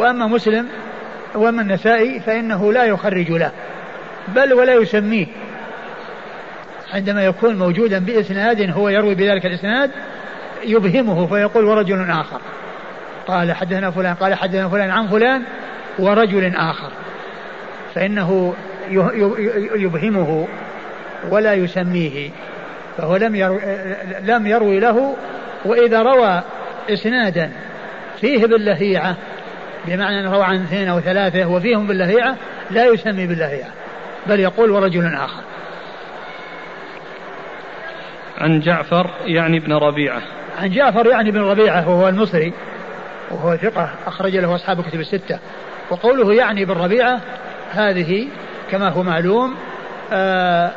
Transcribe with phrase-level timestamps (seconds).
[0.00, 0.68] وأما مسلم
[1.34, 3.50] وأما النسائي فإنه لا يخرج له
[4.28, 5.26] بل ولا يسميه.
[6.94, 9.90] عندما يكون موجودا بإسناد هو يروي بذلك الإسناد
[10.64, 12.40] يبهمه فيقول ورجل آخر.
[13.26, 15.42] قال حدثنا فلان قال حدثنا فلان عن فلان
[15.98, 16.90] ورجل آخر.
[17.94, 18.54] فإنه
[19.76, 20.48] يبهمه
[21.30, 22.30] ولا يسميه
[22.96, 23.60] فهو لم يروي,
[24.22, 25.16] لم يروي له
[25.64, 26.42] وإذا روى
[26.90, 27.50] إسنادا
[28.20, 29.16] فيه باللهيعة
[29.86, 32.36] بمعنى أنه روى عن اثنين أو ثلاثة وفيهم باللهيعة
[32.70, 33.70] لا يسمي باللهيعة
[34.26, 35.42] بل يقول ورجل آخر.
[38.38, 40.22] عن جعفر يعني ابن ربيعة.
[40.58, 42.52] عن جعفر يعني ابن ربيعة وهو المصري
[43.30, 45.38] وهو ثقة أخرج له أصحاب كتب الستة.
[45.90, 47.20] وقوله يعني ابن ربيعة
[47.72, 48.28] هذه
[48.70, 49.54] كما هو معلوم
[50.12, 50.70] آه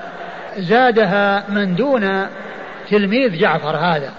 [0.58, 2.28] زادها من دون
[2.90, 4.14] تلميذ جعفر هذا.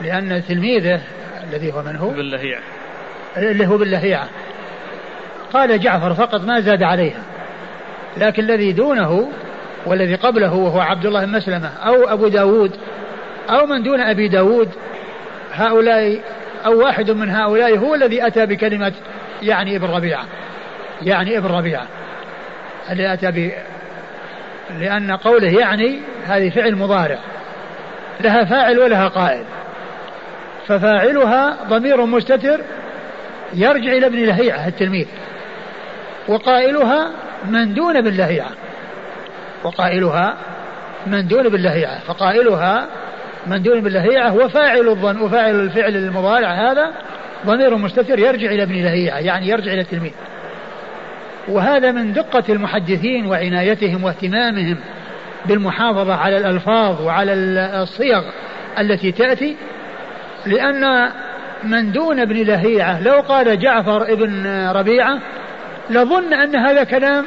[0.00, 1.00] لأن تلميذه
[1.50, 2.62] الذي هو من هو؟ باللهيعة.
[3.36, 4.28] اللي هو باللهيعة
[5.52, 7.22] قال جعفر فقط ما زاد عليها.
[8.16, 9.32] لكن الذي دونه
[9.86, 12.76] والذي قبله وهو عبد الله بن مسلمة أو أبو داود
[13.50, 14.68] أو من دون أبي داود
[15.52, 16.20] هؤلاء
[16.66, 18.92] أو واحد من هؤلاء هو الذي أتى بكلمة
[19.42, 20.24] يعني ابن ربيعة.
[21.02, 21.86] يعني ابن ربيعة.
[22.90, 23.52] الذي أتى ب
[24.80, 27.18] لأن قوله يعني هذه فعل مضارع.
[28.20, 29.44] لها فاعل ولها قائل.
[30.66, 32.60] ففاعلها ضمير مستتر
[33.54, 35.06] يرجع إلى ابن لهيعة التلميذ.
[36.28, 37.10] وقائلها
[37.48, 38.50] من دون باللهيعة
[39.64, 40.36] وقائلها
[41.06, 42.86] من دون باللهيعة فقائلها
[43.46, 46.92] من دون باللهيعة وفاعل الظن وفاعل الفعل المضارع هذا
[47.46, 50.12] ضمير مستتر يرجع إلى ابن لهيعة يعني يرجع إلى التلميذ.
[51.48, 54.76] وهذا من دقة المحدثين وعنايتهم واهتمامهم
[55.46, 57.32] بالمحافظة على الألفاظ وعلى
[57.82, 58.22] الصيغ
[58.78, 59.56] التي تأتي
[60.46, 61.10] لأن
[61.64, 63.02] من دون ابن لهيعة.
[63.02, 65.18] لو قال جعفر ابن ربيعة
[65.90, 67.24] لظن أن هذا كلام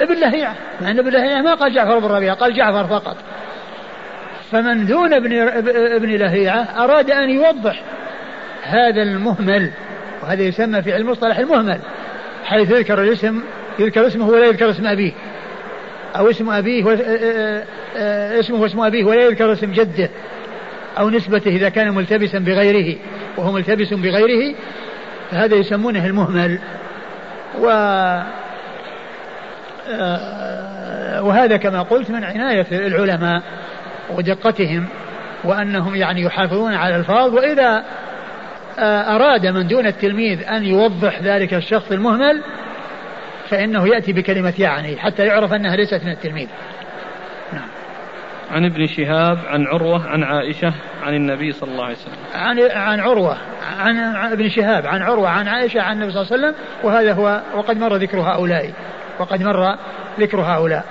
[0.00, 0.54] ابن لهيعة.
[0.80, 3.16] مع أن ابن لهيعة ما قال جعفر بن ربيعة قال جعفر فقط.
[4.52, 5.32] فمن دون ابن
[5.96, 7.82] ابن لهيعة أراد أن يوضح
[8.62, 9.70] هذا المهمل
[10.22, 11.78] وهذا يسمى في علم المصطلح المهمل
[12.44, 13.42] حيث يذكر الاسم
[13.78, 15.12] يذكر اسمه ولا يذكر اسم أبيه.
[16.16, 16.84] أو اسم أبيه
[18.40, 20.08] اسمه واسم أبيه ولا يذكر اسم جده.
[20.98, 22.96] أو نسبته إذا كان ملتبسا بغيره
[23.36, 24.54] وهو ملتبس بغيره
[25.30, 26.58] فهذا يسمونه المهمل.
[27.58, 27.68] و
[29.90, 33.42] آه، وهذا كما قلت من عناية العلماء
[34.10, 34.86] ودقتهم
[35.44, 37.84] وأنهم يعني يحافظون على الألفاظ وإذا
[38.78, 42.42] آه، أراد من دون التلميذ أن يوضح ذلك الشخص المهمل
[43.48, 46.48] فإنه يأتي بكلمة يعني حتى يعرف أنها ليست من التلميذ.
[48.50, 50.72] عن ابن شهاب عن عروة عن عائشة
[51.02, 52.14] عن النبي صلى الله عليه وسلم.
[52.34, 53.36] عن عن عروة
[53.78, 57.40] عن ابن شهاب عن عروة عن عائشة عن النبي صلى الله عليه وسلم وهذا هو
[57.54, 58.72] وقد مر ذكر هؤلاء.
[59.18, 59.76] وقد مر
[60.20, 60.84] ذكر هؤلاء.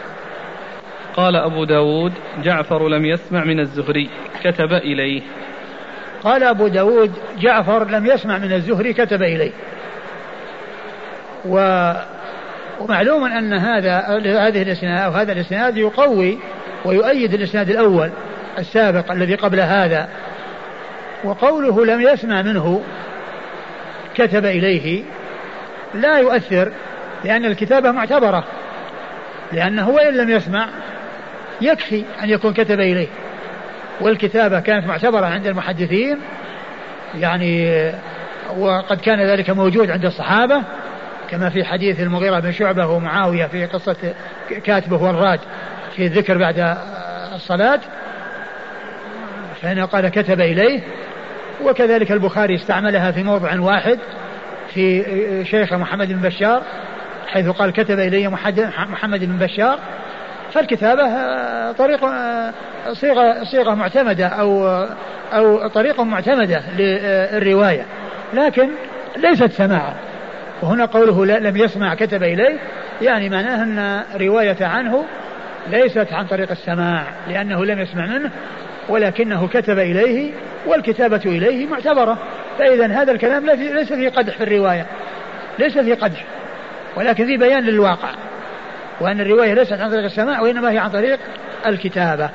[1.15, 2.13] قال أبو داود
[2.43, 4.09] جعفر لم يسمع من الزهري
[4.43, 5.21] كتب إليه.
[6.23, 9.51] قال أبو داود جعفر لم يسمع من الزهري كتب إليه.
[11.45, 11.93] و
[12.79, 13.99] ومعلوم أن هذا
[14.47, 16.37] هذه الإسناد أو هذا الإسناد يقوي
[16.85, 18.11] ويؤيد الإسناد الأول
[18.57, 20.09] السابق الذي قبل هذا
[21.23, 22.83] وقوله لم يسمع منه
[24.15, 25.03] كتب إليه
[25.93, 26.71] لا يؤثر
[27.23, 28.43] لأن الكتابة معتبرة
[29.51, 30.67] لأنه وإن لم يسمع
[31.61, 33.07] يكفي أن يكون كتب إليه.
[34.01, 36.17] والكتابة كانت معتبرة عند المحدثين
[37.19, 37.83] يعني
[38.57, 40.61] وقد كان ذلك موجود عند الصحابة
[41.29, 44.13] كما في حديث المغيرة بن شعبة ومعاوية في قصة
[44.63, 45.39] كاتبه والراد.
[45.95, 46.77] في الذكر بعد
[47.35, 47.79] الصلاة
[49.61, 50.81] فإنه قال كتب إليه
[51.63, 53.99] وكذلك البخاري استعملها في موضع واحد
[54.73, 55.03] في
[55.45, 56.63] شيخ محمد بن بشار
[57.27, 58.27] حيث قال كتب إلي
[58.77, 59.79] محمد بن بشار
[60.51, 61.03] فالكتابة
[61.71, 61.99] طريق
[62.93, 64.67] صيغة صيغة معتمدة أو
[65.33, 67.85] أو طريقة معتمدة للرواية
[68.33, 68.69] لكن
[69.17, 69.95] ليست سماعا
[70.61, 72.57] وهنا قوله لم يسمع كتب إليه
[73.01, 75.05] يعني معناه أن رواية عنه
[75.67, 78.31] ليست عن طريق السماع لأنه لم يسمع منه
[78.89, 80.31] ولكنه كتب إليه
[80.65, 82.17] والكتابة إليه معتبرة
[82.59, 84.85] فإذا هذا الكلام ليس فيه قدح في الرواية
[85.59, 86.25] ليس فيه قدح
[86.95, 88.09] ولكن فيه بيان للواقع
[89.01, 91.19] وأن الرواية ليست عن طريق السماع وإنما هي عن طريق
[91.65, 92.29] الكتابة.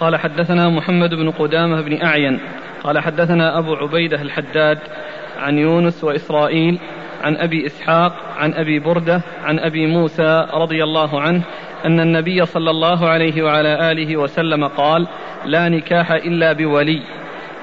[0.00, 2.40] قال حدثنا محمد بن قدامة بن أعين
[2.84, 4.78] قال حدثنا أبو عبيدة الحداد
[5.38, 6.80] عن يونس وإسرائيل
[7.22, 11.42] عن أبي إسحاق عن أبي بردة عن أبي موسى رضي الله عنه
[11.84, 15.06] أن النبي صلى الله عليه وعلى آله وسلم قال
[15.44, 17.02] لا نكاح إلا بولي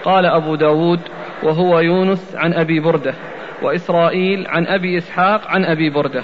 [0.04, 1.00] قال أبو داود
[1.44, 3.14] وهو يونس عن أبي بردة
[3.62, 6.24] وإسرائيل عن أبي إسحاق عن أبي بردة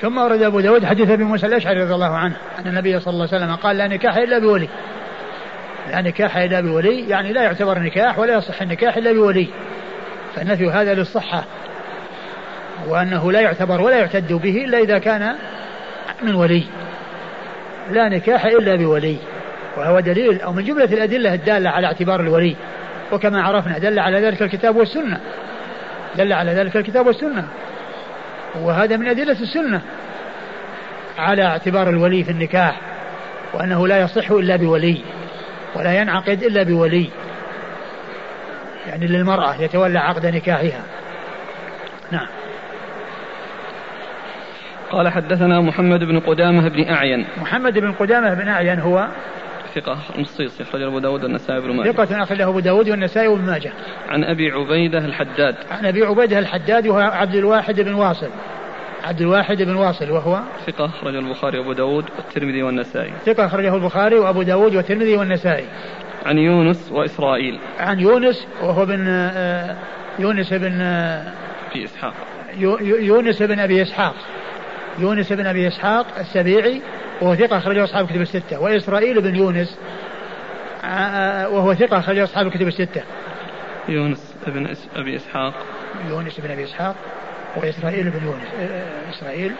[0.00, 3.28] ثم ورد أبو داود حديث أبي موسى الأشعري رضي الله عنه أن النبي صلى الله
[3.32, 4.68] عليه وسلم قال لا نكاح إلا بولي
[5.90, 9.48] لا نكاح إلا بولي يعني لا يعتبر نكاح ولا يصح النكاح إلا بولي.
[10.34, 11.44] فالنفي هذا للصحة.
[12.88, 15.36] وأنه لا يعتبر ولا يعتد به إلا إذا كان
[16.22, 16.64] من ولي.
[17.90, 19.16] لا نكاح إلا بولي.
[19.76, 22.56] وهو دليل أو من جملة الأدلة الدالة على اعتبار الولي.
[23.12, 25.20] وكما عرفنا دل على ذلك الكتاب والسنة.
[26.16, 27.48] دل على ذلك الكتاب والسنة.
[28.54, 29.80] وهذا من أدلة السنة
[31.18, 32.80] على اعتبار الولي في النكاح.
[33.54, 35.00] وأنه لا يصح إلا بولي.
[35.74, 37.10] ولا ينعقد إلا بولي.
[38.86, 40.82] يعني للمرأة يتولى عقد نكاحها.
[42.10, 42.26] نعم.
[44.90, 47.26] قال حدثنا محمد بن قدامة بن أعين.
[47.40, 49.08] محمد بن قدامة بن أعين هو
[49.74, 51.92] ثقة مصيص أخرجه أبو داود والنسائي بن ماجه.
[51.92, 53.72] ثقة أخرجه أبو داود والنسائي وابن ماجه.
[54.08, 55.54] عن أبي عبيدة الحداد.
[55.70, 58.30] عن أبي عبيدة الحداد وهو عبد الواحد بن واصل.
[59.04, 63.12] عبد الواحد بن واصل وهو ثقة أخرجه البخاري وأبو داود والترمذي والنسائي.
[63.26, 65.64] ثقة أخرجه البخاري وأبو داود والترمذي والنسائي.
[66.26, 67.58] عن يونس وإسرائيل.
[67.80, 69.76] عن يونس وهو بن آه،
[70.18, 71.32] يونس بن آه،
[71.72, 72.14] في إسحاق.
[72.80, 74.14] يونس بن أبي إسحاق.
[74.98, 76.82] يونس بن أبي إسحاق السبيعي
[77.20, 78.60] وهو ثقة أخرجه أصحاب الكتب الستة.
[78.60, 79.78] وإسرائيل بن يونس
[80.84, 83.02] آه، وهو ثقة أخرجه أصحاب الكتب الستة.
[83.88, 85.54] يونس بن أبي إسحاق.
[86.08, 86.94] يونس بن أبي إسحاق
[87.56, 88.70] وإسرائيل بن يونس
[89.10, 89.52] إسرائيل.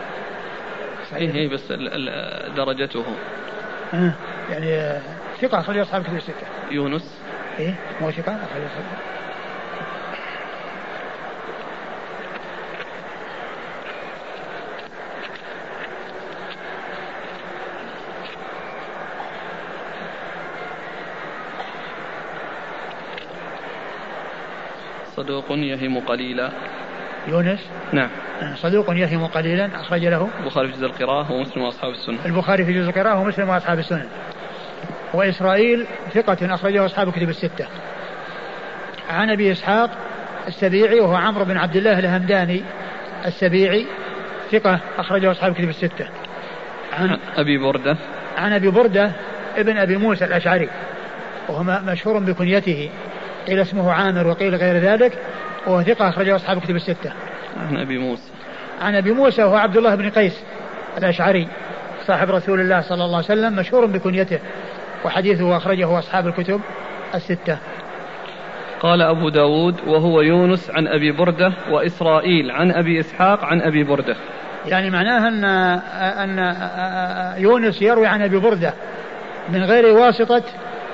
[1.07, 1.31] إسرائيل.
[1.31, 1.73] هي بس
[2.57, 3.05] درجته.
[3.95, 4.13] آه
[4.51, 5.01] يعني
[5.41, 6.47] ثقة أخرج أصحاب الكتب الستة.
[6.71, 7.19] يونس.
[7.59, 8.63] إيه مو ثقة أخرج
[25.21, 26.51] صدوق يهم قليلا.
[27.29, 27.61] يونس؟
[27.93, 28.09] نعم.
[28.57, 30.29] صدوق يهم قليلا أخرج له.
[30.45, 32.19] البخاري في جزء القراءة ومسلم وأصحاب السنة.
[32.27, 34.09] البخاري في جزء القراءة ومسلم وأصحاب السنة.
[35.15, 37.67] وإسرائيل ثقة أخرجه أصحاب الكتب الستة.
[39.11, 39.91] عن أبي إسحاق
[40.49, 42.63] السبيعي وهو عمرو بن عبد الله الهمداني
[43.27, 43.87] السبيعي
[44.53, 46.09] ثقة أخرجه أصحاب الكتب الستة.
[46.93, 47.97] عن أبي بردة.
[48.37, 49.13] عن أبي بردة
[49.57, 50.69] ابن أبي موسى الأشعري
[51.49, 52.91] وهو مشهور بكنيته.
[53.47, 55.19] قيل اسمه عامر وقيل غير ذلك
[55.67, 57.13] وهو ثقة أخرجه أصحاب الكتب الستة.
[57.69, 58.31] عن أبي موسى.
[58.81, 60.45] عن أبي موسى وهو عبد الله بن قيس
[60.99, 61.49] الأشعري
[62.07, 64.39] صاحب رسول الله صلى الله عليه وسلم مشهور بكنيته
[65.05, 66.61] وحديثه أخرجه أصحاب الكتب
[67.15, 67.59] الستة.
[68.81, 74.17] قال أبو داود وهو يونس عن أبي بردة وإسرائيل عن أبي إسحاق عن أبي بردة.
[74.67, 75.45] يعني معناها أن
[76.39, 78.75] أن يونس يروي عن أبي بردة
[79.49, 80.43] من غير واسطة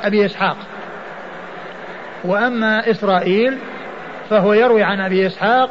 [0.02, 0.56] أبي إسحاق.
[2.26, 3.58] وأما إسرائيل
[4.30, 5.70] فهو يروي عن أبي إسحاق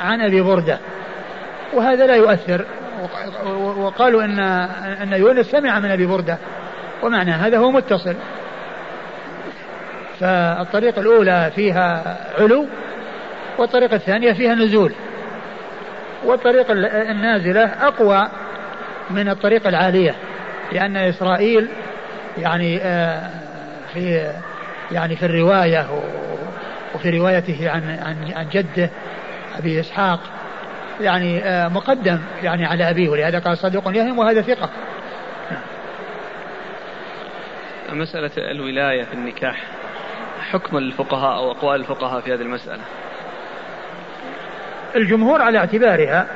[0.00, 0.78] عن أبي بردة.
[1.72, 2.64] وهذا لا يؤثر.
[3.76, 4.38] وقالوا أن
[5.02, 6.38] أن يونس سمع من أبي بردة.
[7.02, 8.14] ومعنى هذا هو متصل.
[10.20, 12.66] فالطريقة الأولى فيها علو
[13.58, 14.92] والطريقة الثانية فيها نزول.
[16.24, 16.72] والطريقة
[17.10, 18.28] النازلة أقوى
[19.10, 20.14] من الطريقة العالية
[20.72, 21.68] لأن إسرائيل
[22.38, 23.30] يعني آه،
[23.92, 24.30] في
[24.92, 25.86] يعني في الرواية
[26.94, 28.90] وفي روايته عن عن عن جده
[29.58, 30.20] أبي إسحاق.
[31.00, 34.70] يعني آه، مقدم يعني على أبيه ولهذا قال صدوق يهم وهذا ثقة.
[37.92, 39.62] مسألة الولاية في النكاح
[40.50, 42.82] حكم الفقهاء أو أقوال الفقهاء في هذه المسألة؟
[44.96, 46.26] الجمهور على اعتبارها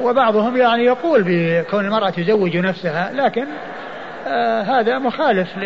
[0.00, 3.46] وبعضهم يعني يقول بكون المرأة تزوج نفسها لكن
[4.26, 5.64] آه هذا مخالف ل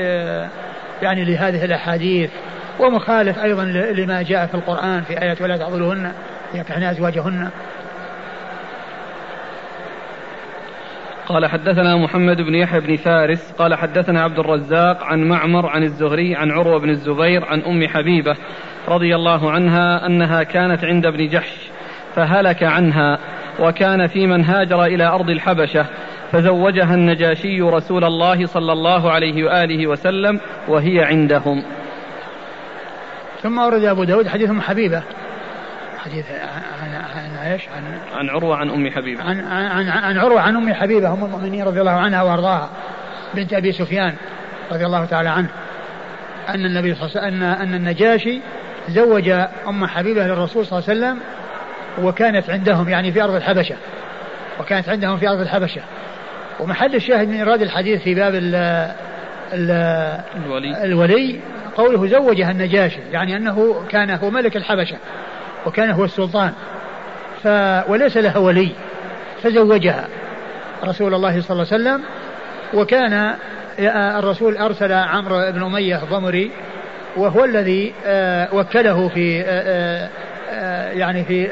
[1.03, 2.31] يعني لهذه الأحاديث
[2.81, 6.12] ومخالف أيضا لما جاء في القرآن في آية ولا تعضلوهن
[6.55, 7.50] ينكحن أزواجهن.
[11.29, 16.37] قال حدثنا محمد بن يحيى بن فارس قال حدثنا عبد الرزاق عن معمر عن الزهري
[16.37, 18.37] عن عروة بن الزبير عن أم حبيبة
[18.88, 21.71] رضي الله عنها أنها كانت عند ابن جحش
[22.15, 23.19] فهلك عنها
[23.61, 25.87] وكان في من هاجر إلى أرض الحبشة
[26.33, 31.62] فزوجها النجاشي رسول الله صلى الله عليه وآله وسلم وهي عندهم.
[33.42, 35.02] ثم أورد أبو داود حديث أم حبيبة.
[36.04, 36.26] حديث
[36.83, 39.23] عن عن إيش؟ عن عن عروة عن أم حبيبة.
[39.23, 42.68] عن عن عن عروة عن أم حبيبة أم المؤمنين رضي الله عنها وأرضاها
[43.35, 44.14] بنت أبي سفيان
[44.73, 45.49] رضي الله تعالى عنه.
[46.49, 48.40] أن النبي صلى الله عليه وسلم أن النجاشي
[48.88, 49.28] زوج
[49.68, 51.21] أم حبيبة للرسول صلى الله عليه وسلم
[52.06, 53.76] وكانت عندهم يعني في أرض الحبشة.
[54.61, 55.80] وكانت عندهم في أرض الحبشة.
[56.60, 58.54] ومحل الشاهد من إيراد الحديث في باب ال
[59.52, 59.70] ال
[60.36, 61.40] الولي, الولي
[61.76, 64.96] قوله زوجها النجاشي يعني أنه كان هو ملك الحبشة
[65.66, 66.52] وكان هو السلطان
[67.42, 67.46] ف
[67.90, 68.70] وليس لها ولي
[69.42, 70.08] فزوجها
[70.84, 72.02] رسول الله صلى الله عليه وسلم
[72.75, 73.34] وكان
[74.18, 76.50] الرسول أرسل عمرو بن أمية الضمري
[77.16, 80.08] وهو الذي آه، وكله في آه،
[80.50, 81.48] آه، يعني في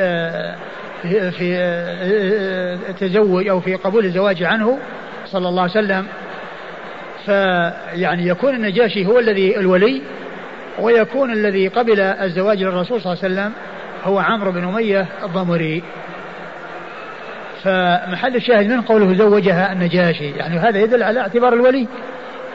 [1.09, 4.79] في, في تزوج أو في قبول الزواج عنه
[5.27, 6.07] صلى الله عليه وسلم
[7.27, 10.03] فيعني يكون النجاشي هو الذي الولي
[10.79, 13.53] ويكون الذي قبل الزواج للرسول صلى الله عليه وسلم
[14.05, 15.83] هو عمرو بن أمية الضمري.
[17.63, 21.87] فمحل الشاهد من قوله زوجها النجاشي يعني هذا يدل على اعتبار الولي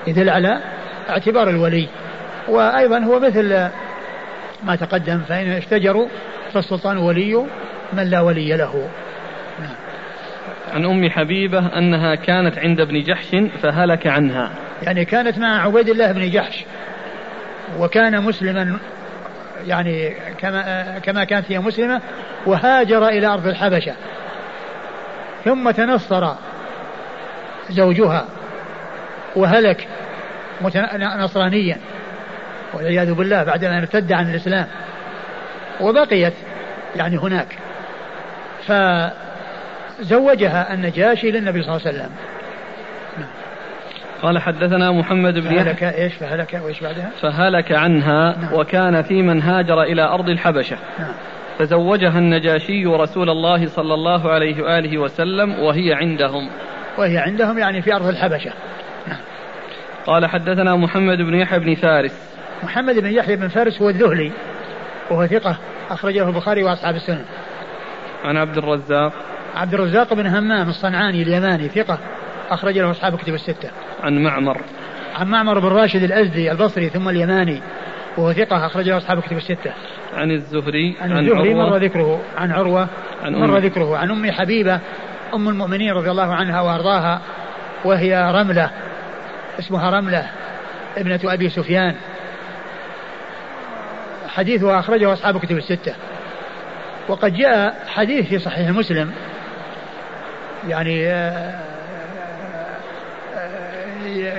[0.07, 0.59] يدل على
[1.09, 1.87] اعتبار الولي.
[2.47, 3.69] وأيضا هو مثل
[4.63, 6.07] ما تقدم فإن اشتجروا
[6.53, 7.45] فالسلطان ولي
[7.93, 8.89] من لا ولي له.
[9.60, 9.75] نعم.
[10.74, 14.51] عن أم حبيبة أنها كانت عند ابن جحش فهلك عنها.
[14.84, 16.65] يعني كانت مع عبيد الله بن جحش.
[17.79, 18.79] وكان مسلما
[19.67, 22.01] يعني كما كما كانت هي مسلمة
[22.46, 23.93] وهاجر إلى أرض الحبشة.
[25.46, 26.34] ثم تنصر
[27.69, 28.25] زوجها
[29.36, 29.88] وهلك
[31.17, 31.77] نصرانيا
[32.74, 34.67] والعياذ بالله بعد أن ارتد عن الإسلام.
[35.81, 36.34] وبقيت
[36.96, 37.58] يعني هناك.
[38.67, 39.13] فزوجها
[40.73, 42.09] النجاشي للنبي صلى الله عليه وسلم
[44.21, 48.53] قال حدثنا محمد بن فهلك إيش فهلك وإيش بعدها؟ فهلك عنها نعم.
[48.53, 51.13] وكان في من هاجر إلى أرض الحبشة نعم.
[51.59, 56.49] فزوجها النجاشي رسول الله صلى الله عليه وآله وسلم وهي عندهم
[56.97, 58.51] وهي عندهم يعني في أرض الحبشة
[59.07, 59.17] نعم.
[60.05, 62.29] قال حدثنا محمد بن يحيى بن فارس
[62.63, 64.31] محمد بن يحيى بن فارس هو الذهلي
[65.11, 65.57] وهو ثقة
[65.89, 67.25] أخرجه البخاري وأصحاب السنن
[68.23, 69.13] عن عبد الرزاق
[69.55, 71.99] عبد الرزاق بن همام الصنعاني اليماني ثقة
[72.49, 73.69] أخرج له أصحاب كتب الستة.
[74.03, 74.61] عن معمر.
[75.15, 77.61] عن معمر بن راشد الأزدي البصري ثم اليماني
[78.17, 79.73] وهو ثقة أخرج له أصحاب كتب الستة.
[80.13, 80.95] عن الزهري.
[81.01, 82.88] عن, عن الزهري مر ذكره عن عروة
[83.23, 83.59] عن مر.
[83.59, 84.79] ذكره عن أم حبيبة
[85.33, 87.21] أم المؤمنين رضي الله عنها وأرضاها
[87.85, 88.69] وهي رملة
[89.59, 90.29] اسمها رملة
[90.97, 91.95] ابنة أبي سفيان
[94.27, 95.93] حديثها أخرجه أصحاب كتب الستة
[97.09, 99.11] وقد جاء حديث في صحيح مسلم.
[100.67, 101.59] يعني آه،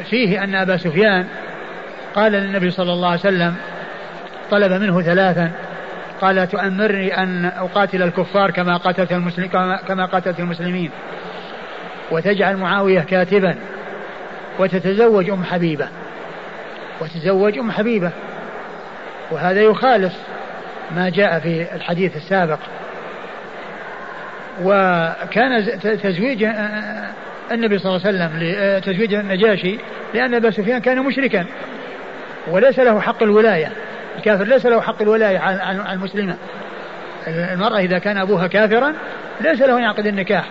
[0.02, 1.26] فيه أن أبا سفيان
[2.14, 3.54] قال للنبي صلى الله عليه وسلم
[4.50, 5.50] طلب منه ثلاثا.
[6.20, 9.12] قال تؤمرني أن أقاتل الكفار كما قاتلت
[9.88, 10.90] كما قاتلت المسلمين
[12.10, 13.56] وتجعل معاوية كاتبا
[14.58, 15.88] وتتزوج أم حبيبة
[17.00, 18.10] وتزوج أم حبيبة
[19.30, 20.12] وهذا يخالف
[20.97, 22.59] ما جاء في الحديث السابق.
[24.62, 26.47] وكان تزويج
[27.52, 29.78] النبي صلى الله عليه وسلم لتزويج النجاشي
[30.14, 31.47] لأن أبا سفيان كان مشركا.
[32.49, 33.73] وليس له حق الولاية.
[34.18, 36.37] الكافر ليس له حق الولاية على المسلمة
[37.28, 38.94] المرأة إذا كان أبوها كافرا
[39.40, 40.44] ليس له أن يعقد النكاح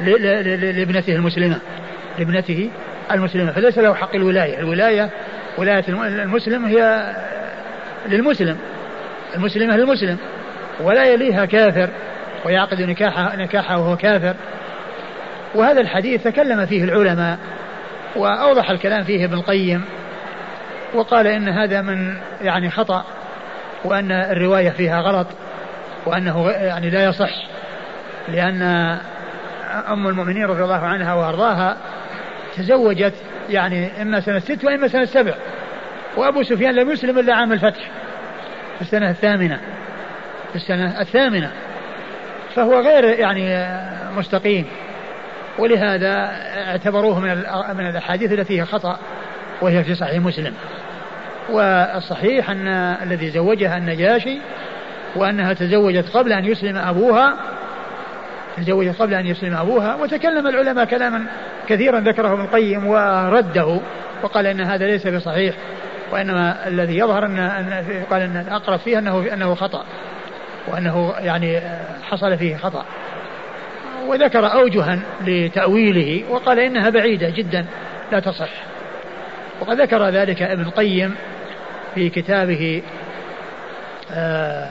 [0.00, 1.58] لابنته المسلمة
[2.18, 2.70] لابنته
[3.12, 3.52] المسلمة.
[3.52, 4.58] فليس له حق الولاية.
[4.58, 5.10] الولاية
[5.58, 7.12] ولاية المسلم هي
[8.08, 8.58] للمسلم.
[9.34, 10.18] المسلمة للمسلم
[10.80, 11.88] ولا يليها كافر
[12.44, 14.34] ويعقد نكاحها نكاحها وهو كافر.
[15.54, 17.38] وهذا الحديث تكلم فيه العلماء
[18.16, 19.84] وأوضح الكلام فيه ابن القيم
[20.94, 23.04] وقال إن هذا من يعني خطأ
[23.84, 25.26] وأن الرواية فيها غلط
[26.06, 27.30] وأنه يعني لا يصح
[28.28, 28.62] لأن
[29.88, 31.76] أم المؤمنين رضي الله عنها وأرضاها
[32.56, 33.14] تزوجت
[33.50, 35.34] يعني إما سنة ست وإما سنة سبع
[36.16, 37.90] وأبو سفيان لم يسلم إلا عام الفتح.
[38.76, 39.60] في السنة الثامنة.
[40.50, 41.50] في السنة الثامنة.
[42.54, 43.68] فهو غير يعني
[44.16, 44.66] مستقيم.
[45.58, 46.30] ولهذا
[46.68, 47.28] اعتبروه من
[47.76, 48.98] من الأحاديث التي هي خطأ
[49.60, 50.54] وهي في صحيح مسلم.
[51.50, 52.68] والصحيح أن
[53.02, 54.38] الذي زوجها النجاشي
[55.16, 57.36] وأنها تزوجت قبل أن يسلم أبوها
[58.56, 61.26] تزوجت قبل أن يسلم أبوها وتكلم العلماء كلاما
[61.68, 63.80] كثيرا ذكره ابن القيم ورده
[64.22, 65.54] وقال إن هذا ليس بصحيح.
[66.12, 67.38] وإنما الذي يظهر ان
[68.10, 69.84] قال أن الأقرب فيه انه أنه خطأ.
[70.68, 71.60] وأنه يعني
[72.10, 72.84] حصل فيه خطأ.
[74.06, 77.66] وذكر أوجها لتأويله وقال إنها بعيدة جدا
[78.12, 78.48] لا تصح.
[79.60, 81.14] وقد ذكر ذلك ابن القيم
[81.94, 82.82] في كتابه
[84.12, 84.70] آه،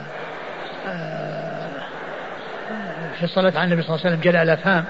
[0.88, 1.70] آه،
[3.18, 4.84] في الصلاة على النبي صلى الله عليه وسلم جلاء الأفهام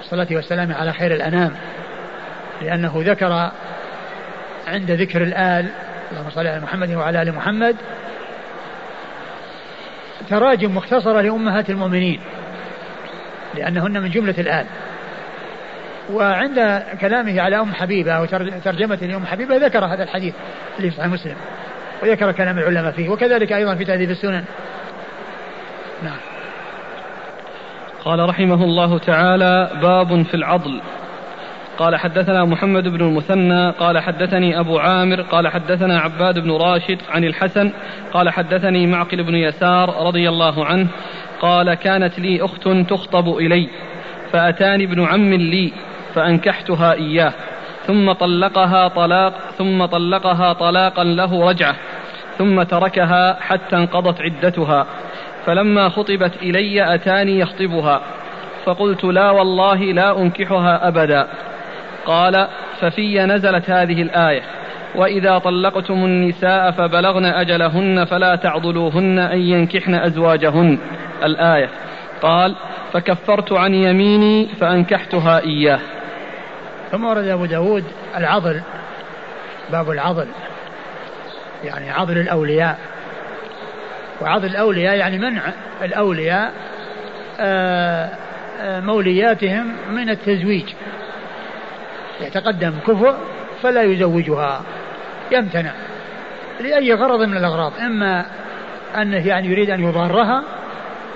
[0.00, 1.52] الصلاة والسلام على خير الأنام.
[2.62, 3.50] لأنه ذكر
[4.66, 5.66] عند ذكر الآل
[6.12, 7.76] اللهم صل على محمد وعلى آل محمد.
[10.30, 12.20] تراجم مختصرة لأمهات المؤمنين
[13.54, 14.66] لأنهن من جملة الآل
[16.12, 18.24] وعند كلامه على أم حبيبة أو
[18.64, 20.34] ترجمة لأم حبيبة ذكر هذا الحديث
[20.78, 21.36] اللي في صحيح مسلم
[22.02, 24.44] وذكر كلام العلماء فيه وكذلك أيضا في تهذيب السنن.
[26.02, 26.18] نعم.
[28.04, 30.80] قال رحمه الله تعالى باب في العضل.
[31.78, 37.24] قال حدثنا محمد بن المثنى قال حدثني أبو عامر قال حدثنا عباد بن راشد عن
[37.24, 37.72] الحسن
[38.12, 40.88] قال حدثني معقل بن يسار رضي الله عنه
[41.40, 43.68] قال كانت لي أخت تخطب إلي
[44.32, 45.72] فأتاني ابن عم لي
[46.14, 47.32] فأنكحتها إياه
[47.86, 51.74] ثم طلقها طلاق ثم طلقها طلاقا له رجعة
[52.38, 54.86] ثم تركها حتى انقضت عدتها
[55.46, 58.00] فلما خطبت إلي أتاني يخطبها
[58.64, 61.28] فقلت لا والله لا أنكحها أبدا.
[62.06, 62.48] قال
[62.80, 64.42] ففي نزلت هذه الآية
[64.94, 70.78] وإذا طلقتم النساء فبلغن أجلهن فلا تعضلوهن أن ينكحن أزواجهن.
[71.24, 71.68] الآية.
[72.22, 72.56] قال
[72.92, 75.80] فكفرت عن يميني فأنكحتها إياه.
[76.90, 77.84] ثم ورد أبو داود
[78.16, 78.60] العضل
[79.72, 80.26] باب العضل
[81.64, 82.78] يعني عضل الأولياء.
[84.20, 85.42] وعضل الأولياء يعني منع
[85.82, 86.52] الأولياء
[87.40, 88.10] آه،
[88.60, 90.64] آه، مولياتهم من التزويج.
[92.26, 93.14] يتقدم كفؤ
[93.62, 94.62] فلا يزوجها
[95.32, 95.72] يمتنع
[96.60, 97.72] لأي غرض من الأغراض.
[97.80, 98.26] إما
[98.96, 100.44] أنه يعني يريد أن يضارها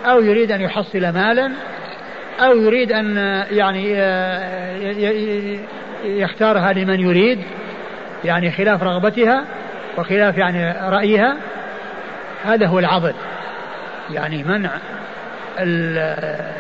[0.04, 1.52] أو يريد أن يحصل مالا
[2.40, 3.16] أو يريد أن
[3.50, 5.58] يعني آه،
[6.04, 7.38] يختارها لمن يريد
[8.24, 9.44] يعني خلاف رغبتها
[9.98, 11.36] وخلاف يعني رأيها
[12.44, 13.14] هذا هو العضل.
[14.10, 14.70] يعني منع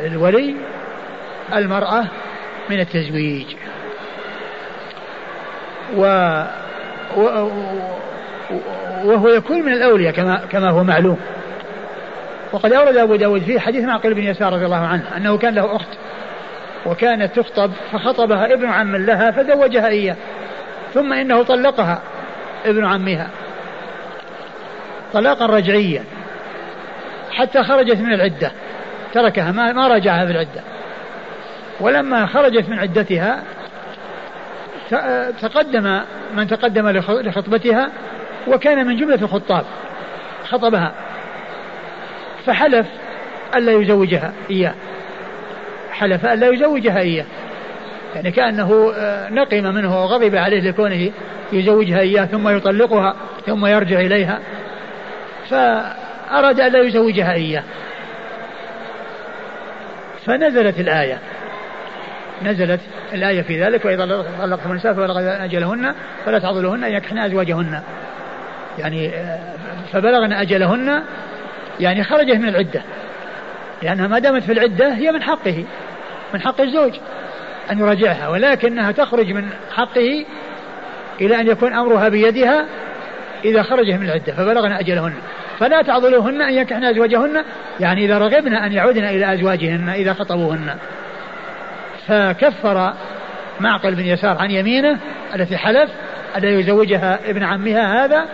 [0.06, 0.56] الولي
[1.54, 2.04] المرأة
[2.70, 3.46] من التزويج.
[5.96, 6.02] و
[9.04, 11.18] وهو يكون من الأولياء كما كما هو معلوم.
[12.52, 15.76] وقد أورد أبو داود في حديث معقل بن يسار رضي الله عنه أنه كان له
[15.76, 15.88] أخت
[16.86, 20.16] وكانت تخطب فخطبها ابن عم لها فزوجها إياه
[20.94, 22.02] ثم إنه طلقها
[22.64, 23.28] ابن عمها
[25.12, 26.04] طلاقا رجعيا
[27.30, 28.52] حتى خرجت من العدة
[29.14, 30.60] تركها ما, ما رجعها في العدة
[31.80, 33.42] ولما خرجت من عدتها
[35.40, 36.00] تقدم
[36.36, 37.90] من تقدم لخطبتها
[38.46, 39.64] وكان من جملة الخطاب
[40.44, 40.94] خطبها
[42.46, 42.86] فحلف
[43.54, 44.74] ألا يزوجها إياه
[45.90, 47.24] حلف ألا يزوجها إياه
[48.14, 51.10] يعني كأنه آه، نقم منه وغضب عليه لكونه
[51.52, 54.38] يزوجها إياه ثم يطلقها ثم يرجع إليها
[55.50, 57.62] فأراد ألا يزوجها إياه.
[60.26, 61.18] فنزلت الآية.
[62.42, 62.80] نزلت
[63.12, 65.94] الآية في ذلك وإذا طلقتم النساء فبلغ أجلهن
[66.24, 67.82] فلا تعضلوهن أن يكحن أزواجهن.
[68.78, 69.38] يعني آه،
[69.92, 71.02] فبلغن أجلهن
[71.80, 72.82] يعني خرجت من العدة.
[73.82, 75.64] لأنها ما دامت في العدة هي من حقه
[76.34, 76.92] من حق الزوج
[77.70, 80.24] أن يراجعها ولكنها تخرج من حقه
[81.20, 82.66] إلى أن يكون أمرها بيدها
[83.44, 85.12] إذا خرجت من العدة فبلغن أجلهن.
[85.58, 87.44] فلا تعضلوهن أن ينكحن أزواجهن
[87.80, 90.74] يعني إذا رغبن أن يعودن إلى أزواجهن إذا خطبوهن.
[92.08, 92.94] فكفر
[93.60, 94.98] معقل بن يسار عن يمينه
[95.34, 95.90] التي حلف
[96.36, 98.26] ألا يزوجها ابن عمها هذا؟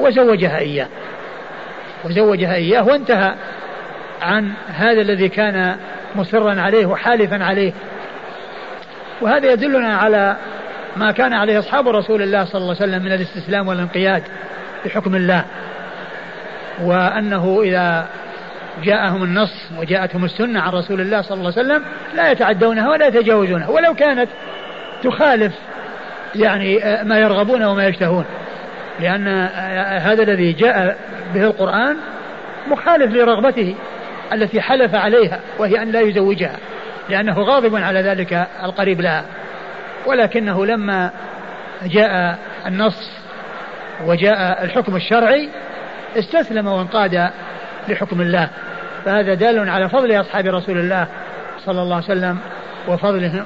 [0.00, 0.88] وزوجها إياه.
[2.04, 3.34] وزوجها إياه وانتهى
[4.22, 5.76] عن هذا الذي كان
[6.16, 7.72] مصرا عليه وحالفا عليه.
[9.20, 10.36] وهذا يدلنا على
[10.96, 14.22] ما كان عليه أصحاب رسول الله صلى الله عليه وسلم من الاستسلام والانقياد
[14.86, 15.44] لحكم الله.
[16.82, 18.06] وأنه إذا
[18.82, 23.68] جاءهم النص وجاءتهم السنة عن رسول الله صلى الله عليه وسلم لا يتعدونها ولا يتجاوزونها
[23.68, 24.28] ولو كانت
[25.02, 25.52] تخالف
[26.34, 28.24] يعني ما يرغبون وما يشتهون.
[29.00, 29.28] لأن
[29.98, 30.98] هذا الذي جاء
[31.34, 31.96] به القرآن
[32.68, 33.74] مخالف لرغبته
[34.32, 36.56] التي حلف عليها وهي أن لا يزوجها
[37.08, 39.24] لأنه غاضب على ذلك القريب لها.
[40.06, 41.10] ولكنه لما
[41.82, 43.10] جاء النص
[44.04, 45.48] وجاء الحكم الشرعي
[46.16, 47.30] استسلم وانقاد
[47.90, 48.50] لحكم الله.
[49.04, 51.06] فهذا دال على فضل أصحاب رسول الله
[51.58, 52.38] صلى الله عليه وسلم
[52.88, 53.44] وفضلهم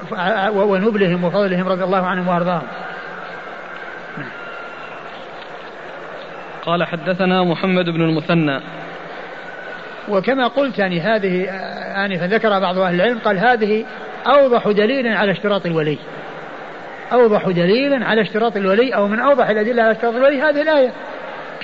[0.57, 2.67] ونبلهم وفضلهم رضي الله عنهم وأرضاهم.
[6.65, 8.59] قال حدثنا محمد بن المثنى.
[10.09, 11.49] وكما قلت يعني هذه
[12.05, 13.85] آنفا ذكر بعض أهل العلم قال هذه
[14.27, 15.97] أوضح دليل على اشتراط الولي.
[17.13, 20.41] أوضح دليل على اشتراط الولي أو من أوضح الأدلة على اشتراط الولي.
[20.41, 20.91] هذه الآية.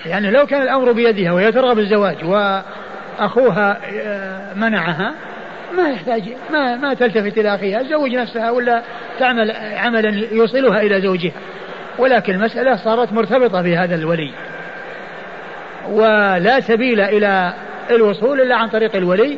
[0.06, 5.14] يعني لو كان الأمر بيدها وهي ترغب الزواج وأخوها آه، منعها
[5.78, 8.82] ما يحتاج ما ما تلتفت إلى أخيها تزوج نفسها ولا
[9.20, 11.32] تعمل عملا يوصلها إلى زوجها.
[11.98, 14.32] ولكن المسألة صارت مرتبطة بهذا الولي.
[15.90, 17.54] ولا سبيل إلى
[17.90, 19.38] الوصول إلا عن طريق الولي.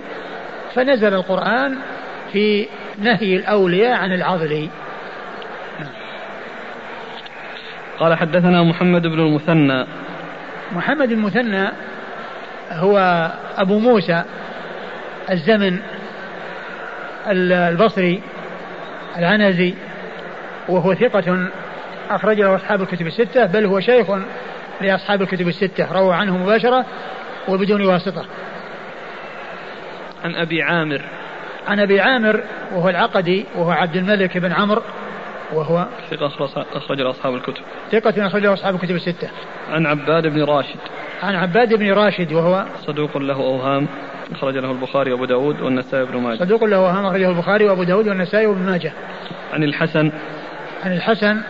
[0.76, 1.76] فنزل القرآن
[2.32, 2.68] في
[3.02, 4.70] نهي الأولياء عن العضل.
[8.00, 9.86] قال حدثنا محمد بن المثنى.
[10.76, 11.68] محمد المثنى
[12.72, 14.24] هو أبو موسى
[15.32, 15.80] الزمن
[17.28, 18.22] البصري
[19.18, 19.74] العنزي
[20.70, 21.48] وهو ثقة
[22.10, 24.08] أخرج له أصحاب الكتب الستة بل هو شيخ
[24.82, 26.86] لأصحاب الكتب الستة رووا عنه مباشرة
[27.48, 28.26] وبدون واسطة.
[30.24, 31.02] عن أبي عامر.
[31.68, 34.82] عن أبي عامر وهو العقدي وهو عبد الملك بن عمرو
[35.54, 39.30] وهو ثقة أخرج أصحاب الكتب ثقة أخرج أصحاب الكتب الستة
[39.72, 40.80] عن عباد بن راشد
[41.24, 43.88] عن عباد بن راشد وهو صدوق له أوهام
[44.32, 48.08] أخرج له البخاري وأبو داود والنسائي بن ماجه صدوق له أوهام أخرجه البخاري وأبو داود
[48.08, 48.94] والنسائي وابن ماجه
[49.54, 50.12] عن الحسن
[50.84, 51.42] عن الحسن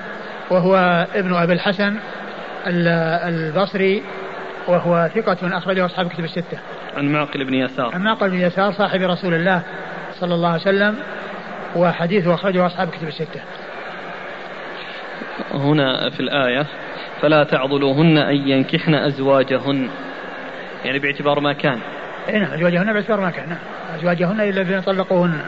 [0.50, 0.76] وهو
[1.16, 1.96] ابن أبي الحسن
[2.68, 4.04] البصري
[4.68, 6.60] وهو ثقة أخرجه أصحاب الكتب الستة.
[6.98, 7.96] عن معقل بن يسار.
[7.96, 9.62] عن معقل بن يسار صاحب رسول الله
[10.20, 10.96] صلى الله عليه وسلم
[11.76, 13.42] وحديثه أخرجه أصحاب الكتب الستة.
[15.54, 16.66] هنا في الآية
[17.22, 19.90] فلا تعضلوهن أن ينكحن أزواجهن.
[20.86, 21.80] يعني باعتبار ما كان.
[22.30, 23.50] اي نعم أزواجهن باعتبار ما كان.
[23.50, 23.60] نعم
[24.00, 25.42] أزواجهن إلا الذين طلقوهن.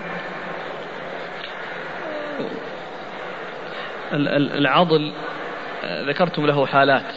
[4.14, 5.14] العضل
[5.86, 7.14] ذكرتم له حالات.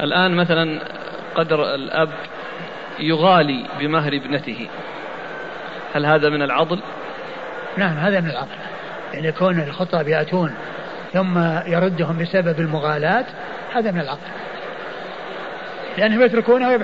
[0.00, 0.80] الآن مثلا
[1.34, 2.10] قدر الأب
[2.98, 4.68] يغالي بمهر ابنته.
[5.94, 6.80] هل هذا من العضل؟
[7.76, 8.48] نعم هذا من العضل.
[9.14, 10.54] يعني كون الخطاب يأتون
[11.12, 13.24] ثم يردهم بسبب المغالاة
[13.74, 14.30] هذا من العقل.
[15.98, 16.78] لأنهم يتركونها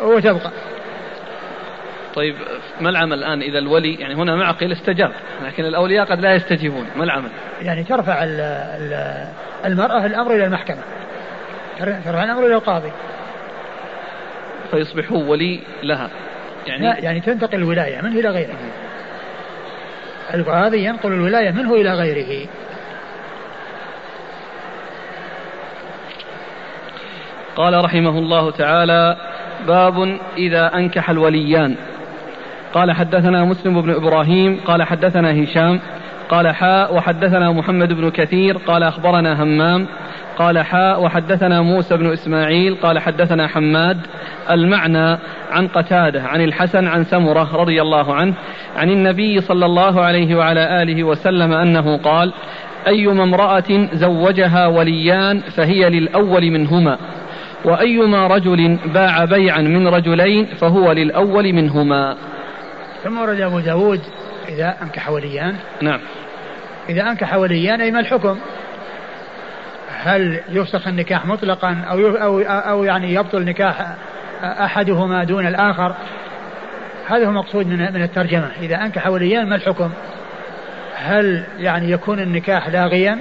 [0.00, 0.50] وتبقى.
[2.14, 2.34] طيب
[2.80, 5.12] ما العمل الآن إذا الولي يعني هنا معقل استجاب
[5.44, 7.30] لكن الأولياء قد لا يستجيبون ما العمل؟
[7.62, 8.24] يعني ترفع
[9.64, 10.82] المرأة الأمر إلى المحكمة.
[11.78, 12.92] ترفع الأمر إلى القاضي.
[14.70, 16.10] فيصبحوا ولي لها.
[16.66, 18.54] يعني لا يعني تنتقل الولاية منه إلى غيره.
[20.34, 22.48] القاضي ينقل الولاية منه إلى غيره.
[27.56, 29.16] قال رحمه الله تعالى
[29.66, 31.74] باب إذا أنكح الوليان.
[32.74, 35.80] قال حدثنا مسلم بن إبراهيم قال حدثنا هشام
[36.28, 39.86] قال حاء وحدثنا محمد بن كثير قال أخبرنا همام
[40.38, 43.98] قال حاء وحدثنا موسى بن إسماعيل قال حدثنا حماد.
[44.50, 45.18] المعنى
[45.50, 48.34] عن قتادة عن الحسن عن سمرة رضي الله عنه
[48.76, 52.32] عن النبي صلى الله عليه وعلى آله وسلم أنه قال
[52.86, 56.98] أيما امرأة زوجها وليان فهي للأول منهما.
[57.64, 62.16] وأيما رجل باع بيعا من رجلين فهو للأول منهما.
[63.04, 64.00] ثم ورد أبو داود
[64.48, 66.00] إذا أنكح وليان نعم.
[66.88, 68.38] إذا أنكح وليان أي ما الحكم؟
[70.02, 73.94] هل يفسخ النكاح مطلقا أو أو أو يعني يبطل نكاح
[74.42, 75.94] أحدهما دون الآخر؟
[77.08, 78.50] هذا هو المقصود من من الترجمة.
[78.62, 79.90] إذا أنكح وليان ما الحكم؟
[80.96, 83.18] هل يعني يكون النكاح لاغيا؟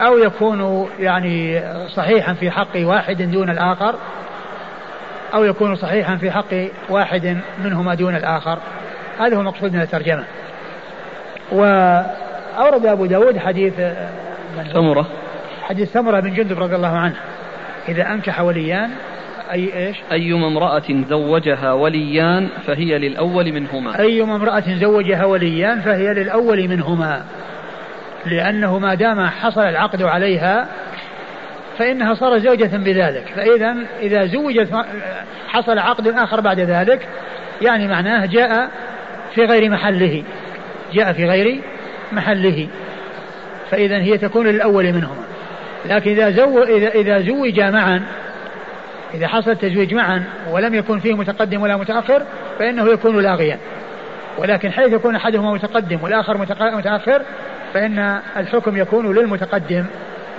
[0.00, 3.94] أو يكون يعني صحيحا في حق واحد دون الآخر
[5.34, 6.54] أو يكون صحيحا في حق
[6.88, 8.58] واحد منهما دون الآخر.
[9.18, 10.24] هذا هو المقصود من الترجمة.
[11.52, 13.74] وأورد أبو داود حديث
[14.72, 15.06] ثمرة.
[15.62, 17.16] حديث ثمرة بن جندب رضي الله عنه.
[17.88, 18.90] إذا أنكح وليان
[19.52, 23.98] أي إيش؟ أيما امرأة زوجها وليان فهي للأول منهما.
[23.98, 27.22] أيما امرأة زوجها وليان فهي للأول منهما.
[28.26, 30.68] لأنه ما دام حصل العقد عليها
[31.78, 33.24] فإنها صارت زوجة بذلك.
[33.36, 34.68] فإذا إذا زوجت
[35.48, 37.08] حصل عقد آخر بعد ذلك
[37.62, 38.70] يعني معناه جاء
[39.34, 40.22] في غير محله.
[40.92, 41.60] جاء في غير
[42.12, 42.68] محله.
[43.70, 45.24] فإذا هي تكون للأول منهما.
[45.86, 48.02] لكن إذا زو إذا إذا زوجا معا
[49.14, 52.22] إذا حصل التزويج معا ولم يكن فيه متقدم ولا متأخر
[52.58, 53.58] فإنه يكون لاغيا.
[54.38, 56.38] ولكن حيث يكون أحدهما متقدم والآخر
[56.76, 57.22] متأخر
[57.74, 59.84] فإن الحكم يكون للمتقدم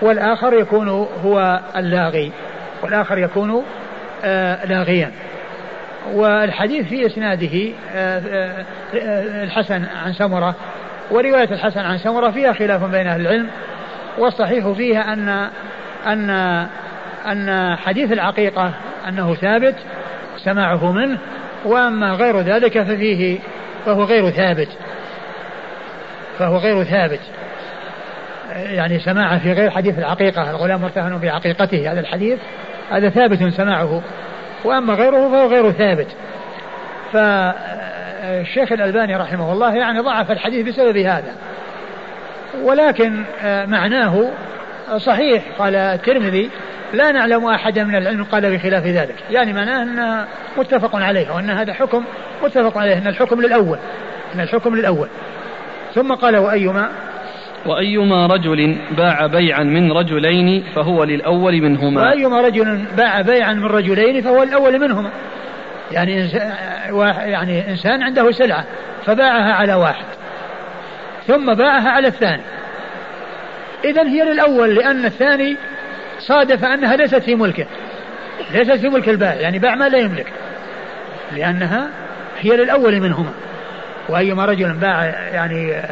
[0.02, 0.90] والآخر يكون
[1.24, 2.32] هو اللاغي
[2.84, 3.64] والآخر يكون
[4.24, 5.12] آه لاغيا.
[6.14, 10.56] والحديث في إسناده آه آه الحسن عن سمرة
[11.12, 13.48] ورواية الحسن عن سمرة فيها خلاف بين أهل العلم
[14.18, 15.50] والصحيح فيها أن
[16.08, 16.30] أن
[17.26, 18.72] أن حديث العقيقة
[19.08, 19.76] أنه ثابت
[20.44, 21.18] سماعه منه
[21.66, 23.40] وأما غير ذلك ففيه
[23.86, 24.68] فهو غير ثابت.
[26.40, 27.20] فهو غير ثابت.
[28.56, 32.40] يعني سماعه في غير حديث العقيقة الغلام مرتهن بعقيقته هذا الحديث
[32.92, 34.02] هذا ثابت سماعه.
[34.64, 36.08] وأما غيره فهو غير ثابت.
[37.14, 41.36] فالشيخ الألباني رحمه الله يعني ضعف الحديث بسبب هذا.
[42.64, 44.30] ولكن معناه
[44.98, 45.44] صحيح.
[45.60, 46.50] قال الترمذي
[46.94, 49.16] لا نعلم أحدا من العلم قال بخلاف ذلك.
[49.32, 52.04] يعني معناه أنه متفق عليه وأن هذا حكم
[52.44, 53.78] متفق عليه أن الحكم للأول.
[54.36, 55.08] أن الحكم للأول.
[55.96, 56.90] ثم قال وأيما
[57.66, 62.02] وأيما رجل باع بيعا من رجلين فهو للأول منهما.
[62.02, 65.10] وأيما رجل باع بيعا من رجلين فهو الأول منهما.
[65.92, 66.30] يعني
[67.18, 68.66] يعني إنسان عنده سلعة
[69.06, 70.06] فباعها على واحد
[71.28, 72.42] ثم باعها على الثاني.
[73.86, 75.58] إذا هي للأول لأن الثاني
[76.20, 77.66] صادف أنها ليست في ملكه
[78.52, 80.34] ليست في ملك البائع يعني باع ما لا يملك
[81.36, 81.90] لأنها
[82.40, 83.32] هي للأول منهما.
[84.10, 85.84] وأيما رجل باع يعني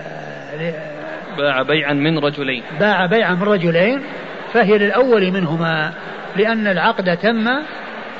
[1.38, 2.64] باع بيعا من رجلين.
[2.80, 4.02] باع بيعا من رجلين
[4.54, 5.94] فهي للأول منهما
[6.36, 7.48] لأن العقد تم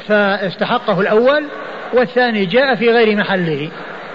[0.08, 1.46] فاستحقه الأول
[1.94, 3.70] والثاني جاء في غير محله.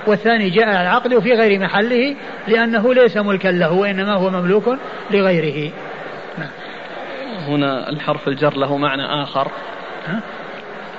[0.07, 2.17] والثاني جاء العقد في غير محله
[2.49, 4.77] لأنه ليس ملكا له وإنما هو مملوك
[5.11, 5.73] لغيره.
[6.39, 6.49] نعم.
[7.49, 9.49] هنا الحرف الجر له معنى آخر.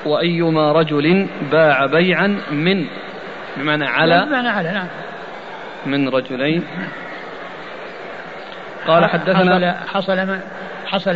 [0.06, 2.86] وأيما رجل باع بيعا من
[3.58, 4.88] بمعنى على بمعنى على نعم
[5.86, 6.64] من رجلين
[8.88, 10.40] قال حدثنا حصل حصل,
[10.86, 11.14] حصل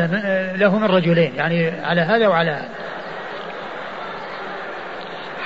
[0.60, 2.69] له من رجلين يعني على هذا وعلى هذا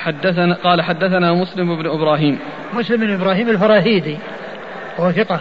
[0.04, 2.38] حدثنا قال حدثنا مسلم بن إبراهيم
[2.74, 4.18] مسلم بن إبراهيم الفراهيدي
[4.98, 5.40] وهو ثقة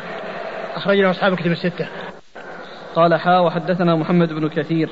[0.76, 1.88] أخرج له أصحاب كتب الستة.
[2.96, 4.89] قال حاء وحدثنا محمد بن كثير.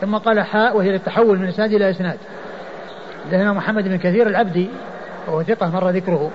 [0.00, 2.18] ثم قال حاء وهي للتحول من إسناد إلى إسناد.
[3.24, 4.68] حدثنا محمد بن كثير العبدي
[5.26, 6.30] وهو ثقة مر ذكره.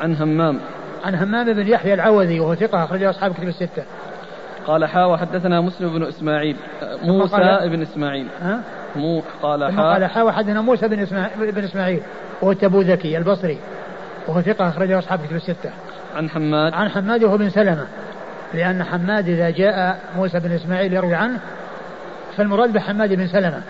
[0.00, 0.60] عن همام.
[1.04, 3.84] عن همام بن يحيى العوذي وهو ثقة أخرج له أصحاب كتب الستة.
[4.66, 6.56] قال حاء وحدثنا مسلم بن إسماعيل
[7.02, 8.28] موسى بن إسماعيل.
[8.42, 8.60] ها؟
[8.96, 12.02] مو قال حاء قال حاء وحدثنا موسى بن إسماعيل, بن إسماعيل
[12.42, 13.58] وهو التبوذكي البصري
[14.28, 15.70] وهو ثقة أخرجه أصحاب كتب الستة.
[16.16, 17.86] عن حماد عن حماد وهو بن سلمة
[18.54, 21.40] لأن حماد إذا جاء موسى بن إسماعيل يروي عنه
[22.36, 23.62] فالمراد بحماد بن سلمة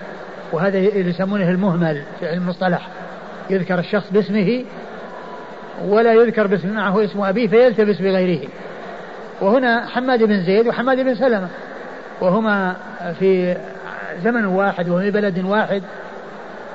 [0.53, 2.89] وهذا اللي يسمونه المهمل في علم المصطلح
[3.51, 4.65] يذكر الشخص باسمه
[5.85, 8.49] ولا يذكر باسم معه اسم أبيه فيلتبس بغيره.
[9.41, 11.49] وهنا حماد بن زيد وحماد بن سلمة.
[12.21, 12.77] وهما
[13.19, 13.57] في
[14.23, 15.83] زمن واحد وفي بلد واحد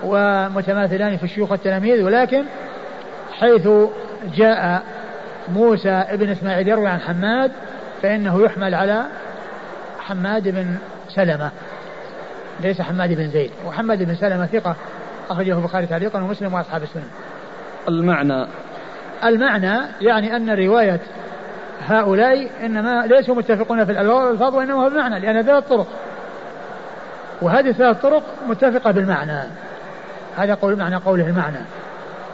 [0.03, 2.43] ومتماثلان في الشيوخ والتلاميذ ولكن
[3.31, 3.67] حيث
[4.35, 4.83] جاء
[5.53, 7.51] موسى ابن إسماعيل يروي عن حماد
[8.01, 9.03] فإنه يحمل على
[9.99, 10.75] حماد بن
[11.09, 11.51] سلمة.
[12.59, 13.51] ليس حماد بن زيد.
[13.65, 14.75] وحماد بن سلمة ثقة.
[15.29, 17.07] أخرجه البخاري تعليقا ومسلم وأصحاب السنن
[17.87, 18.47] المعنى.
[19.23, 20.99] المعنى يعني أن رواية
[21.81, 25.87] هؤلاء إنما ليسوا متفقون في الألفاظ وإنما هو المعنى لأن ثلاث طرق.
[27.41, 29.43] وهذه ثلاث طرق متفقة بالمعنى.
[30.37, 31.59] هذا قول معنى قوله المعنى.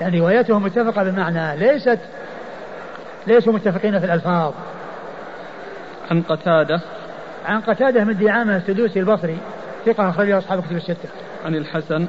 [0.02, 2.00] يعني روايتهم متفقة بالمعنى ليست
[3.28, 4.54] ليسوا متفقين في الألفاظ.
[6.12, 6.82] عن قتادة.
[7.46, 9.38] عن قتادة من دعامة السدوسي البصري
[9.86, 11.10] ثقة أخرجه أصحاب كتب الستة.
[11.46, 12.08] عن الحسن.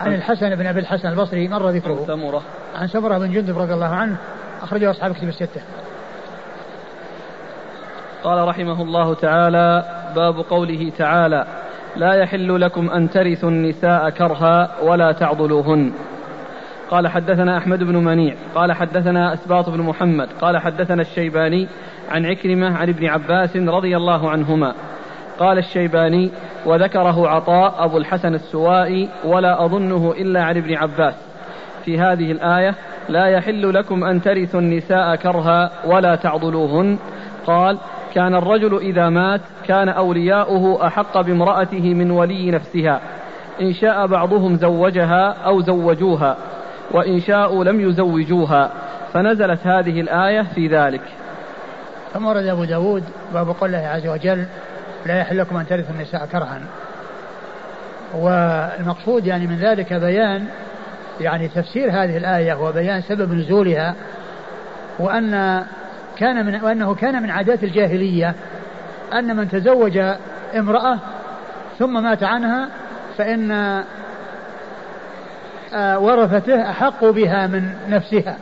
[0.00, 1.98] عن الحسن بن أبي الحسن البصري مر ذكره.
[2.00, 2.42] عن سمرة.
[2.74, 4.16] عن سمرة بن جندب رضي الله عنه
[4.62, 5.60] أخرجه أصحاب كتب الستة.
[8.24, 9.84] قال رحمه الله تعالى
[10.16, 11.46] باب قوله تعالى
[11.96, 15.92] لا يحل لكم أن ترثوا النساء كرها ولا تعضلوهن.
[16.90, 21.68] قال حدثنا أحمد بن منيع قال حدثنا أسباط بن محمد قال حدثنا الشيباني
[22.10, 24.74] عن عكرمة عن ابن عباس رضي الله عنهما.
[25.38, 26.30] قال الشيباني
[26.66, 31.14] وذكره عطاء أبو الحسن السوائي ولا أظنه إلا عن ابن عباس.
[31.84, 32.74] في هذه الآية
[33.08, 36.98] لا يحل لكم أن ترثوا النساء كرها ولا تعضلوهن.
[37.46, 37.78] قال
[38.14, 43.00] كان الرجل إذا مات كان أولياؤه أحق بامرأته من ولي نفسها.
[43.60, 46.36] إن شاء بعضهم زوجها أو زوجوها
[46.90, 48.70] وإن شاءوا لم يزوجوها.
[49.12, 51.02] فنزلت هذه الآية في ذلك.
[52.12, 54.46] ثم ورد أبو داود باب قول الله عز وجل
[55.06, 56.60] لا يحل لكم أن ترثوا النساء كرها.
[58.14, 60.46] والمقصود يعني من ذلك بيان
[61.20, 63.94] يعني تفسير هذه الآية وبيان سبب نزولها
[64.98, 65.64] وأن
[66.16, 68.34] كان من وأنه كان من عادات الجاهلية
[69.12, 69.98] أن من تزوج
[70.58, 70.98] امرأة
[71.78, 72.68] ثم مات عنها
[73.18, 73.50] فإن
[75.74, 78.36] آه، ورثته أحق بها من نفسها.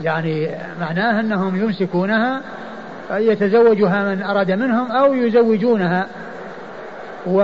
[0.00, 2.40] يعني معناه أنهم يمسكونها
[3.12, 6.06] يتزوجها من أراد منهم أو يزوجونها.
[7.26, 7.38] و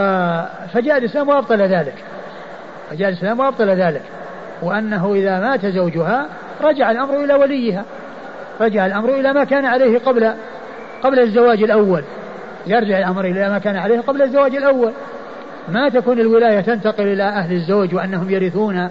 [0.72, 1.94] فجاء الإسلام وأبطل ذلك.
[2.90, 4.02] فجاء الإسلام وأبطل ذلك.
[4.62, 6.26] وأنه إذا مات زوجها
[6.60, 7.84] رجع الأمر إلى وليها.
[8.60, 10.32] رجع الأمر إلى ما كان عليه قبل
[11.02, 12.04] قبل الزواج الأول.
[12.66, 14.92] يرجع الأمر إلى ما كان عليه قبل الزواج الأول.
[15.68, 18.90] ما تكون الولاية تنتقل إلى أهل الزوج وأنهم يرثون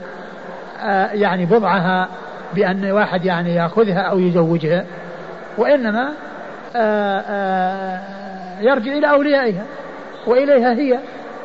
[0.83, 2.07] آه، يعني بضعها
[2.55, 4.85] بأن واحد يعني يأخذها أو يزوجها.
[5.57, 6.09] وإنما
[8.62, 9.63] يرجع إلى أوليائها
[10.27, 10.99] وإليها هي.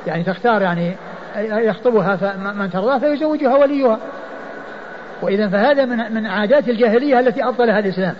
[0.06, 0.96] يعني تختار يعني
[1.38, 3.98] يخطبها من ترضاه فيزوجها وليها.
[5.22, 8.14] وإذا فهذا من من عادات الجاهلية التي أبطلها الإسلام.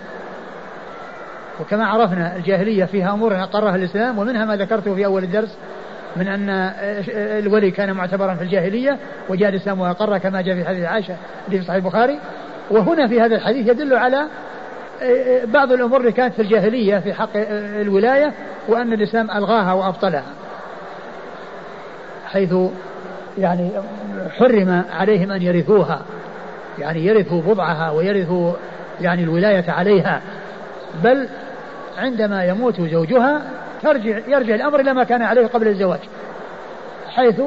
[1.59, 5.57] وكما عرفنا الجاهلية فيها أمور أقرها الإسلام ومنها ما ذكرته في أول الدرس
[6.15, 6.49] من أن
[7.15, 8.97] الولي كان معتبرا في الجاهلية
[9.29, 11.15] وجاء الإسلام وأقره كما جاء في حديث عائشة
[11.49, 12.19] في صحيح البخاري.
[12.71, 14.27] وهنا في هذا الحديث يدل على
[15.45, 17.29] بعض الأمور اللي كانت في الجاهلية في حق
[17.81, 18.33] الولاية
[18.67, 20.23] وأن الإسلام ألغاها وأبطلها.
[22.25, 22.53] حيث
[23.37, 23.71] يعني
[24.37, 26.01] حرم عليهم أن يرثوها.
[26.79, 28.53] يعني يرثوا بضعها ويرثوا
[29.01, 30.21] يعني الولاية عليها.
[31.03, 31.27] بل
[31.97, 33.41] عندما يموت زوجها
[33.81, 35.99] ترجع يرجع الأمر إلى ما كان عليه قبل الزواج.
[37.09, 37.41] حيث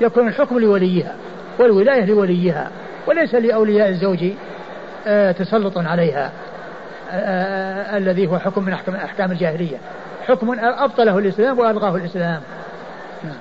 [0.00, 1.14] يكون الحكم لوليها
[1.58, 2.70] والولاية لوليها
[3.06, 4.24] وليس لأولياء الزوج
[5.32, 6.32] تسلط عليها
[7.10, 9.76] آه، آه، الذي هو حكم من أحكام, أحكام الجاهلية.
[10.26, 12.40] حكم أبطله الإسلام وألغاه الإسلام.
[13.24, 13.34] نعم.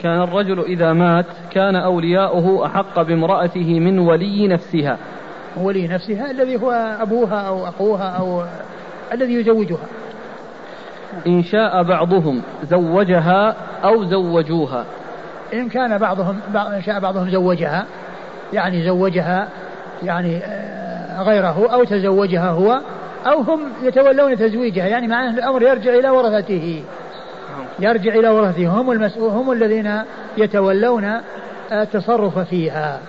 [0.00, 4.98] كان الرجل إذا مات كان أولياؤه أحق بامرأته من ولي نفسها.
[5.56, 8.44] ولي نفسها الذي هو أبوها أو أخوها أو
[9.12, 9.86] الذي يزوجها.
[11.26, 14.84] إن شاء بعضهم زوجها أو زوجوها.
[15.52, 17.86] إن كان بعضهم إن شاء بعضهم زوجها
[18.52, 19.48] يعني زوجها
[20.02, 22.80] يعني آه، غيره أو تزوجها هو
[23.26, 24.86] أو هم يتولون تزويجها.
[24.86, 26.82] يعني معناه الأمر يرجع إلى ورثته.
[27.78, 28.66] يرجع إلى ورثته.
[28.66, 30.02] هم المسؤول هم الذين
[30.36, 31.20] يتولون
[31.72, 33.00] التصرف فيها.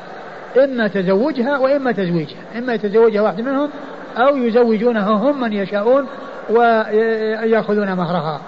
[0.64, 2.40] إما تزوجها وإما تزويجها.
[2.58, 3.70] إما يتزوجها واحد منهم
[4.18, 6.06] أو يزوجونها هم من يشاءون
[6.50, 8.42] ويأخذون مهرها.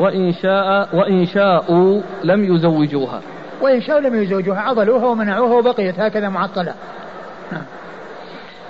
[0.00, 3.20] وإن شاء وإن شاءوا لم يزوجوها.
[3.62, 6.74] وإن شاءوا لم يزوجوها عضلوها ومنعوها وبقيت هكذا معطلة.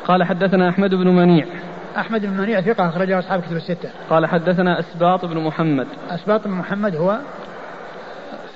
[0.04, 1.46] قال حدثنا أحمد بن منيع
[1.96, 3.90] أحمد بن منيع ثقة أخرجه أصحاب كتب الستة.
[4.10, 5.86] قال حدثنا أسباط بن محمد.
[6.10, 7.18] أسباط بن محمد هو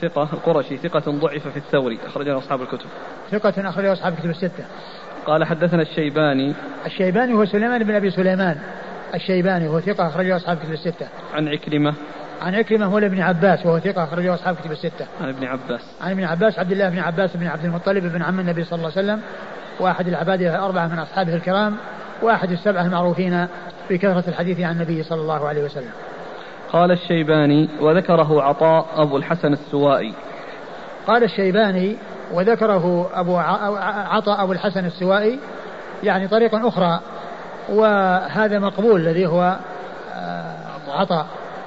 [0.00, 2.86] ثقة القرشي ثقة ضعف في الثوري أخرجه أصحاب الكتب.
[3.30, 4.64] ثقة أخرجه أصحاب كتب الستة.
[5.26, 6.54] قال حدثنا الشيباني.
[6.86, 8.56] الشيباني هو سليمان بن أبي سليمان.
[9.14, 11.08] الشيباني هو ثقة أخرجه أصحاب كتب الستة.
[11.34, 11.94] عن عكرمة.
[12.42, 15.06] عن عكرمة هو ابن عباس وهو ثقة أخرجه أصحاب كتب الستة.
[15.20, 15.80] عن ابن عباس.
[16.00, 18.92] عن ابن عباس عبد الله بن عباس بن عبد المطلب بن عم النبي صلى الله
[18.96, 19.20] عليه وسلم
[19.80, 21.76] وأحد العباد الأربعة من أصحابه الكرام
[22.22, 23.46] وأحد السبعة المعروفين
[23.90, 25.90] بكثرة الحديث عن النبي صلى الله عليه وسلم
[26.72, 30.14] قال الشيباني وذكره عطاء أبو الحسن السوائي
[31.06, 31.96] قال الشيباني
[32.32, 35.38] وذكره أبو عطاء أبو الحسن السوائي
[36.02, 37.00] يعني طريقة أخرى
[37.68, 39.56] وهذا مقبول الذي هو
[40.14, 40.54] آه،
[40.88, 41.26] عطاء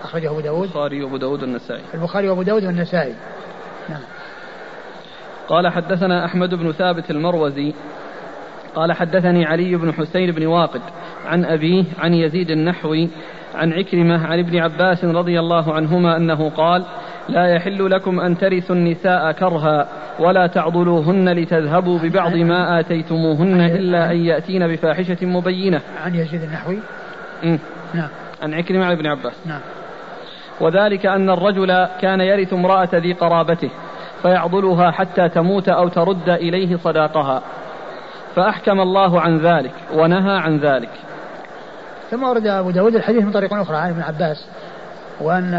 [0.09, 0.63] أخرجه أبو داود.
[0.63, 1.81] البخاري وأبو داود والنسائي.
[1.93, 3.13] البخاري وأبو داود والنسائي.
[3.89, 4.01] نعم.
[5.47, 7.73] قال حدثنا أحمد بن ثابت المروزي.
[8.75, 10.81] قال حدثني علي بن حسين بن واقد
[11.25, 13.09] عن أبيه عن يزيد النحوي
[13.55, 16.85] عن عكرمة عن ابن عباس رضي الله عنهما أنه قال
[17.29, 19.87] لا يحل لكم أن ترثوا النساء كرها
[20.19, 25.81] ولا تعضلوهن لتذهبوا ببعض ما آتيتموهن إلا أن يأتين بفاحشة مبينة.
[26.03, 26.79] عن يزيد النحوي.
[27.93, 28.09] نعم.
[28.41, 29.33] عن عكرمة عن ابن عباس.
[29.45, 29.61] نعم.
[30.61, 33.69] وذلك أن الرجل كان يرث امرأة ذي قرابته
[34.21, 37.41] فيعضلها حتى تموت أو ترد إليه صداقها.
[38.35, 40.89] فأحكم الله عن ذلك ونهى عن ذلك.
[42.11, 44.45] ثم ورد أبو داود الحديث من طريق أخرى عن ابن عباس
[45.21, 45.53] وأن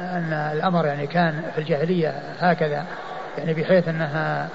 [0.00, 2.84] أن الأمر يعني كان في الجاهلية هكذا
[3.38, 4.48] يعني بحيث أنها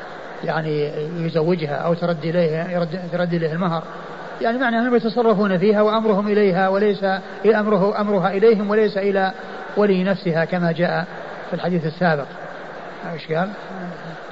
[0.44, 3.84] يعني يزوجها أو ترد إليه يرد ترد إليه المهر.
[4.42, 7.06] يعني معنى أنهم يتصرفون فيها وأمرهم إليها وليس
[7.46, 9.32] أمره أمرها إليهم وليس إلى
[9.77, 11.05] ولي نفسها كما جاء
[11.49, 12.25] في الحديث السابق
[13.13, 13.49] إيش قال؟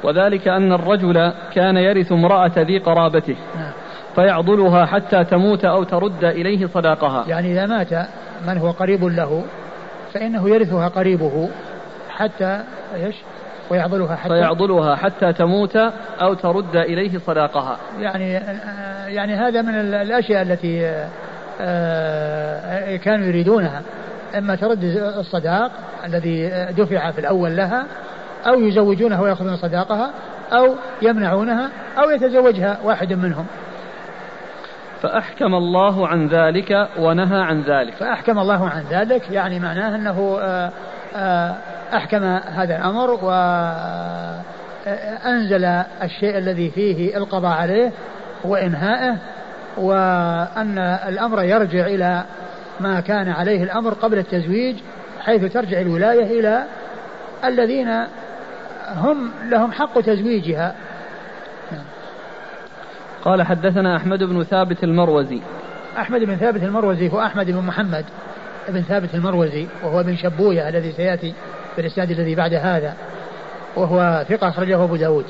[0.04, 3.71] وذلك أن الرجل كان يرث امرأة ذي قرابته نعم.
[4.15, 7.93] فيعضلها حتى تموت أو ترد إليه صداقها يعني إذا مات
[8.47, 9.43] من هو قريب له
[10.13, 11.49] فإنه يرثها قريبه
[12.10, 12.63] حتى
[12.95, 13.15] إيش؟
[13.69, 15.75] ويعضلها حتى فيعضلها حتى تموت
[16.21, 18.32] أو ترد إليه صداقها يعني
[19.08, 21.06] يعني هذا من الأشياء التي
[21.62, 23.82] آه، كانوا يريدونها
[24.38, 24.84] إما ترد
[25.18, 25.72] الصداق
[26.06, 27.86] الذي دفع في الأول لها
[28.48, 30.12] أو يزوجونها ويأخذون صداقها
[30.52, 33.46] أو يمنعونها أو يتزوجها واحد منهم.
[35.02, 37.94] فأحكم الله عن ذلك ونهى عن ذلك.
[37.94, 40.71] فأحكم الله عن ذلك يعني معناه أنه آه،
[41.15, 41.56] آه،
[41.94, 43.12] أحكم هذا الأمر
[44.86, 45.65] وأنزل
[46.04, 47.92] الشيء الذي فيه القضاء عليه
[48.44, 49.17] وإنهائه
[49.77, 52.23] وأن الأمر يرجع إلى
[52.80, 54.75] ما كان عليه الأمر قبل التزويج
[55.19, 56.63] حيث ترجع الولاية إلى
[57.46, 58.04] الذين
[58.96, 60.75] هم لهم حق تزويجها.
[63.21, 65.42] قال حدثنا أحمد بن ثابت المروزي.
[65.98, 68.06] أحمد بن ثابت المروزي هو أحمد بن محمد
[68.69, 71.34] بن ثابت المروزي وهو ابن شبوية الذي سيأتي
[71.75, 72.94] في الإسناد الذي بعد هذا
[73.75, 75.25] وهو ثقة أخرجه أبو داود.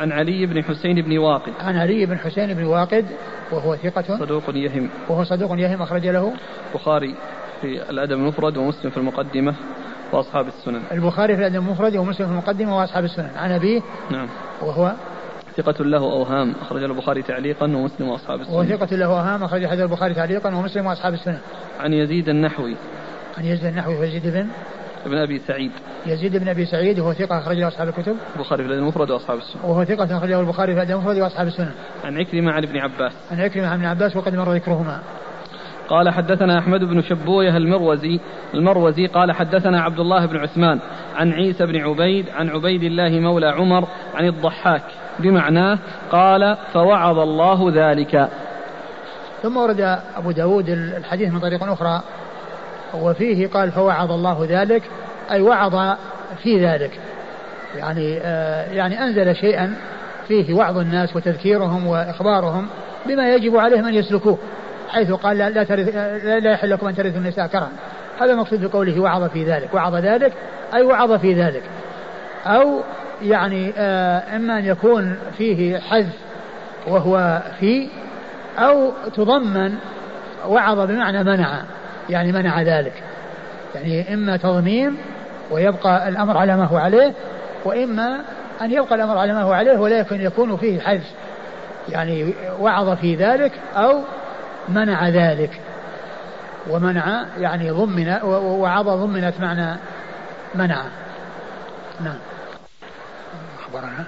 [0.00, 1.52] عن علي بن حسين بن واقد.
[1.60, 3.06] عن علي بن حسين بن واقد
[3.52, 4.18] وهو ثقة.
[4.18, 4.90] صدوق يهم.
[5.08, 6.32] وهو صدوق يهم أخرج له.
[6.72, 7.14] البخاري
[7.60, 9.54] في الأدب المفرد ومسلم في المقدمة
[10.12, 10.82] وأصحاب السنن.
[10.92, 13.30] البخاري في الأدب المفرد ومسلم في المقدمة وأصحاب السنن.
[13.36, 13.80] عن أبيه
[14.10, 14.28] نعم.
[14.62, 14.92] وهو
[15.56, 18.54] ثقة له أوهام أخرج البخاري تعليقا ومسلم وأصحاب السنن.
[18.54, 21.38] وهو ثقة له أوهام أخرج حديث البخاري تعليقا ومسلم وأصحاب السنن.
[21.80, 22.76] عن يزيد النحوي.
[23.38, 24.46] عن يزيد النحوي ويزيد بن
[25.06, 25.72] ابن أبي سعيد.
[26.06, 28.16] يزيد بن أبي سعيد وهو ثقة أخرج له أصحاب الكتب.
[28.36, 31.72] البخاري في الأدب المفرد وأصحاب السنن وهو ثقة أخرجه البخاري في الأدب المفرد وأصحاب السنن
[32.04, 33.12] عن عكرمة عن ابن عباس.
[33.30, 35.00] عن عكرمة عن ابن عباس وقد مر ذكرهما.
[35.88, 38.20] قال حدثنا أحمد بن شبوية المروزي
[38.54, 40.80] المروزي قال حدثنا عبد الله بن عثمان
[41.16, 44.82] عن عيسى بن عبيد عن عبيد الله مولى عمر عن الضحاك.
[45.18, 45.78] بمعناه
[46.10, 48.28] قال فوعظ الله ذلك.
[49.42, 52.02] ثم ورد أبو داود الحديث من طريق أخرى.
[52.94, 54.82] وفيه قال فوعظ الله ذلك
[55.30, 55.96] أي وعظ
[56.42, 57.00] في ذلك.
[57.76, 59.76] يعني آه يعني أنزل شيئا
[60.28, 62.66] فيه وعظ الناس وتذكيرهم وإخبارهم
[63.06, 64.38] بما يجب عليهم أن يسلكوه
[64.88, 67.70] حيث قال لا, ترث لا يحل لكم أن ترثوا النساء كرها.
[68.20, 69.74] هذا المقصود بقوله وعظ في ذلك.
[69.74, 70.32] وعظ ذلك
[70.74, 71.62] أي وعظ في ذلك.
[72.46, 72.80] أو
[73.22, 76.14] يعني آه إما أن يكون فيه حذف
[76.86, 77.88] وهو في
[78.58, 79.74] أو تضمن
[80.48, 81.62] وعظ بمعنى منع.
[82.10, 83.02] يعني منع ذلك.
[83.74, 84.96] يعني إما تضميم
[85.50, 87.12] ويبقى الأمر على ما هو عليه
[87.64, 88.20] وإما
[88.62, 91.10] أن يبقى الأمر على ما هو عليه ولكن يكون فيه حذف
[91.88, 94.02] يعني وعظ في ذلك أو
[94.68, 95.60] منع ذلك.
[96.70, 99.76] ومنع يعني ضمن وعظ ضمنت معنى
[100.54, 100.82] منع.
[102.00, 102.18] نعم.
[103.60, 104.04] أخبرنا.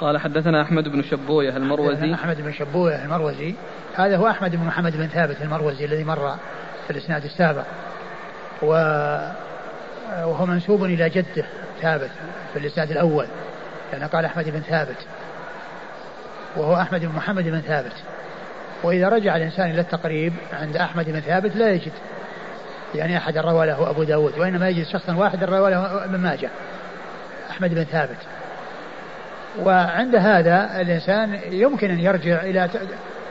[0.00, 2.14] قال حدثنا أحمد بن شبوية المروزي.
[2.14, 3.54] أحمد بن شبوية المروزي.
[3.96, 6.34] هذا هو أحمد بن محمد بن ثابت المروزي الذي مر
[6.88, 7.64] في الإسناد السابق.
[8.62, 8.66] و
[10.24, 11.44] وهو منسوب إلى جده
[11.82, 12.10] ثابت
[12.52, 13.26] في الإسناد الأول
[13.92, 15.06] لأنه قال أحمد بن ثابت.
[16.56, 17.92] وهو أحمد بن محمد بن ثابت.
[18.82, 21.92] وإذا رجع الإنسان إلى التقريب عند أحمد بن ثابت لا يجد
[22.94, 26.50] يعني أحد روى له أبو داود وإنما يجد شخصا واحدا روى له ابن ماجه
[27.50, 28.18] أحمد بن ثابت.
[29.62, 32.68] وعند هذا الإنسان يمكن أن يرجع إلى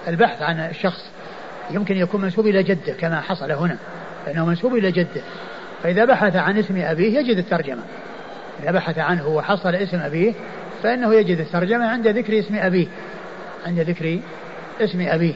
[0.07, 1.11] البحث عن الشخص
[1.71, 3.77] يمكن يكون منسوب إلى جده كما حصل هنا.
[4.27, 5.21] لأنه منسوب إلى جده.
[5.83, 7.81] فإذا بحث عن اسم أبيه يجد الترجمة.
[8.63, 10.33] إذا بحث عنه وحصل اسم أبيه
[10.83, 12.87] فإنه يجد الترجمة عند ذكر اسم أبيه.
[13.67, 14.19] عند ذكر
[14.81, 15.33] اسم أبيه.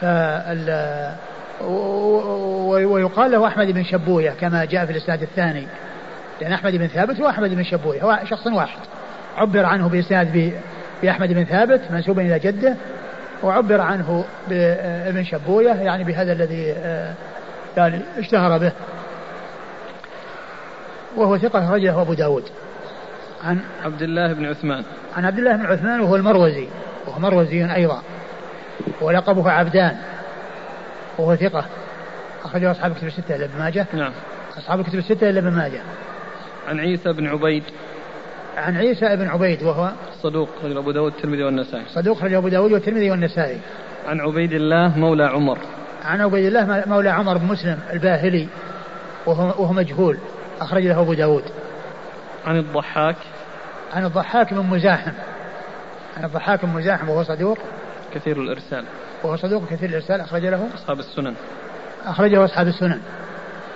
[0.00, 1.14] فال
[2.84, 5.66] ويقال له أحمد بن شبوية كما جاء في الإسناد الثاني.
[6.40, 8.78] لأن أحمد بن ثابت هو أحمد بن شبوية هو شخص واحد.
[9.36, 10.52] عبر عنه بإسناد
[11.02, 12.76] بأحمد بن ثابت منسوبا إلى جده.
[13.42, 17.14] وعبر عنه بابن شبوية يعني بهذا الذي آه،
[17.76, 18.72] يعني اشتهر به.
[21.16, 22.44] وهو ثقة رجله أبو داود.
[23.44, 24.84] عن عبد الله بن عثمان.
[25.16, 26.68] عن عبد الله بن عثمان وهو المروزي.
[27.06, 28.02] وهو مروزي أيضا.
[29.00, 29.96] ولقبه عبدان.
[31.18, 31.64] وهو ثقة
[32.44, 33.86] أخرجه أصحاب كتب الستة إلا ماجه.
[33.92, 34.12] نعم.
[34.58, 35.80] أصحاب كتب الستة إلا ماجه.
[36.68, 37.62] عن عيسى بن عبيد.
[38.58, 39.90] عن عيسى بن عبيد وهو
[40.22, 41.84] صدوق رجل أبو داود الترمذي والنسائي.
[41.94, 43.58] صدوق رجل أبو داود والترمذي والنسائي.
[44.06, 45.58] عن عبيد الله مولى عمر.
[46.04, 48.48] عن عبيد الله مولى عمر بن مسلم الباهلي
[49.26, 50.18] وهو, وهو مجهول
[50.60, 51.44] أخرج له أبو داود.
[52.46, 53.16] عن الضحاك.
[53.94, 55.12] عن الضحاك بن مزاحم.
[56.16, 57.58] عن الضحاك بن مزاحم وهو صدوق.
[58.14, 58.84] كثير الإرسال.
[59.22, 60.68] وهو صدوق كثير الإرسال أخرج له.
[60.74, 61.34] أصحاب السنن.
[62.06, 63.00] أخرجه أصحاب السنن.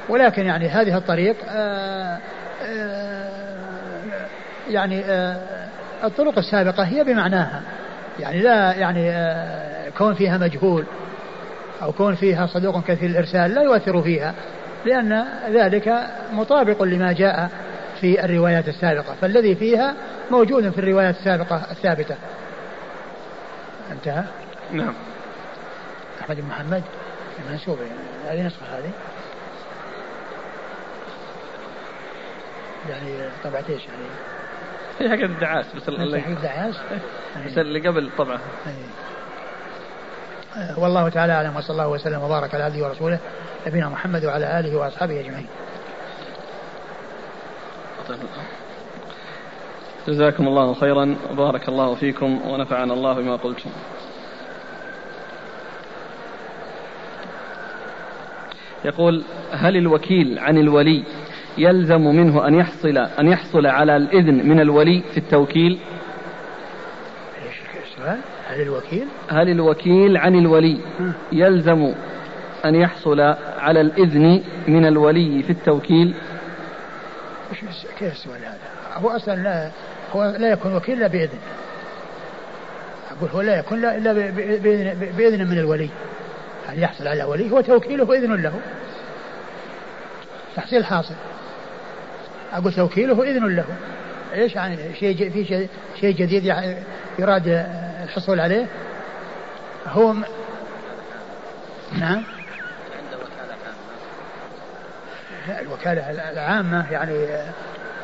[0.08, 2.18] ولكن يعني هذه الطريق آآ آه،
[2.62, 3.21] آآ آه،
[4.72, 5.36] يعني آآ
[6.02, 7.62] آه، الطرق السابقة هي بمعناها.
[8.20, 9.12] يعني لا يعني
[9.98, 10.84] كون فيها مجهول
[11.82, 14.34] أو كون فيها صدوق كثير الإرسال لا يؤثر فيها
[14.86, 17.50] لأن ذلك مطابق لما جاء
[18.00, 19.14] في الروايات السابقة.
[19.20, 19.94] فالذي فيها
[20.30, 22.14] موجود في الروايات السابقة الثابتة.
[23.92, 24.24] انتهى؟
[24.72, 24.94] نعم.
[26.20, 26.82] أحمد بن محمد
[27.46, 28.40] المنسوب يعني.
[28.40, 28.90] هذه نسخة هذه.
[32.90, 34.31] يعني طبعة إيش يعني؟
[35.02, 36.74] هي حق الدعاس بس اللي حق الدعاس
[37.46, 38.40] بس اللي قبل طبعة
[40.76, 43.18] والله تعالى أعلم وصلى الله وسلم وبارك على عبده ورسوله
[43.66, 45.46] نبينا محمد وعلى آله وأصحابه أجمعين.
[50.08, 53.70] جزاكم الله خيرا وبارك الله فيكم ونفعنا الله بما قلتم.
[58.84, 59.22] يقول
[59.52, 61.04] هل الوكيل عن الولي
[61.58, 65.78] يلزم منه أن يحصل أن يحصل على الإذن من الولي في التوكيل؟
[68.48, 70.78] هل الوكيل؟ هل الوكيل عن الولي
[71.32, 71.92] يلزم
[72.64, 73.20] أن يحصل
[73.58, 76.14] على الإذن من الولي في التوكيل؟
[77.98, 78.58] كيف السؤال هذا؟
[78.94, 79.70] هو أصلا لا
[80.12, 81.38] هو لا يكون وكيل إلا بإذن
[83.18, 85.88] أقول هو لا يكون إلا بإذن, بإذن من الولي
[86.68, 88.52] أن يحصل على ولي هو توكيله إذن له
[90.56, 91.14] تحصيل حاصل
[92.52, 93.64] أقول توكيله إذن له.
[94.34, 95.68] إيش يعني؟ شيء في شيء
[96.00, 96.44] شيء جديد
[97.18, 97.66] يراد
[98.02, 98.66] الحصول عليه؟
[99.86, 100.24] هو م...
[101.98, 102.22] نعم.
[105.60, 107.46] الوكالة العامة يعني آه،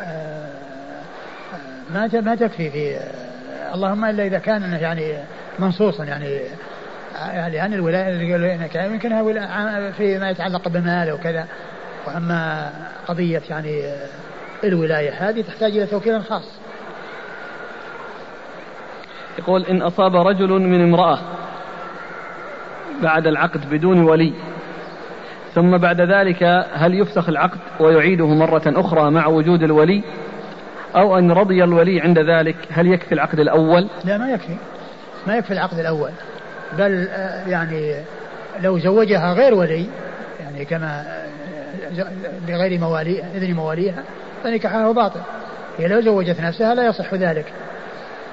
[0.02, 0.48] آه،
[1.90, 5.14] ما ما تكفي في آه، اللهم إلا إذا كان يعني
[5.58, 6.40] منصوصا يعني
[7.14, 11.46] يعني عن الولاية اللي قالوا يمكنها فيما يتعلق بالمال وكذا.
[12.06, 12.70] وأما
[13.08, 13.94] قضية يعني
[14.64, 16.58] الولاية هذه تحتاج إلى توكيل خاص.
[19.38, 21.18] يقول إن أصاب رجل من امرأة
[23.02, 24.32] بعد العقد بدون ولي
[25.54, 26.42] ثم بعد ذلك
[26.72, 30.02] هل يفسخ العقد ويعيده مرة أخرى مع وجود الولي؟
[30.96, 34.56] أو أن رضي الولي عند ذلك هل يكفي العقد الأول؟ لا ما يكفي.
[35.26, 36.10] ما يكفي العقد الأول.
[36.78, 37.94] بل آه، يعني
[38.60, 39.86] لو زوجها غير ولي
[40.40, 42.06] يعني كما آه،
[42.48, 44.04] بغير موالي إذن مواليها
[44.44, 45.20] فنكاحه باطل.
[45.78, 47.52] هي لو زوجت نفسها لا يصح ذلك.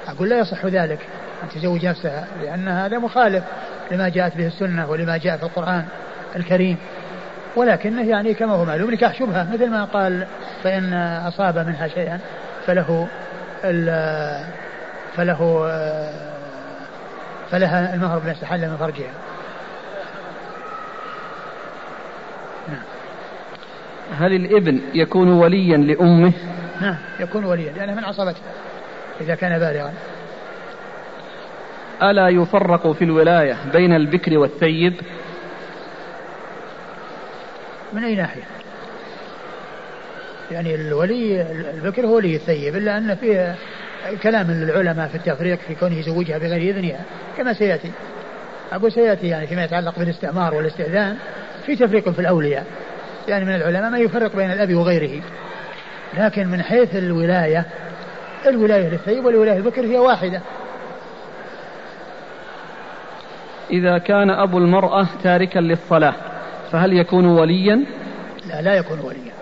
[0.07, 0.99] أقول لا يصح ذلك.
[1.43, 3.43] أن تزوج نفسها لأن هذا مخالف
[3.91, 5.85] لما جاءت به السنة ولما جاء في القرآن
[6.35, 6.77] الكريم.
[7.55, 10.27] ولكنه يعني كما هو معلوم نكاح شبهة مثل ما قال
[10.63, 10.93] فإن
[11.27, 12.19] أصاب منها شيئا
[12.65, 13.07] فله
[15.15, 15.71] فله
[17.51, 19.11] فلها المهر بما استحل من فرجها.
[24.11, 26.33] هل الابن يكون وليا لأمه؟
[26.81, 28.41] نعم يكون وليا لأنه من عصبته
[29.21, 29.93] إذا كان بالغا.
[32.03, 34.93] ألا يفرق في الولاية بين البكر والثيب؟
[37.93, 38.43] من أي ناحية؟
[40.51, 41.41] يعني الولي
[41.73, 43.55] البكر هو ولي الثيب إلا أن فيه
[44.23, 46.99] كلام للعلماء في التفريق في كونه يزوجها بغير إذنها
[47.37, 47.91] كما سيأتي.
[48.71, 51.17] أقول سيأتي يعني فيما يتعلق بالاستعمار والاستئذان
[51.65, 52.65] في تفريق في الأولياء.
[53.27, 55.21] يعني من العلماء من يفرق بين الأب وغيره.
[56.17, 57.65] لكن من حيث الولاية
[58.47, 60.41] الولاية للثيب والولاية البكر هي واحدة.
[63.71, 66.13] إذا كان أبو المرأة تاركا للصلاة
[66.71, 67.85] فهل يكون وليا؟
[68.47, 69.33] لا لا يكون وليا.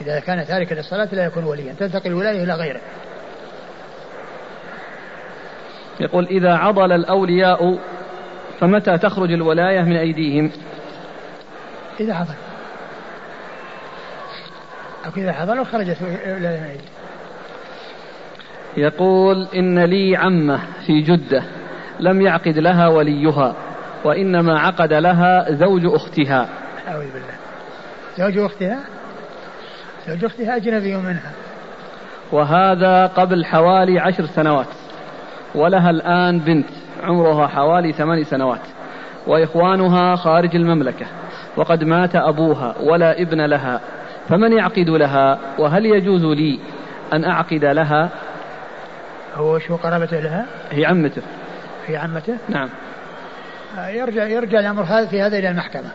[0.00, 1.72] إذا كان تاركا للصلاة لا يكون وليا.
[1.72, 2.80] تنتقل الولاية إلى غيره.
[6.00, 7.78] يقول إذا عضل الأولياء
[8.60, 10.50] فمتى تخرج الولاية من أيديهم؟
[12.00, 12.34] إذا عضل.
[15.06, 16.80] أو إذا عضل خرجت من أيديهم
[18.76, 21.42] يقول إن لي عمة في جدة
[22.00, 23.54] لم يعقد لها وليها
[24.04, 26.48] وإنما عقد لها زوج أختها.
[26.88, 27.34] أعوذ بالله.
[28.18, 28.78] زوج أختها؟
[30.08, 31.32] زوج أختها أجنبي منها.
[32.32, 34.66] وهذا قبل حوالي عشر سنوات
[35.54, 36.68] ولها الآن بنت
[37.02, 38.60] عمرها حوالي ثمان سنوات
[39.26, 41.06] وإخوانها خارج المملكة
[41.56, 43.80] وقد مات أبوها ولا ابن لها.
[44.28, 46.60] فمن يعقد لها؟ وهل يجوز لي
[47.12, 48.08] أن أعقد لها؟
[49.34, 51.22] هو شو قرابته لها؟ هي عمته.
[51.86, 52.68] هي عمته؟ نعم.
[53.88, 55.90] يرجع يرجع الأمر هذا في هذا إلى المحكمة.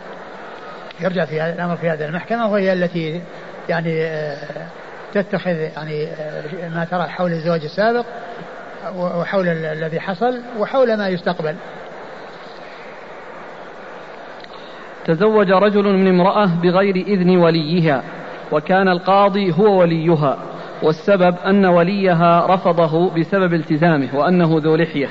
[0.99, 3.21] يرجع في هذا الأمر في هذا المحكمة وهي التي
[3.69, 4.37] يعني آه،
[5.13, 8.05] تتخذ يعني آه، ما ترى حول الزواج السابق
[8.95, 11.55] وحول الذي حصل وحول ما يستقبل.
[15.05, 18.03] تزوج رجل من امرأة بغير إذن وليها.
[18.51, 20.37] وكان القاضي هو وليها
[20.83, 25.09] والسبب أن وليها رفضه بسبب التزامه وأنه ذو لحية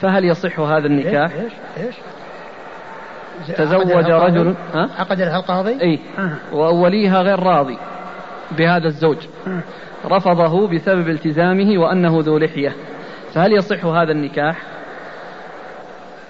[0.00, 1.52] فهل يصح هذا النكاح؟ إيش
[1.86, 1.94] إيش؟
[3.56, 6.36] تزوج رجل ها؟ عقد لها القاضي؟ إي أه.
[6.52, 7.78] ووليها غير راضي
[8.58, 9.16] بهذا الزوج
[9.46, 9.60] أه.
[10.04, 12.72] رفضه بسبب التزامه وأنه ذو لحية
[13.34, 14.62] فهل يصح هذا النكاح؟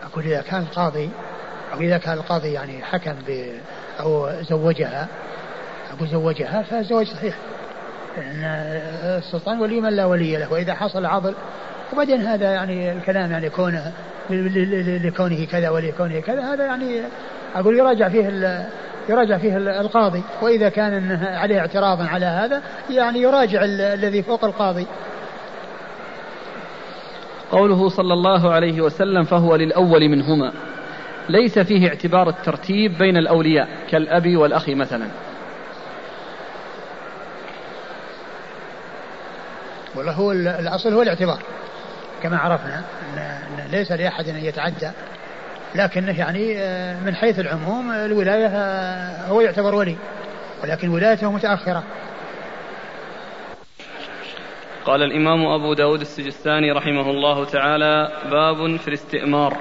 [0.05, 1.11] أقول إذا كان القاضي
[1.73, 3.45] أو إذا كان القاضي يعني حكم ب
[4.01, 5.09] أو زوجها
[5.99, 7.35] أقول زوجها فالزواج صحيح.
[8.17, 8.45] لأن
[9.19, 11.35] السلطان ولي من لا ولي له وإذا حصل عضل
[11.93, 13.93] وبعدين هذا يعني الكلام يعني كونه
[15.05, 17.03] لكونه كذا ولكونه كذا هذا يعني
[17.55, 18.67] أقول يراجع فيه
[19.09, 20.23] يراجع فيه القاضي.
[20.43, 24.87] وإذا كان عليه اعتراض على هذا يعني يراجع الذي فوق القاضي.
[27.51, 30.53] قوله صلى الله عليه وسلم فهو للأول منهما.
[31.29, 35.07] ليس فيه اعتبار الترتيب بين الأولياء كالاب والأخ مثلا.
[39.95, 41.39] والله هو الأصل هو الاعتبار.
[42.23, 42.85] كما عرفنا
[43.15, 44.91] أن ليس لأحد أن يتعدى
[45.75, 49.97] لكنه يعني آه، من حيث العموم الولاية آه، هو يعتبر ولي
[50.63, 51.83] ولكن ولايته متأخرة.
[54.85, 59.57] قال الإمام أبو داود السجستاني رحمه الله تعالى باب في الاستئمار.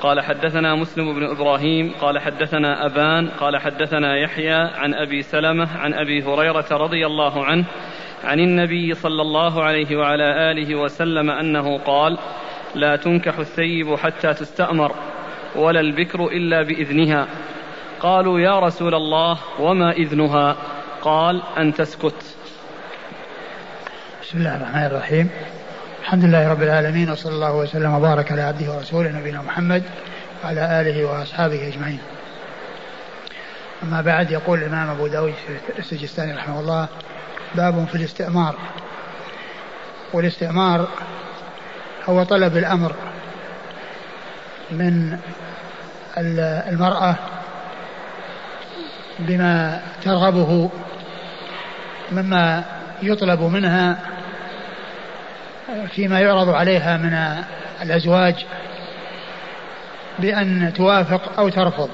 [0.00, 5.94] قال حدثنا مسلم بن إبراهيم قال حدثنا أبان قال حدثنا يحيى عن أبي سلمة عن
[5.94, 7.64] أبي هريرة رضي الله عنه
[8.24, 12.18] عن النبي صلى الله عليه وعلى آله وسلم أنه قال
[12.74, 14.94] لا تنكح الثيب حتى تستأمر
[15.56, 17.26] ولا البكر إلا بإذنها.
[18.00, 20.56] قالوا يا رسول الله وما إذنها؟
[21.02, 22.36] قال أن تسكت.
[24.22, 25.30] بسم الله الرحمن الرحيم.
[26.02, 29.82] الحمد لله رب العالمين وصلى الله وسلم وبارك على عبده ورسوله نبينا محمد
[30.44, 32.00] وعلى آله وأصحابه أجمعين.
[33.82, 35.34] أما بعد يقول الإمام أبو داود
[35.78, 36.88] السجستاني رحمه الله
[37.54, 38.56] باب في الاستئمار
[40.12, 40.88] والاستئمار
[42.08, 42.94] هو طلب الأمر
[44.70, 45.18] من
[46.68, 47.14] المرأة
[49.18, 50.70] بما ترغبه
[52.12, 52.64] مما
[53.02, 53.98] يطلب منها
[55.88, 57.44] فيما يعرض عليها من
[57.82, 58.46] الأزواج
[60.18, 61.90] بأن توافق أو ترفض.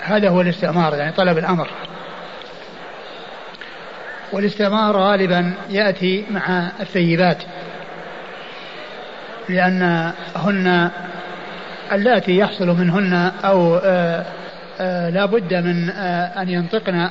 [0.00, 1.68] هذا هو الاستئمار يعني طلب الأمر.
[4.32, 7.42] والاستئمار غالبا يأتي مع الثيبات
[9.48, 10.90] لأنهن
[11.92, 14.24] اللاتي يحصل منهن أو آآ
[14.80, 15.90] آآ لا بد من
[16.38, 17.10] أن ينطقن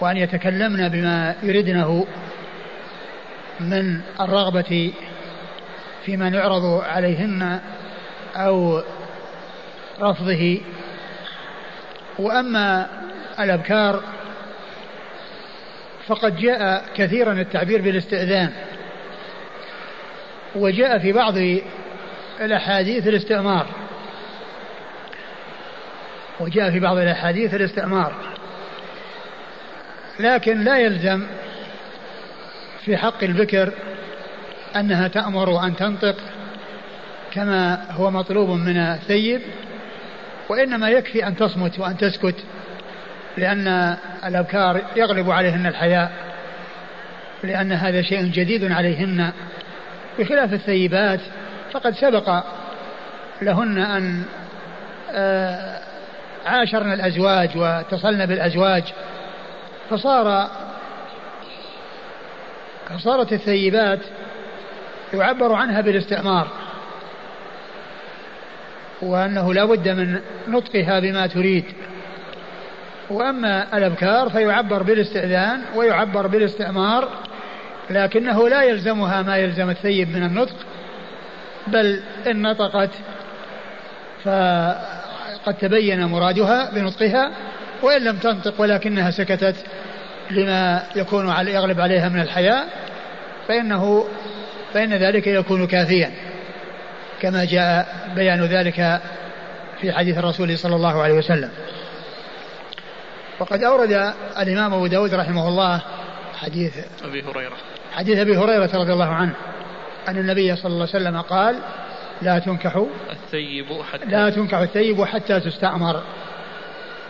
[0.00, 2.06] وأن يتكلمن بما يردنه
[3.60, 4.92] من الرغبة
[6.04, 7.60] في من يعرض عليهن
[8.36, 8.82] أو
[10.00, 10.60] رفضه.
[12.18, 12.86] وأما
[13.40, 14.02] الأبكار
[16.06, 18.52] فقد جاء كثيرا التعبير بالاستئذان.
[20.54, 21.34] وجاء في بعض
[22.40, 23.66] الأحاديث الاستئمار.
[26.40, 28.14] وجاء في بعض الأحاديث الاستئمار.
[30.20, 31.26] لكن لا يلزم
[32.84, 33.72] في حق البكر
[34.76, 36.16] أنها تأمر أن تنطق
[37.32, 39.42] كما هو مطلوب من الثيب
[40.48, 42.36] وإنما يكفي أن تصمت وأن تسكت.
[43.36, 46.12] لأن الأبكار يغلب عليهن الحياء
[47.42, 49.32] لأن هذا شيء جديد عليهن.
[50.18, 51.20] بخلاف الثيبات
[51.72, 52.44] فقد سبق
[53.42, 54.22] لهن أن
[55.10, 55.80] آه،
[56.46, 58.84] عاشرن الأزواج واتصلن بالأزواج.
[59.90, 60.50] فصار
[62.88, 64.00] فصارت الثيبات
[65.14, 66.48] يعبر عنها بالاستعمار
[69.02, 71.64] وأنه لا بد من نطقها بما تريد.
[73.10, 77.08] وأما الأبكار فيعبر بالاستئذان ويعبر بالاستعمار
[77.90, 80.56] لكنه لا يلزمها ما يلزم الثيب من النطق
[81.66, 82.90] بل إن نطقت
[84.24, 87.30] فقد تبين مرادها بنطقها
[87.82, 89.56] وإن لم تنطق ولكنها سكتت
[90.30, 92.66] لما يكون على يغلب عليها من الحياء
[93.48, 94.04] فإنه
[94.74, 96.10] فإن ذلك يكون كافيا
[97.20, 99.00] كما جاء بيان ذلك
[99.80, 101.50] في حديث الرسول صلى الله عليه وسلم.
[103.44, 105.82] وقد أورد الإمام أبو داود رحمه الله
[106.40, 106.72] حديث
[107.04, 107.56] أبي هريرة.
[107.92, 109.34] حديث أبي هريرة رضي الله عنه
[110.08, 111.58] أن النبي صلى الله عليه وسلم قال
[112.22, 116.02] لا تنكح الثيب حتى لا تنكح الثيب حتى تستأمر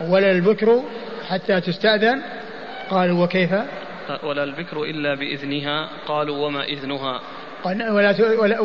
[0.01, 0.83] ولا البكر
[1.29, 2.21] حتى تستأذن.
[2.89, 3.51] قالوا وكيف؟
[4.23, 5.89] ولا البكر إلا بإذنها.
[6.07, 7.21] قالوا وما إذنها؟
[7.65, 8.59] ولا ولا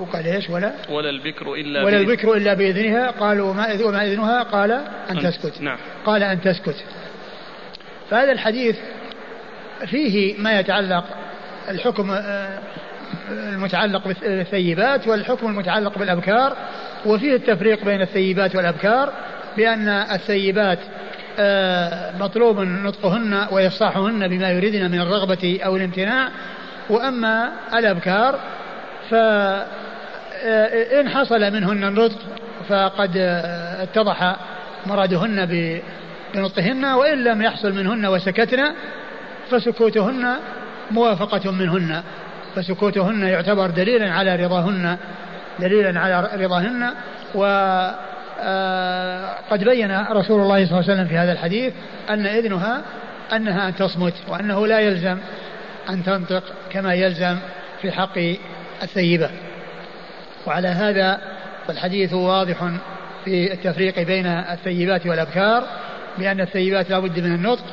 [0.00, 4.72] وقال إيش؟ ولا ولا البكر إلا ولا البكر إلا بإذنها قالوا وما وما إذنها؟ قال
[5.10, 5.60] أن تسكت.
[5.60, 5.78] نعم.
[6.06, 6.84] قال أن تسكت.
[8.10, 8.76] فهذا الحديث
[9.86, 11.04] فيه ما يتعلق
[11.68, 12.58] الحكم آه،
[13.30, 16.56] المتعلق بالثيبات والحكم المتعلق بالأبكار
[17.06, 19.12] وفيه التفريق بين الثيبات والأبكار
[19.56, 20.78] بأن الثيبات
[21.38, 26.28] آه، مطلوب نطقهن وإفصاحهن بما يريدن من الرغبة أو الامتناع
[26.90, 28.38] وأما الأبكار
[29.10, 29.66] فإن
[31.06, 32.18] آه، حصل منهن النطق
[32.68, 34.36] فقد آه، اتضح
[34.86, 35.46] مرادهن
[36.34, 38.72] بنطقهن وإن لم يحصل منهن وسكتن
[39.50, 40.36] فسكوتهن
[40.90, 42.02] موافقة منهن
[42.54, 44.96] فسكوتهن يعتبر دليلا على رضاهن
[45.58, 46.90] دليلا على رضاهن
[47.34, 47.44] و
[48.40, 51.72] آه، قد بين رسول الله صلى الله عليه وسلم في هذا الحديث
[52.10, 52.82] أن إذنها
[53.32, 55.18] أنها أن تصمت وأنه لا يلزم
[55.88, 57.38] أن تنطق كما يلزم
[57.82, 58.18] في حق
[58.82, 59.30] الثيبة.
[60.46, 61.20] وعلى هذا
[61.66, 62.70] فالحديث واضح
[63.24, 65.64] في التفريق بين الثيبات والأبكار
[66.18, 67.64] بأن الثيبات لا بد من النطق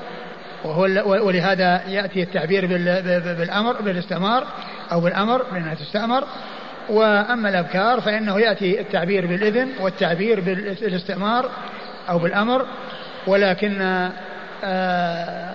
[0.63, 0.83] وهو
[1.27, 2.65] ولهذا يأتي التعبير
[3.37, 4.47] بالأمر بالاستمار
[4.91, 6.23] أو بالأمر بأنها تستأمر.
[6.89, 11.49] وأما الأبكار فإنه يأتي التعبير بالإذن والتعبير بالاستئمار
[12.09, 12.65] أو بالأمر
[13.27, 13.81] ولكن
[14.63, 15.53] آه،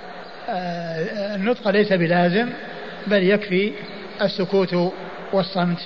[0.49, 2.49] النطق ليس بلازم
[3.07, 3.72] بل يكفي
[4.22, 4.92] السكوت
[5.32, 5.78] والصمت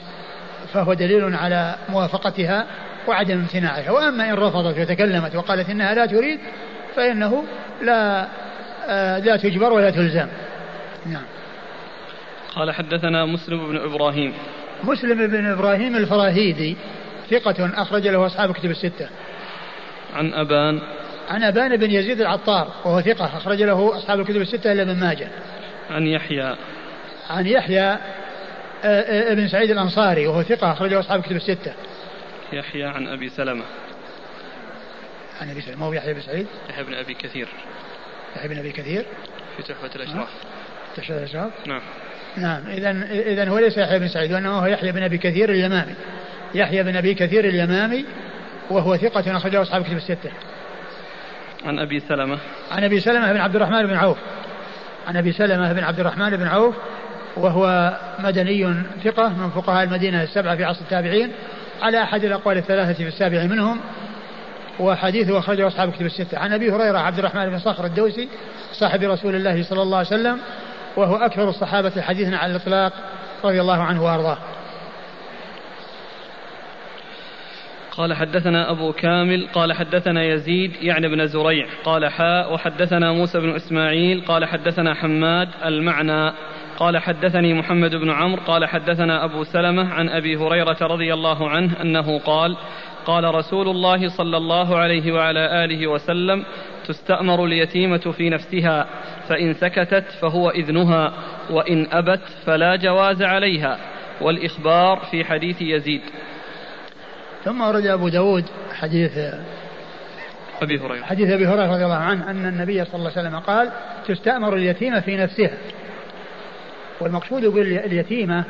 [0.72, 2.66] فهو دليل على موافقتها
[3.08, 3.90] وعدم امتناعها.
[3.90, 6.38] وأما إن رفضت وتكلمت وقالت إنها لا تريد
[6.96, 7.44] فإنه
[7.82, 8.26] لا
[8.88, 10.26] آه، لا تجبر ولا تلزم.
[11.06, 11.24] نعم.
[12.54, 14.32] قال حدثنا مسلم بن إبراهيم.
[14.84, 16.76] مسلم بن إبراهيم الفراهيدي
[17.30, 19.08] ثقة أخرج له أصحاب كتب الستة.
[20.14, 20.80] عن أبان
[21.32, 25.28] عن أبان بن يزيد العطار وهو ثقة أخرج له أصحاب الكتب الستة إلا ابن ماجه.
[25.90, 26.56] عن يحيى.
[27.30, 27.98] عن يحيى آه،
[28.84, 31.72] آه، ابن سعيد الأنصاري وهو ثقة أخرجه أصحاب الكتب الستة.
[32.52, 33.64] يحيى عن أبي سلمة.
[35.40, 37.48] عن أبي سلمة هو يحيى بن سعيد؟ يحيى بن أبي كثير.
[38.36, 39.04] يحيى بن أبي كثير.
[39.56, 40.28] في تحفة الأشراف.
[40.96, 41.82] تحفة الأشراف؟ نعم.
[42.36, 45.94] نعم إذا إذا هو ليس يحيى بن سعيد وإنما هو يحيى بن أبي كثير اليمامي.
[46.54, 48.04] يحيى بن أبي كثير اليمامي
[48.70, 50.30] وهو ثقة أخرجه أصحاب الكتب الستة.
[51.66, 52.38] عن أبي سلمة.
[52.70, 54.18] عن أبي سلمة بن عبد الرحمن بن عوف.
[55.08, 56.74] عن أبي سلمة بن عبد الرحمن بن عوف
[57.36, 61.32] وهو مدني ثقة من فقهاء المدينة السبعة في عصر التابعين
[61.82, 63.80] على أحد الأقوال الثلاثة في السابع منهم
[64.80, 66.38] وحديثه أخرجه أصحاب الكتب الستة.
[66.38, 68.28] عن أبي هريرة عبد الرحمن بن صخر الدوسي
[68.72, 70.38] صاحب رسول الله صلى الله عليه وسلم
[70.96, 72.92] وهو أكثر الصحابة حديثا على الإطلاق
[73.44, 74.38] رضي الله عنه وأرضاه.
[77.97, 83.55] قال حدثنا أبو كامل قال حدثنا يزيد يعني بن زريع قال حاء وحدثنا موسى بن
[83.55, 86.32] إسماعيل قال حدثنا حماد المعنى.
[86.78, 91.82] قال حدثني محمد بن عمرو قال حدثنا أبو سلمة عن أبي هريرة رضي الله عنه
[91.82, 92.57] أنه قال
[93.07, 96.45] قال رسول الله صلى الله عليه وعلى آله وسلم
[96.86, 98.86] تستأمر اليتيمة في نفسها
[99.28, 101.12] فإن سكتت فهو إذنها
[101.51, 103.78] وإن أبت فلا جواز عليها.
[104.20, 106.03] والإخبار في حديث يزيد.
[107.45, 109.18] ثم ورد أبو داود حديث
[110.62, 111.05] أبي هريرة.
[111.05, 113.70] حديث أبي هريرة رضي الله عنه أن النبي صلى الله عليه وسلم قال
[114.09, 115.51] تستأمر اليتيمة في نفسها
[117.01, 118.45] والمقصود باليتيمة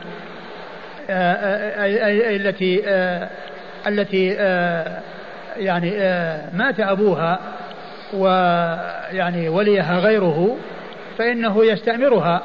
[1.10, 3.28] آه، آه، أي التي آه،
[3.86, 4.26] التي
[5.56, 5.90] يعني
[6.54, 7.38] مات أبوها
[8.14, 10.56] ويعني وليها غيره
[11.18, 12.42] فإنه يستأمرها.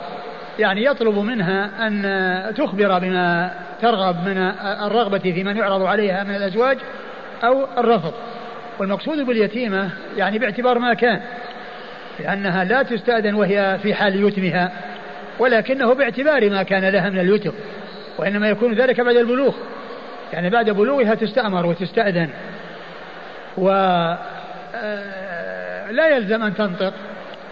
[0.60, 4.38] يعني يطلب منها أن تخبر بما ترغب من
[4.86, 6.78] الرغبة في من يعرض عليها من الأزواج
[7.43, 8.13] أو الرفض.
[8.80, 11.21] والمقصود باليتيمة يعني باعتبار ما كان
[12.19, 14.71] لأنها لا تستأذن وهي في حال يتمها
[15.39, 17.53] ولكنه باعتبار ما كان لها من اليتم
[18.17, 19.55] وإنما يكون ذلك بعد البلوغ.
[20.34, 22.30] يعني بعد بلوغها تستأمر وتستأذن.
[23.57, 23.69] و
[24.75, 26.93] آه، لا يلزم أن تنطق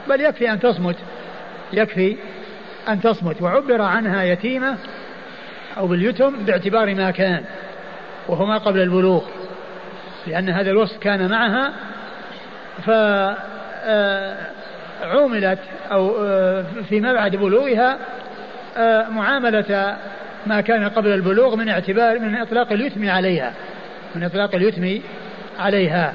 [0.10, 0.96] بل يكفي أن تصمت
[1.74, 2.18] يكفي
[2.90, 3.42] أن تصمت.
[3.42, 4.78] وعبر عنها يتيمة
[5.78, 7.44] أو باليتم باعتبار ما كان
[8.28, 9.24] وهو ما قبل البلوغ
[10.28, 11.74] لأن هذا الوصف كان معها
[15.02, 17.98] فعوملت آه، أو آه، فيما بعد بلوغها
[18.78, 19.98] آه، معاملة
[20.46, 23.54] ما كان قبل البلوغ من اعتبار من إطلاق اليتم عليها
[24.16, 25.02] من إطلاق اليتم
[25.60, 26.14] عليها.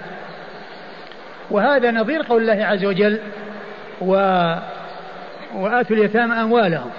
[1.50, 3.18] وهذا نظير قول الله عز وجل
[4.00, 4.12] و
[5.54, 6.90] وآتوا اليتامى أموالهم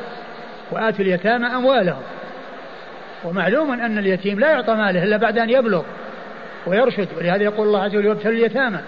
[0.71, 2.01] وآتوا اليتامى أموالهم.
[3.23, 5.83] ومعلوم أن اليتيم لا يعطى ماله إلا بعد أن يبلغ
[6.67, 8.79] ويرشد ولهذا يقول الله عز وجل وابتلوا اليتامى.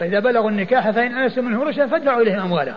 [0.00, 2.76] فإذا بلغوا النكاح فإن آنستم منه رشدا فادفعوا إليهم أموالهم.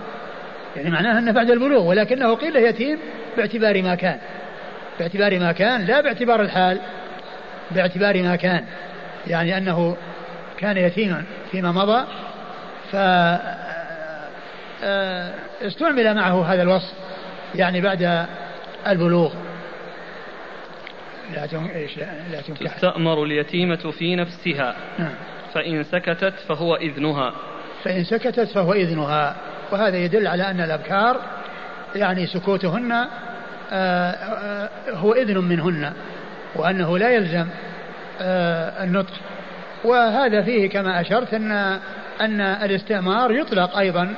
[0.75, 2.97] يعني معناها أنه بعد البلوغ ولكنه قيل يتيم
[3.37, 4.17] باعتبار ما كان
[4.99, 6.79] باعتبار ما كان لا باعتبار الحال
[7.71, 8.65] باعتبار ما كان.
[9.27, 9.97] يعني أنه
[10.57, 12.05] كان يتيما فيما مضى
[12.91, 12.95] ف
[14.83, 15.31] آه،
[15.61, 16.93] استعمل معه هذا الوصف
[17.55, 18.25] يعني بعد
[18.87, 19.33] البلوغ.
[21.33, 21.47] لا
[22.31, 24.75] لا تستأمر اليتيمة في نفسها.
[24.99, 25.13] نعم.
[25.53, 27.33] فإن سكتت فهو إذنها.
[27.83, 29.35] فإن سكتت فهو إذنها.
[29.71, 31.21] وهذا يدل على أن الأبكار
[31.95, 33.05] يعني سكوتهن آه،
[33.71, 35.93] آه، هو إذن منهن
[36.55, 37.47] وأنه لا يلزم
[38.21, 39.13] آه، النطق.
[39.83, 41.51] وهذا فيه كما أشرت أن
[42.21, 44.13] أن الاستئمار يطلق أيضا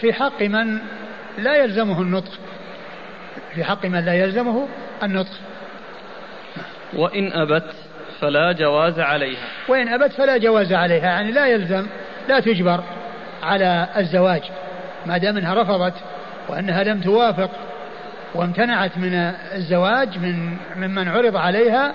[0.00, 0.78] في حق من
[1.38, 2.38] لا يلزمه النطق.
[3.54, 4.68] في حق من لا يلزمه
[5.02, 5.40] النطق.
[6.96, 7.64] وإن أبت
[8.20, 9.46] فلا جواز عليها.
[9.68, 11.86] وإن أبت فلا جواز عليها يعني لا يلزم
[12.28, 12.80] لا تجبر
[13.42, 14.42] على الزواج
[15.06, 15.94] ما دام إنها رفضت
[16.48, 17.50] وإنها لم توافق
[18.34, 19.14] وامتنعت من
[19.54, 21.94] الزواج من ممن عرض عليها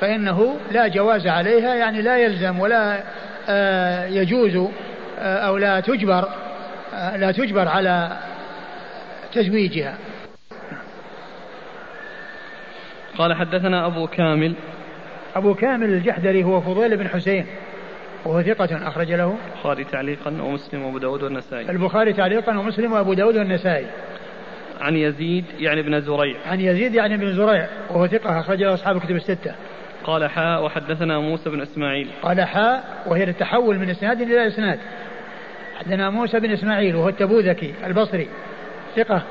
[0.00, 3.02] فإنه لا جواز عليها يعني لا يلزم ولا
[3.48, 4.56] آه، يجوز
[5.18, 6.28] آه، أو لا تجبر
[6.94, 8.16] آه، لا تجبر على
[9.32, 9.94] تزويجها.
[13.18, 14.54] قال حدثنا أبو كامل.
[15.36, 17.46] أبو كامل الجحدري هو فضيل بن حسين
[18.24, 19.36] وهو ثقة أخرج له.
[19.54, 21.70] البخاري تعليقا ومسلم وأبو داود والنسائي.
[21.70, 23.86] البخاري تعليقا ومسلم وأبو داود والنسائي.
[24.80, 26.36] عن يزيد يعني بن زريع.
[26.46, 29.54] عن يزيد يعني بن زريع وهو ثقة أخرج له أصحاب الكتب الستة.
[30.04, 32.08] قال حاء وحدثنا موسى بن إسماعيل.
[32.22, 34.78] قال حاء وهي التحول من إسناد إلى إسناد.
[35.78, 38.28] حدثنا موسى بن إسماعيل وهو التبوذكي البصري
[38.96, 39.22] ثقة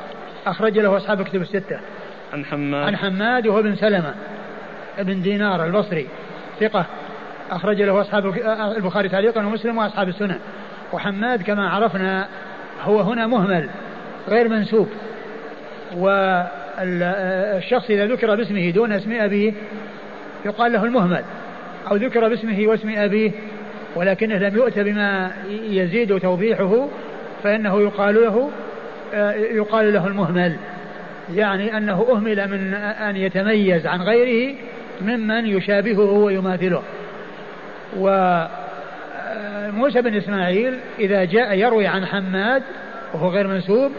[0.46, 1.80] أخرج له أصحاب الكتب الستة.
[2.34, 2.88] عن حماد.
[2.88, 4.14] عن حماد وهو بن سلمة
[5.00, 6.08] بن دينار البصري
[6.60, 6.86] ثقة
[7.52, 8.26] أخرج له أصحاب
[8.78, 10.40] البخاري تعليقا ومسلم وأصحاب السنن
[10.94, 12.28] وحماد كما عرفنا
[12.84, 13.70] هو هنا مهمل
[14.28, 14.90] غير منسوب.
[15.98, 19.54] والشخص إذا ذكر باسمه دون اسم أبيه
[20.46, 21.24] يقال له المهمل
[21.92, 23.32] أو ذكر باسمه واسم أبيه
[23.96, 26.88] ولكنه لم يؤت بما يزيد توضيحه
[27.44, 28.52] فإنه يقال له
[29.52, 30.56] يقال له المهمل.
[31.36, 34.56] يعني أنه أهمل من أن يتميز عن غيره
[35.02, 36.82] ممن يشابهه ويماثله.
[37.98, 38.52] وموسى
[40.02, 42.64] بن إسماعيل إذا جاء يروي عن حماد
[43.14, 43.92] وهو غير منسوب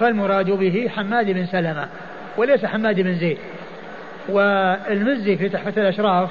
[0.00, 1.88] فالمراد به حماد بن سلمة
[2.36, 3.38] وليس حماد بن زيد.
[4.28, 6.30] والمزي في تحفة الأشراف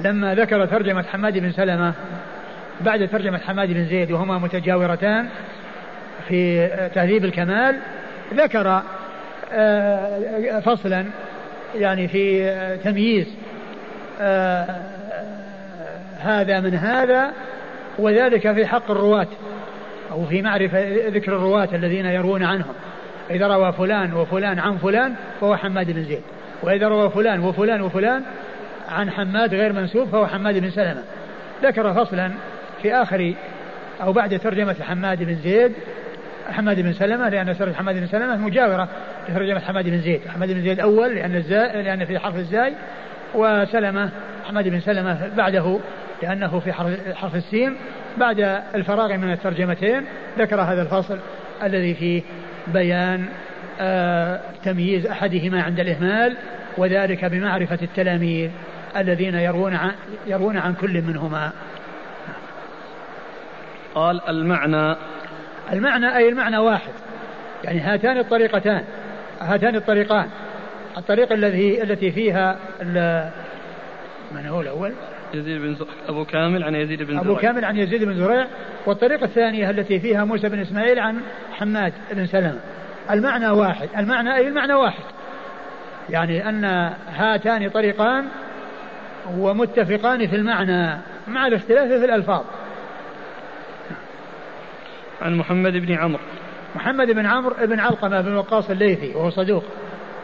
[0.00, 1.92] لما ذكر ترجمة حماد بن سلمة
[2.80, 5.28] بعد ترجمة حماد بن زيد وهما متجاورتان
[6.28, 7.76] في تهذيب الكمال
[8.34, 8.82] ذكر
[9.52, 11.04] آه، فصلا
[11.74, 12.50] يعني في
[12.84, 13.26] تمييز
[14.20, 14.66] آه،
[16.18, 17.32] هذا من هذا
[17.98, 19.26] وذلك في حق الرواة
[20.12, 22.74] أو في معرفة ذكر الرواة الذين يروون عنهم.
[23.30, 26.22] إذا روى فلان وفلان عن فلان فهو حماد بن زيد.
[26.62, 28.22] وإذا روى فلان وفلان وفلان
[28.88, 31.02] عن حماد غير منسوب فهو حماد بن سلمة.
[31.62, 32.30] ذكر فصلا
[32.82, 33.34] في آخر
[34.02, 35.72] أو بعد ترجمة حماد بن زيد
[36.50, 38.88] حماد بن سلمة لأن سورة حماد بن سلمة مجاورة
[39.28, 40.20] لترجمة حماد بن زيد.
[40.28, 42.74] حماد بن زيد أول لأن الزاء لأن في حرف الزاي
[43.34, 44.10] وسلمة
[44.48, 45.78] حماد بن سلمة بعده
[46.22, 46.72] لأنه في
[47.14, 47.76] حرف السين.
[48.16, 50.04] بعد الفراغ من الترجمتين
[50.38, 51.18] ذكر هذا الفصل
[51.62, 52.22] الذي فيه
[52.66, 53.28] بيان
[53.80, 56.36] آه تمييز أحدهما عند الإهمال
[56.76, 58.50] وذلك بمعرفة التلاميذ
[58.96, 59.92] الذين يروون عن,
[60.26, 61.52] يروون عن كل منهما.
[63.94, 64.96] قال المعنى
[65.72, 66.92] المعنى أي المعنى واحد.
[67.64, 68.84] يعني هاتان الطريقتان
[69.40, 70.26] هاتان الطريقان.
[70.96, 72.58] الطريقة الذي التي فيها
[74.32, 74.92] من هو الأول؟
[75.34, 75.76] يزيد بن
[76.08, 77.40] أبو كامل عن يزيد بن أبو زريع.
[77.40, 78.46] كامل عن يزيد بن زريع.
[78.86, 81.20] والطريقة الثانية التي فيها موسى بن إسماعيل عن
[81.52, 82.60] حماد بن سلمة.
[83.10, 83.88] المعنى واحد.
[83.98, 85.04] المعنى أي المعنى واحد؟
[86.10, 86.64] يعني أن
[87.08, 88.24] هاتان طريقان
[89.36, 90.98] ومتفقان في المعنى
[91.28, 92.44] مع الاختلاف في الألفاظ.
[95.22, 96.20] عن محمد بن عمرو.
[96.74, 99.64] محمد بن عمرو بن علقمة بن وقاص الليثي وهو صدوق.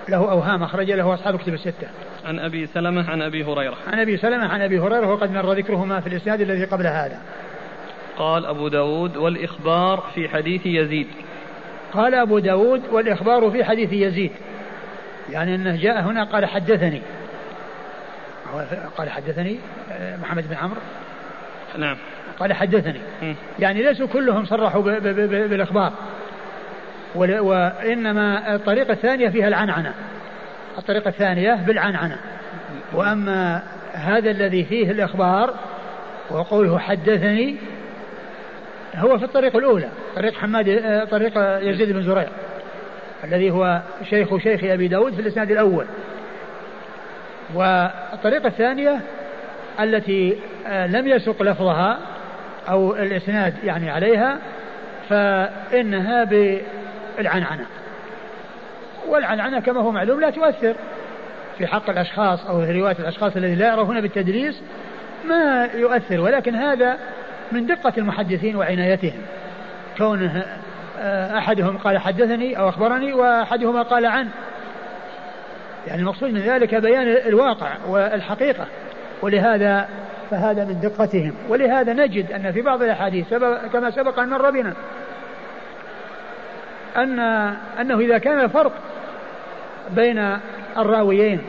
[0.09, 1.88] له أوهام أخرج له أصحاب كتب الستة.
[2.24, 3.76] عن أبي سلمة عن أبي هريرة.
[3.92, 7.20] عن أبي سلمة عن أبي هريرة وقد مر ذكرهما في الإسناد الذي قبل هذا.
[8.18, 11.07] قال أبو داود والإخبار في حديث يزيد.
[11.92, 14.32] قال أبو داود والإخبار في حديث يزيد.
[15.30, 17.03] يعني أنه جاء هنا قال حدثني.
[18.97, 19.59] قال حدثني
[19.92, 20.80] آه، محمد بن عمرو.
[21.78, 21.97] نعم.
[22.41, 23.01] قال حدثني.
[23.59, 25.93] يعني ليسوا كلهم صرحوا بالإخبار.
[27.14, 29.95] وإنما الطريقة الثانية فيها العنعنة.
[30.78, 32.18] الطريقة الثانية بالعنعنة.
[32.93, 33.62] وأما
[33.93, 35.55] هذا الذي فيه الإخبار
[36.30, 37.57] وقوله حدثني
[38.95, 39.89] هو في الطريق الأولى.
[40.16, 40.64] طريق حماد
[41.11, 42.28] طريق يزيد بن زريع
[43.24, 43.80] الذي هو
[44.11, 45.87] شيخ شيخ أبي داود في الإسناد الأول.
[47.55, 49.01] والطريقة الثانية
[49.80, 51.99] التي لم يسق لفظها
[52.68, 54.38] أو الإسناد يعني عليها
[55.08, 57.66] فإنها بالعنعنة.
[59.08, 60.74] والعنعنة كما هو معلوم لا تؤثر
[61.58, 64.62] في حق الأشخاص أو رواية الأشخاص الذين لا يعرفون بالتدريس
[65.28, 66.20] ما يؤثر.
[66.20, 66.98] ولكن هذا
[67.52, 69.20] من دقة المحدثين وعنايتهم.
[69.98, 70.44] كونه
[71.00, 74.28] آه، أحدهم قال حدثني أو أخبرني وأحدهما قال عن
[75.86, 78.66] يعني المقصود من ذلك بيان الواقع والحقيقة.
[79.22, 79.88] ولهذا
[80.30, 81.32] فهذا من دقتهم.
[81.48, 83.34] ولهذا نجد أن في بعض الأحاديث
[83.72, 84.72] كما سبق أن مر بنا
[86.96, 87.18] أن
[87.80, 88.72] أنه إذا كان فرق
[89.90, 90.38] بين
[90.76, 91.40] الراويين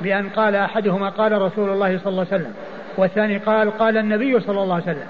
[0.00, 2.54] بأن قال أحدهما قال رسول الله صلى الله عليه وسلم
[2.96, 5.06] والثاني قال قال النبي صلى الله عليه وسلم.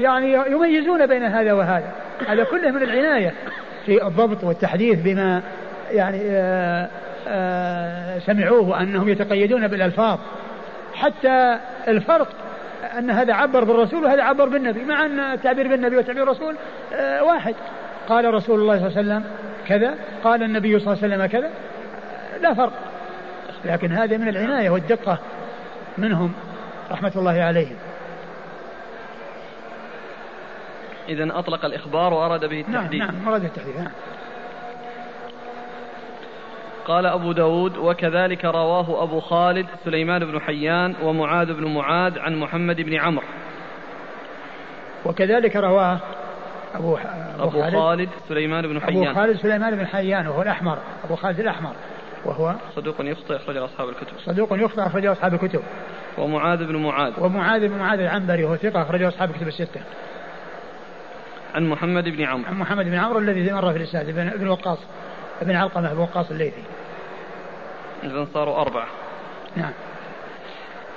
[0.00, 1.92] يعني يميزون بين هذا وهذا.
[2.28, 3.32] هذا كله من العناية
[3.86, 5.42] في الضبط والتحديث بما
[5.90, 6.88] يعني آآ آه،
[7.28, 10.18] آآ آه، سمعوه وأنهم يتقيدون بالألفاظ.
[10.96, 12.28] حتى الفرق
[12.98, 16.56] أن هذا عبر بالرسول وهذا عبر بالنبي مع أن التعبير بالنبي وتعبير الرسول
[16.94, 17.54] آه، واحد.
[18.08, 19.24] قال رسول الله صلى الله عليه وسلم
[19.66, 19.94] كذا
[20.24, 21.50] قال النبي صلى الله عليه وسلم كذا
[22.34, 22.72] آه، لا فرق.
[23.64, 25.18] لكن هذا من العناية والدقة
[25.98, 26.32] منهم
[26.90, 27.76] رحمة الله عليهم.
[31.08, 33.90] إذا أطلق الإخبار وأراد به التحديد نعم نعم أراد التحديد نعم.
[36.86, 42.76] قال أبو داود وكذلك رواه أبو خالد سليمان بن حيان ومعاذ بن معاذ عن محمد
[42.76, 43.24] بن عمرو.
[45.04, 45.98] وكذلك رواه
[46.74, 46.98] أبو,
[47.38, 49.06] أبو, خالد, خالد سليمان بن حيان.
[49.06, 50.78] أبو خالد سليمان بن حيان وهو الأحمر.
[51.04, 51.72] أبو خالد الأحمر.
[52.24, 54.18] وهو صدوق يخطئ أخرج أصحاب الكتب.
[54.18, 55.62] صدوق يخطئ أخرج أصحاب الكتب.
[56.18, 57.12] ومعاذ بن معاذ.
[57.18, 59.80] ومعاذ بن معاذ العنبري وهو ثقة أخرج أصحاب الكتب الستة.
[61.54, 62.48] عن محمد بن عمرو.
[62.48, 64.78] عن محمد بن عمرو الذي مر في الإسناد ابن وقاص.
[65.42, 66.62] ابن علقمة بن وقاص الليثي.
[68.04, 68.86] إذا صاروا أربعة.
[69.56, 69.72] نعم.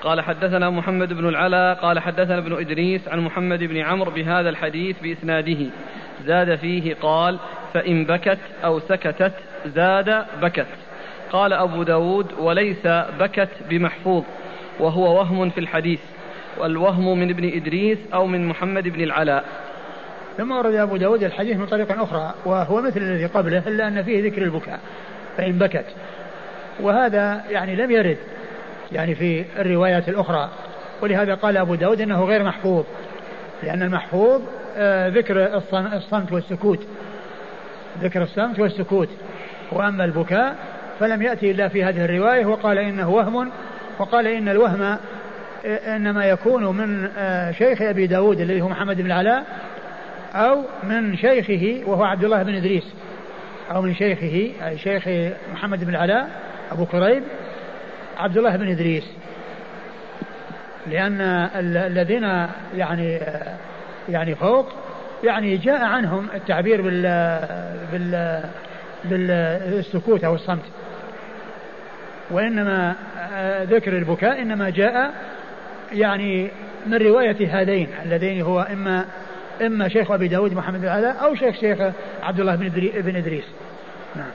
[0.03, 4.99] قال حدثنا محمد بن العلا قال حدثنا ابن إدريس عن محمد بن عمرو بهذا الحديث
[4.99, 5.65] بإسناده.
[6.25, 7.39] زاد فيه قال
[7.73, 9.33] فإن بكت أو سكتت
[9.65, 10.67] زاد بكت.
[11.31, 12.87] قال أبو داود وليس
[13.19, 14.23] بكت بمحفوظ
[14.79, 15.99] وهو وهم في الحديث.
[16.57, 19.45] والوهم من ابن إدريس أو من محمد بن العلاء
[20.39, 24.29] ثم ورد أبو داود الحديث من طريق أخرى وهو مثل الذي قبله إلا أن فيه
[24.29, 24.79] ذكر البكاء
[25.37, 25.85] فإن بكت.
[26.79, 28.17] وهذا يعني لم يرد
[28.91, 30.49] يعني في الروايات الأخرى.
[31.01, 32.85] ولهذا قال أبو داود أنه غير محفوظ
[33.63, 34.41] لأن المحفوظ
[34.77, 35.57] آه، ذكر
[35.93, 36.79] الصمت والسكوت.
[38.01, 39.09] ذكر الصمت والسكوت.
[39.71, 40.55] وأما البكاء
[40.99, 43.51] فلم يأتي إلا في هذه الرواية وقال إنه وهم
[43.99, 44.97] وقال إن الوهم آه،
[45.95, 49.45] إنما يكون من آه، شيخ أبي داود الذي هو محمد بن العلاء
[50.34, 52.84] أو من شيخه وهو عبد الله بن إدريس
[53.71, 56.30] أو من شيخه أي شيخ محمد بن العلاء
[56.71, 57.23] أبو كريب
[58.17, 59.03] عبد الله بن إدريس.
[60.88, 61.21] لأن
[61.55, 63.19] الذين يعني
[64.09, 64.69] يعني فوق
[65.23, 67.01] يعني جاء عنهم التعبير بال
[67.91, 68.39] بال
[69.05, 70.65] بالسكوت أو الصمت.
[72.32, 72.95] وإنما
[73.63, 75.13] ذكر البكاء إنما جاء
[75.91, 76.49] يعني
[76.86, 79.05] من رواية هذين اللذين هو إما
[79.62, 81.80] إما شيخ أبي داود محمد بن علاء أو شيخ شيخ
[82.24, 83.45] عبد الله بن إدريس.
[84.16, 84.32] نعم.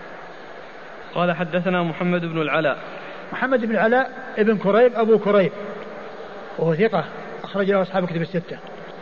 [1.14, 2.78] قال حدثنا محمد بن العلاء.
[3.32, 5.52] محمد بن العلاء ابن كريب أبو كريب.
[6.58, 7.04] وهو ثقة
[7.44, 8.58] أخرج له أصحاب كتب الستة.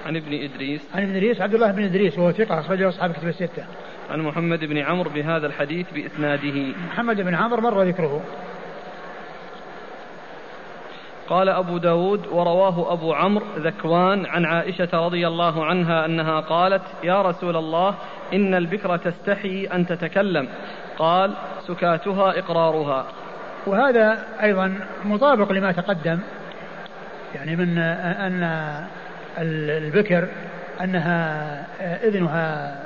[0.07, 0.81] عن ابن إدريس.
[0.95, 3.65] عن ابن إدريس عبد الله بن إدريس وهو ثقة أخرج له أصحاب كتب الستة.
[4.11, 6.73] عن محمد بن عمرو بهذا الحديث بإسناده.
[6.87, 8.23] محمد بن عمرو مر ذكره.
[11.29, 17.23] قال أبو داود ورواه أبو عمرو ذكوان عن عائشة رضي الله عنها أنها قالت يا
[17.23, 17.95] رسول الله
[18.33, 20.49] إن البكر تستحي أن تتكلم.
[20.99, 21.33] قال
[21.67, 23.07] سكاتها إقرارها.
[23.67, 26.19] وهذا أيضا مطابق لما تقدم
[27.35, 28.43] يعني من أن
[29.39, 30.29] البكر
[30.81, 31.67] أنها
[32.09, 32.79] إذنها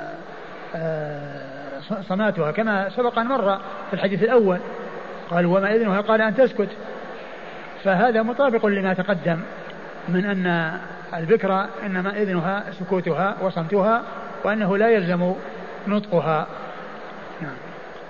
[2.01, 3.57] صماتها كما سبق أن مر
[3.89, 4.57] في الحديث الأول.
[5.29, 6.69] قال وما إذنها؟ قال أن تسكت.
[7.83, 9.39] فهذا مطابق لما تقدم
[10.09, 10.77] من أن
[11.13, 14.03] البكرة إنما إذنها سكوتها وصمتها
[14.43, 15.33] وأنه لا يلزم
[15.87, 16.47] نطقها.
[17.41, 17.55] نعم.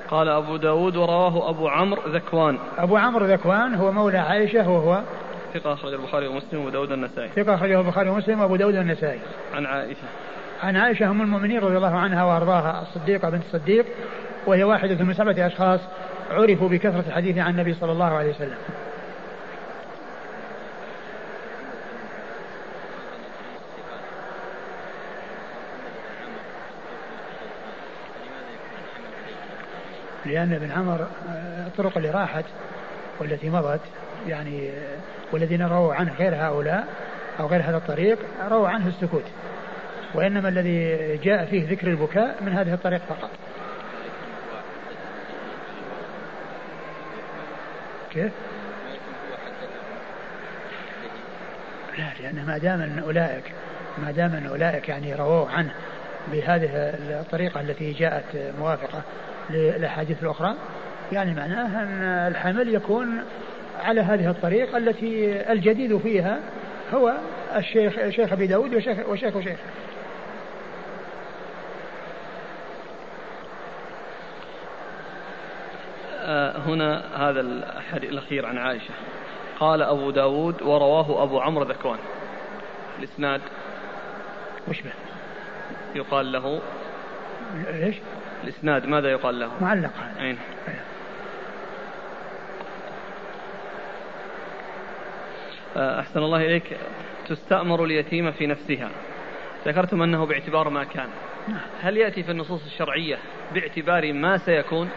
[0.10, 2.58] قال أبو داود ورواه أبو عمرو ذكوان.
[2.78, 5.02] أبو عمرو ذكوان هو مولى عائشة وهو
[5.54, 9.20] ثقة أخرج البخاري ومسلم وأبو داود النسائي ثقة أخرجه البخاري ومسلم وأبو داود النسائي
[9.56, 10.08] عن عائشة.
[10.64, 13.86] عن عائشة أم المؤمنين رضي الله عنها وأرضاها الصديقة بنت الصديق
[14.46, 15.80] وهي واحدة من سبعة أشخاص
[16.32, 18.58] عرفوا بكثرة الحديث عن النبي صلى الله عليه وسلم.
[30.28, 32.46] لأن ابن عمر آه، الطرق اللي راحت
[33.20, 33.82] والتي مضت
[34.28, 34.98] يعني آه،
[35.32, 36.88] والذين رووا عنه غير هؤلاء
[37.40, 38.20] أو غير هذا الطريق
[38.50, 39.26] رووا عنه السكوت
[40.14, 43.30] وإنما الذي جاء فيه ذكر البكاء من هذه الطريق فقط
[48.12, 48.32] كيف؟
[51.98, 53.44] لا لأن ما دام أن أولئك
[53.98, 55.74] ما دام أن أولئك يعني رووا عنه
[56.32, 56.70] بهذه
[57.22, 59.02] الطريقة التي جاءت موافقة
[59.50, 60.56] للأحاديث الأخرى؟
[61.12, 63.24] يعني معناه أن الحمل يكون
[63.84, 66.40] على هذه الطريقة التي الجديد فيها
[66.94, 67.14] هو
[67.56, 69.60] الشيخ الشيخ أبي داود وشيخ وشيخ وشيخ.
[76.22, 78.94] آه، هنا هذا الحديث الأخير عن عائشة.
[79.60, 82.00] قال أبو داود ورواه أبو عمرو ذكوان
[83.00, 83.42] الإسناد
[84.68, 84.92] وش به؟
[85.96, 86.62] يقال له
[87.72, 87.96] ليش
[88.44, 90.22] الإسناد ماذا يقال له؟ معلق هذا.
[90.22, 90.38] أين؟
[95.78, 96.78] آه، أحسن الله إليك.
[97.28, 98.90] تستأمر اليتيمة في نفسها.
[99.66, 101.10] ذكرتم أنه باعتبار ما كان.
[101.48, 101.60] نعم.
[101.82, 103.18] هل يأتي في النصوص الشرعية
[103.54, 104.90] باعتبار ما سيكون؟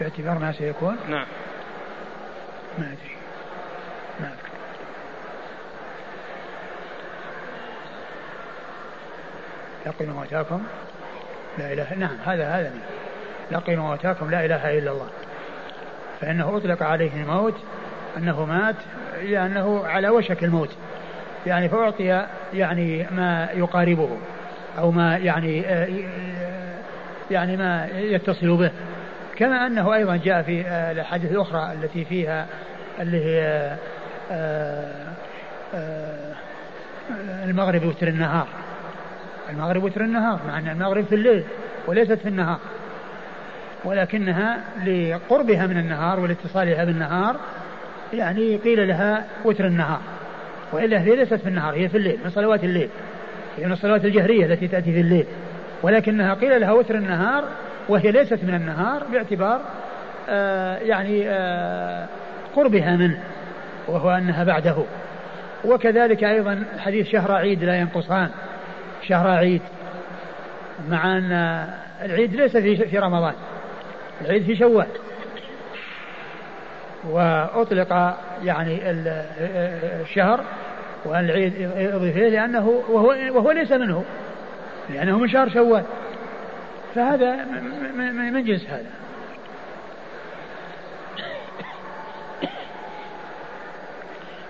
[0.00, 1.26] باعتبار ما سيكون؟ نعم.
[2.78, 3.16] ما أدري
[4.20, 4.54] ما أذكر
[9.86, 10.62] لقنوا موتاكم
[11.58, 12.80] لا إله نعم هذا هذا من
[13.50, 15.08] لقنوا موتاكم لا إله إلا الله.
[16.20, 17.54] فإنه أطلق عليه الموت
[18.16, 18.76] أنه مات
[19.22, 20.76] لأنه على وشك الموت.
[21.46, 24.18] يعني فأعطي يعني ما يقاربه
[24.78, 25.62] أو ما يعني
[27.30, 28.70] يعني ما يتصل به.
[29.36, 30.60] كما أنه أيضا جاء في
[30.92, 32.46] الأحاديث الأخرى التي فيها
[33.00, 33.76] اللي هي
[37.44, 38.46] المغرب وتر النهار.
[39.50, 41.44] المغرب وتر النهار مع أن المغرب في الليل
[41.86, 42.58] وليست في النهار.
[43.84, 47.36] ولكنها لقربها من النهار ولاتصالها بالنهار
[48.12, 50.00] يعني قيل لها وتر النهار.
[50.72, 52.88] وإلا هي ليست في النهار هي في الليل من صلوات الليل.
[53.58, 55.26] هي من الصلوات الجهرية التي تأتي في الليل.
[55.82, 57.44] ولكنها قيل لها وتر النهار
[57.88, 59.60] وهي ليست من النهار باعتبار
[60.28, 62.06] آه يعني آه
[62.56, 63.20] قربها منه
[63.88, 64.76] وهو أنها بعده.
[65.64, 68.30] وكذلك أيضا حديث شهر عيد لا ينقصان.
[69.08, 69.62] شهر عيد
[70.88, 71.32] مع أن
[72.02, 73.34] العيد ليس في رمضان
[74.20, 74.86] العيد في شوال.
[77.10, 78.90] وأطلق يعني
[80.02, 80.44] الشهر
[81.04, 84.04] والعيد أضيف إليه لأنه وهو, وهو ليس منه
[84.90, 85.84] لأنه من شهر شوال.
[86.94, 87.44] فهذا
[88.32, 89.03] من جنس هذا.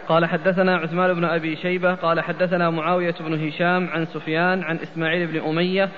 [0.09, 5.27] قال حدثنا عثمان بن أبي شيبة قال حدثنا معاوية بن هشام عن سفيان عن إسماعيل
[5.27, 5.89] بن أمية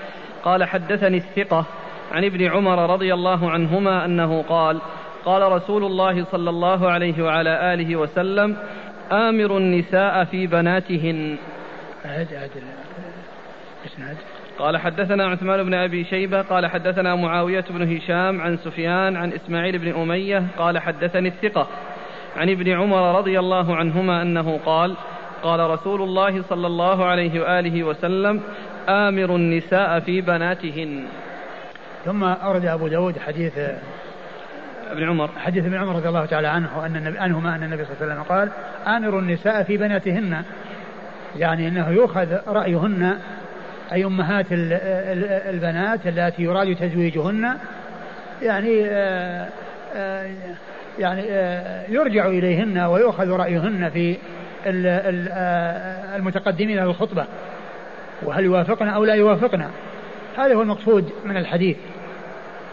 [0.44, 1.66] قال حدثني الثقة
[2.12, 4.80] عن ابن عمر رضي الله عنهما أنه قال
[5.24, 8.56] قال رسول الله صلى الله عليه وعلى آله وسلم
[9.12, 11.36] آمر النساء في بناتهن.
[12.04, 12.50] عاد عاد
[13.86, 14.16] إسناد.
[14.58, 19.78] قال حدثنا عثمان بن أبي شيبة قال حدثنا معاوية بن هشام عن سفيان عن إسماعيل
[19.78, 21.68] بن أمية قال حدثني الثقة.
[22.36, 24.96] عن ابن عمر رضي الله عنهما أنه قال
[25.42, 28.40] قال رسول الله صلى الله عليه وآله وسلم
[28.88, 31.04] أمر النساء في بناتهن.
[32.04, 33.58] ثم أورد أبو داود حديث
[34.90, 35.30] ابن عمر.
[35.38, 38.12] حديث ابن عمر رضي الله تعالى عنه أن النبي عنهما أن النبي صلى الله عليه
[38.12, 38.50] وسلم قال
[38.96, 40.42] آمروا النساء في بناتهن.
[41.36, 43.18] يعني أنه يؤخذ رأيهن
[43.92, 47.58] أي أمهات البنات اللاتي يراد تزويجهن.
[48.42, 49.48] يعني آه،
[49.94, 50.30] آه،
[50.98, 54.16] يعني آه، يرجع إليهن ويؤخذ رأيهن في
[56.16, 57.26] المتقدمين للخطبة
[58.22, 59.70] وهل يوافقنا أو لا يوافقنا؟
[60.38, 61.76] هذا هو المقصود من الحديث.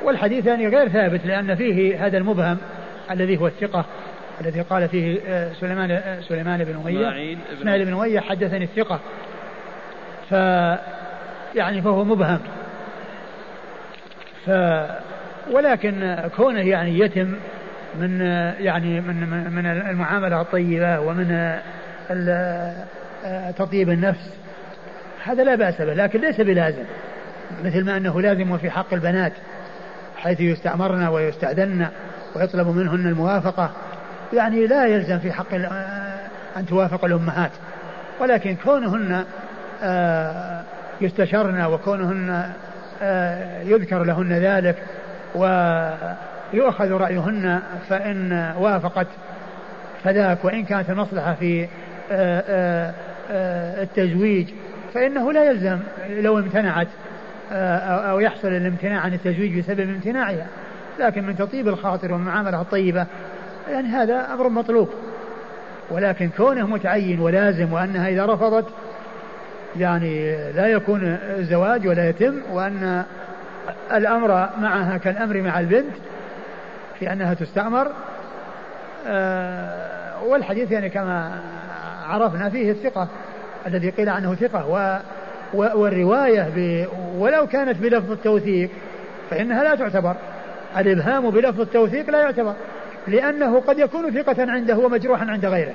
[0.03, 2.57] والحديث يعني غير ثابت لأن فيه هذا المبهم
[3.11, 3.86] الذي هو الثقة
[4.41, 7.38] الذي قال فيه آه، سليمان آه، سليمان بن أمية.
[7.59, 8.99] إسماعيل بن أمية حدثني الثقة.
[10.30, 10.32] ف
[11.55, 12.39] يعني فهو مبهم.
[14.45, 14.49] ف
[15.51, 17.34] ولكن كونه يعني يتم
[18.00, 18.22] من
[18.60, 21.58] يعني من من المعاملة الطيبة ومن
[23.58, 24.30] تطيب النفس.
[25.24, 26.84] هذا لا بأس به لكن ليس بلازم
[27.64, 29.34] مثل ما أنه لازم في حق البنات
[30.18, 31.88] حيث يستأمرن ويستأذن
[32.36, 33.72] ويطلب منهن الموافقة.
[34.34, 35.54] يعني لا يلزم في حق
[36.58, 37.52] أن توافق الأمهات
[38.20, 39.26] ولكن كونهن
[39.84, 40.62] آه،
[41.02, 42.52] يستشرن وكونهن
[43.02, 44.76] آه، يذكر لهن ذلك
[46.54, 49.08] ويؤخذ رأيهن فإن وافقت
[50.04, 51.68] فذاك وإن كانت المصلحة في
[52.12, 52.93] آه،
[53.82, 54.47] التزويج
[54.93, 55.80] فإنه لا يلزم
[56.10, 56.88] لو امتنعت
[57.51, 60.48] أو يحصل الامتناع عن التزويج بسبب امتناعها.
[60.99, 63.06] لكن من تطيب الخاطر والمعاملة الطيبة
[63.72, 64.90] يعني هذا أمر مطلوب.
[65.91, 68.65] ولكن كونه متعين ولازم وأنها إذا رفضت
[69.80, 73.03] يعني لا يكون الزواج ولا يتم وأن
[73.94, 75.94] الأمر معها كالأمر مع البنت
[77.03, 77.91] في أنها تستأمر
[79.07, 81.39] آه، والحديث يعني كما
[82.07, 83.07] عرفنا فيه الثقة
[83.67, 84.67] الذي قيل عنه ثقة
[85.53, 88.69] والرواية ب ولو كانت بلفظ التوثيق
[89.30, 90.15] فإنها لا تعتبر.
[90.77, 92.53] الإبهام بلفظ التوثيق لا يعتبر
[93.07, 95.73] لأنه قد يكون ثقة عنده ومجروحا عند غيره.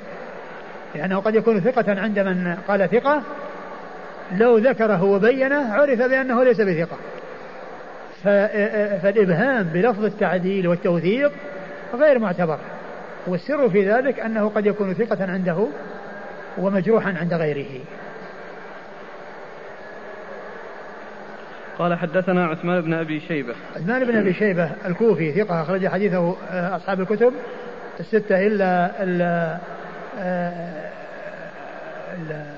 [0.95, 3.23] لأنه قد يكون ثقة عند من قال ثقة
[4.33, 6.97] لو ذكره وبينه عرف بأنه ليس بثقة.
[8.25, 11.33] فالإبهام بلفظ التعديل والتوثيق
[11.95, 12.59] غير معتبر.
[13.27, 15.67] والسر في ذلك أنه قد يكون ثقة عنده
[16.59, 17.81] ومجروحا عند غيره.
[21.79, 23.55] قال حدثنا عثمان بن أبي شيبة.
[23.77, 27.33] عثمان بن أبي شيبة الكوفي ثقة أخرج حديثه آه، أصحاب الكتب
[28.01, 29.59] الستة إلا الا
[30.19, 30.91] آه،
[32.15, 32.58] الا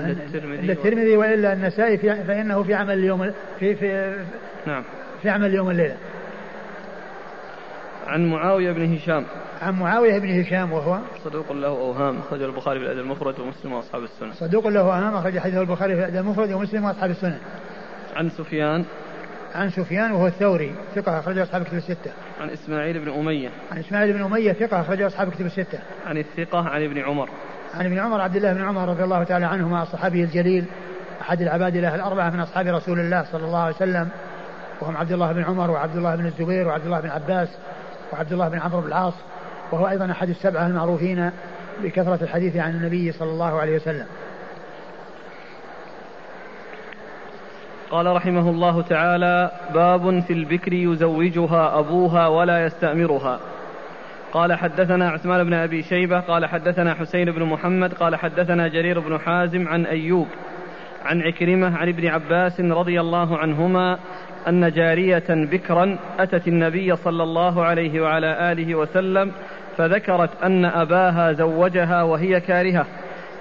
[0.00, 4.16] الترمذي الترمذي وإلا النسائي في فإنه في عمل اليوم في في
[4.66, 4.84] نعم
[5.22, 5.96] في عمل اليوم الليلة
[8.06, 9.24] عن معاوية بن هشام
[9.62, 14.02] عن معاوية بن هشام وهو صدوق له أوهام أخرجه البخاري في الأدب المفرد ومسلم وأصحاب
[14.02, 17.38] السنن صدوق له أوهام أخرج حديثه البخاري في الأدب المفرد ومسلم وأصحاب السنن
[18.16, 18.84] عن سفيان
[19.56, 22.12] عن سفيان وهو الثوري ثقة أخرجه أصحاب كتب الستة.
[22.40, 23.50] عن إسماعيل بن أمية.
[23.72, 25.78] عن إسماعيل بن أمية ثقة أخرجه أصحاب كتب الستة.
[26.06, 27.28] عن الثقة عن ابن عمر.
[27.74, 30.64] عن ابن عمر عبد الله بن عمر رضي الله تعالى عنهما الصحابي الجليل
[31.20, 34.08] أحد العباد له الأربعة من أصحاب رسول الله صلى الله عليه وسلم.
[34.80, 37.48] وهم عبد الله بن عمر وعبد الله بن الزبير وعبد الله بن عباس
[38.12, 39.14] وعبد الله بن عمرو بن العاص.
[39.72, 41.30] وهو أيضا أحد السبعة المعروفين
[41.82, 44.06] بكثرة الحديث عن النبي صلى الله عليه وسلم.
[47.90, 53.40] قال رحمه الله تعالى باب في البكر يزوجها أبوها ولا يستأمرها.
[54.32, 59.18] قال حدثنا عثمان بن أبي شيبة قال حدثنا حسين بن محمد قال حدثنا جرير بن
[59.18, 60.26] حازم عن أيوب
[61.04, 63.98] عن عكرمة عن ابن عباس رضي الله عنهما
[64.48, 69.32] أن جارية بكرا أتت النبي صلى الله عليه وعلى آله وسلم
[69.76, 72.86] فذكرت أن أباها زوجها وهي كارهة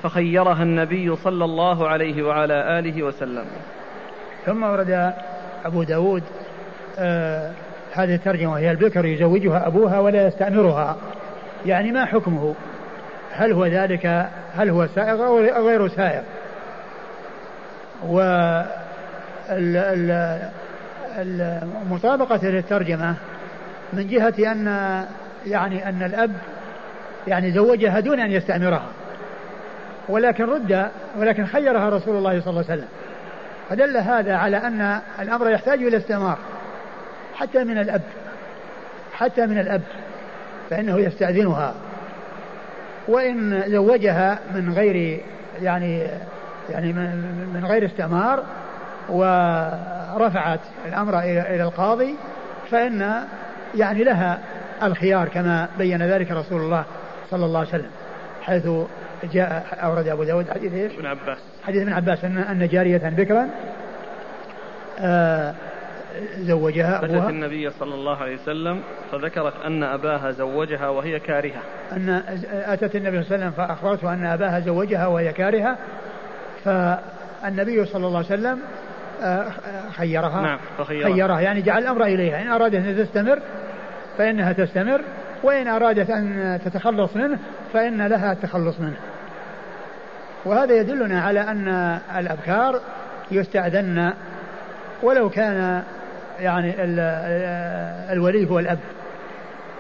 [0.04, 3.46] فخيرها النبي صلى الله عليه وعلى آله وسلم.
[4.46, 5.14] ثم ورد
[5.66, 6.24] أبو داود
[7.00, 7.52] آه
[7.96, 10.98] هذه الترجمة وهي البكر يزوجها أبوها ولا يستأمرها
[11.66, 12.56] يعني ما حكمه؟
[13.32, 16.22] هل هو ذلك هل هو سائغ أو غير سائغ؟
[18.08, 18.20] و
[21.20, 23.16] المطابقة للترجمة
[23.94, 24.66] من جهة أن
[25.48, 26.32] يعني أن الأب
[27.28, 28.88] يعني زوجها دون أن يستأمرها
[30.10, 32.88] ولكن رد ولكن خيرها رسول الله صلى الله عليه وسلم.
[33.70, 36.38] فدل هذا على أن الأمر يحتاج إلى استمار
[37.36, 38.02] حتى من الأب
[39.14, 39.82] حتى من الأب
[40.70, 41.74] فإنه يستأذنها
[43.08, 45.22] وإن زوجها من غير
[45.62, 46.08] يعني
[46.70, 46.94] يعني
[47.54, 48.44] من غير استمار
[49.10, 52.16] ورفعت الأمر إلى القاضي
[52.72, 53.24] فإن
[53.76, 54.40] يعني لها
[54.84, 56.84] الخيار كما بين ذلك رسول الله
[57.32, 57.92] صلى الله عليه وسلم
[58.42, 58.68] حيث
[59.34, 61.38] جاء أورد أبو داود حديث إيش؟ ابن عباس
[61.68, 63.50] حديث ابن عباس أن, جارية بكرا
[65.00, 65.54] آه
[66.40, 68.82] زوجها أتت النبي صلى الله عليه وسلم
[69.12, 71.62] فذكرت أن أباها زوجها وهي كارهة.
[71.92, 75.78] أن أتت النبي صلى الله عليه وسلم فأخبرته أن أباها زوجها وهي كارهة
[76.64, 78.60] فالنبي صلى الله عليه وسلم
[79.24, 79.46] آه،
[79.92, 80.42] خيرها.
[80.42, 81.14] نعم فخيرها.
[81.14, 82.42] خيرها يعني جعل الأمر إليها.
[82.42, 83.40] إن أرادت أن تستمر
[84.18, 85.02] فإنها تستمر
[85.44, 87.40] وإن أرادت أن تتخلص منه
[87.74, 88.98] فإن لها التخلص منه.
[90.46, 92.82] وهذا يدلنا على أن الأبكار
[93.32, 94.14] يستأذن
[95.04, 95.84] ولو كان
[96.40, 96.74] يعني
[98.14, 98.80] الولي هو الأب.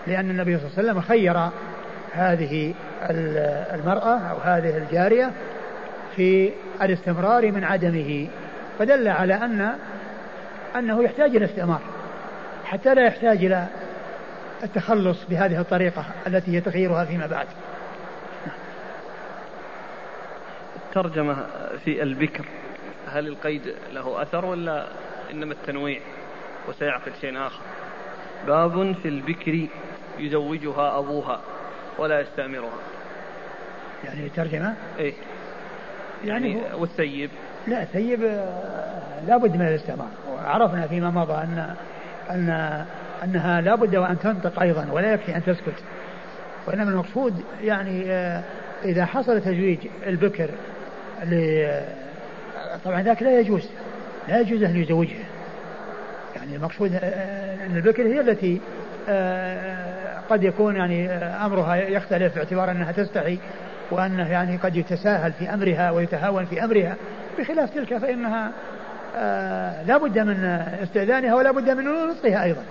[0.07, 1.49] لأن النبي صلى الله عليه وسلم خير
[2.13, 2.73] هذه
[3.73, 5.31] المرأة أو هذه الجارية
[6.15, 6.51] في
[6.81, 8.27] الاستمرار من عدمه
[8.79, 9.75] فدل على أن
[10.75, 11.81] أنه يحتاج إلى استمار
[12.65, 13.67] حتى لا يحتاج إلى
[14.63, 17.47] التخلص بهذه الطريقة التي هي تغييرها فيما بعد.
[20.75, 21.45] الترجمة
[21.85, 22.45] في البكر
[23.07, 23.61] هل القيد
[23.93, 24.87] له أثر ولا
[25.31, 25.99] إنما التنويع؟
[26.67, 27.61] وسيعقد شيء آخر.
[28.47, 29.67] باب في البكر
[30.19, 31.41] يزوجها أبوها
[31.97, 32.79] ولا يستأمرها.
[34.03, 35.13] يعني ترجمة إيه.
[36.25, 37.29] يعني, يعني والسيب.
[37.67, 38.21] لا الثيب
[39.27, 41.75] لا بد من الاستماع وعرفنا فيما مضى أن
[42.29, 42.85] أن
[43.23, 45.83] أنها لا بد وأن تنطق أيضا ولا يكفي أن تسكت.
[46.67, 48.43] وإنما المقصود يعني آه،
[48.85, 50.49] إذا حصل تزويج البكر
[52.85, 53.69] طبعا ذاك لا يجوز.
[54.27, 55.25] لا يجوز أن يزوجها.
[56.45, 58.61] يعني المقصود آه، آه، أن البكر هي التي
[60.29, 63.37] قد يكون يعني أمرها يختلف باعتبار أنها تستحي
[63.91, 66.95] وأنه يعني قد يتساهل في أمرها ويتهاون في أمرها.
[67.39, 68.51] بخلاف تلك فإنها
[69.17, 70.43] آه لا بد من
[70.83, 72.61] استئذانها ولا بد من نطقها أيضا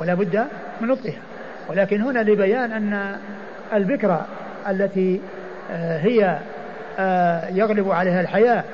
[0.00, 0.46] ولا بد
[0.80, 1.20] من نطقها
[1.68, 3.16] ولكن هنا لبيان أن
[3.72, 4.26] البكرة
[4.68, 5.20] التي
[5.72, 6.38] آه هي
[6.98, 8.64] آه يغلب عليها الحياة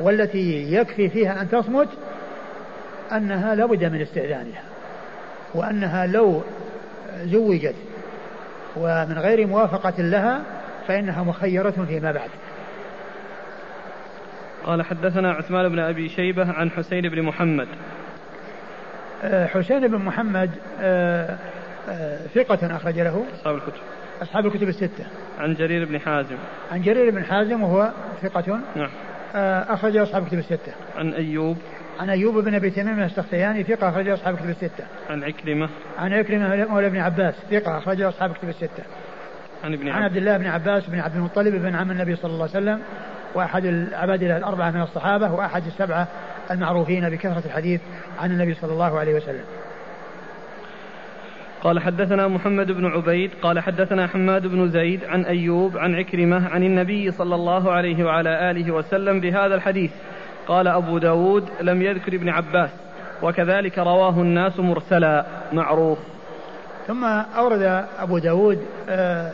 [0.00, 1.88] والتي يكفي فيها أن تصمت
[3.16, 4.62] أنها لا بد من استئذانها
[5.54, 6.42] وأنها لو
[7.22, 7.74] زوجت
[8.76, 10.42] ومن غير موافقة لها
[10.88, 12.30] فإنها مخيرة فيما بعد.
[14.64, 17.68] قال حدثنا عثمان بن أبي شيبة عن حسين بن محمد.
[19.24, 21.36] آه، حسين بن محمد آه،
[21.88, 23.24] آه، ثقة أخرج له.
[23.34, 23.80] أصحاب الكتب.
[24.22, 25.04] أصحاب الكتب الستة.
[25.38, 26.36] عن جرير بن حازم.
[26.72, 27.90] عن جرير بن حازم وهو
[28.22, 28.60] ثقة.
[28.76, 28.90] نعم.
[29.68, 30.72] أخرج أصحاب الكتب الستة.
[30.96, 31.56] عن أيوب.
[32.00, 34.84] عن أيوب بن أبي تميم السختياني ثقة أخرج أصحاب الكتب الستة.
[35.10, 35.68] عن عكرمة.
[35.98, 38.82] عن عكرمة مولى ابن عباس ثقة أخرج أصحاب الكتب الستة.
[39.64, 42.48] عن ابن عن عبد الله بن عباس بن عبد المطلب بن عم النبي صلى الله
[42.54, 42.80] عليه وسلم
[43.34, 46.08] وأحد العبادلة الأربعة من الصحابة وأحد السبعة
[46.50, 47.80] المعروفين بكثرة الحديث
[48.18, 49.44] عن النبي صلى الله عليه وسلم.
[51.62, 56.62] قال حدثنا محمد بن عبيد قال حدثنا حماد بن زيد عن أيوب عن عكرمة عن
[56.62, 59.90] النبي صلى الله عليه وعلى آله وسلم بهذا الحديث.
[60.48, 62.70] قال أبو داود لم يذكر ابن عباس
[63.22, 65.98] وكذلك رواه الناس مرسلا معروف.
[66.86, 68.58] ثم أورد أبو داود
[68.88, 69.32] آه،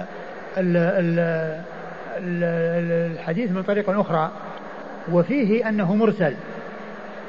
[2.19, 4.31] الحديث من طريق أخرى
[5.13, 6.35] وفيه أنه مرسل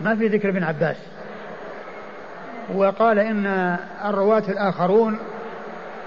[0.01, 0.97] ما في ذكر ابن عباس.
[2.75, 5.19] وقال إن الرواة الآخرون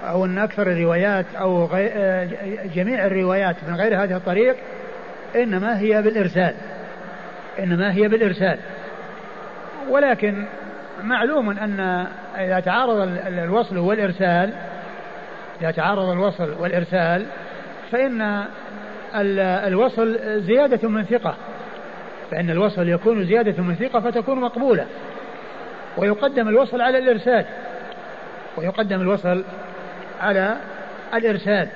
[0.09, 2.29] أو أن أكثر الروايات أو آه،
[2.75, 4.55] جميع الروايات من غير هذه الطريق
[5.35, 6.53] إنما هي بالإرسال.
[7.59, 8.57] إنما هي بالإرسال.
[9.89, 10.45] ولكن
[11.03, 12.07] معلوم أن
[12.37, 14.53] إذا تعارض الوصل والإرسال
[15.61, 17.25] إذا تعارض الوصل والإرسال
[17.91, 18.43] فإن
[19.67, 21.35] الوصل زيادة من ثقة.
[22.31, 24.85] فإن الوصل يكون زيادة من ثقة فتكون مقبولة.
[25.97, 27.45] ويقدم الوصل على الإرسال.
[28.57, 29.43] ويقدم الوصل
[30.21, 30.57] على
[31.13, 31.67] الإرسال.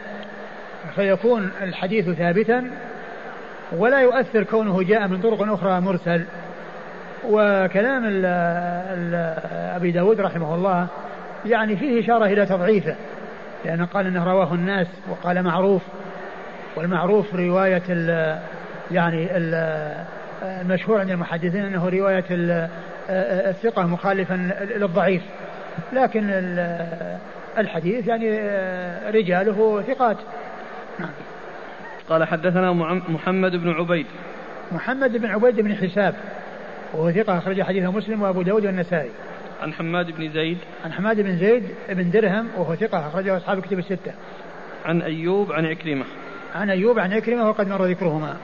[0.95, 2.71] فيكون الحديث ثابتا
[3.71, 6.25] ولا يؤثر كونه جاء من طرق أخرى مرسل.
[7.29, 9.15] وكلام ال ال
[9.75, 10.87] أبي داود رحمه الله
[11.45, 12.95] يعني فيه إشارة إلى تضعيفه
[13.65, 15.81] لأنه قال أنه رواه الناس وقال معروف
[16.75, 18.37] والمعروف رواية ال
[18.91, 19.55] يعني ال
[20.43, 22.25] المشهور عند المحدثين أنه رواية
[23.49, 24.33] الثقة مخالفا
[24.75, 25.21] للضعيف.
[25.93, 26.29] لكن
[27.57, 28.39] الحديث يعني
[29.09, 30.17] رجاله ثقات.
[30.99, 31.09] نعم.
[32.09, 32.73] قال حدثنا
[33.09, 34.05] محمد بن عبيد.
[34.71, 36.15] محمد بن عبيد بن حساب
[36.93, 39.11] وهو ثقة أخرج حديثه مسلم وأبو داود والنسائي.
[39.61, 40.57] عن حماد بن زيد.
[40.85, 44.13] عن حماد بن زيد بن درهم وهو ثقة أخرجه أصحاب كتب الستة.
[44.85, 46.05] عن أيوب عن عكرمة.
[46.55, 48.37] عن أيوب عن عكرمة وقد مر ذكرهما.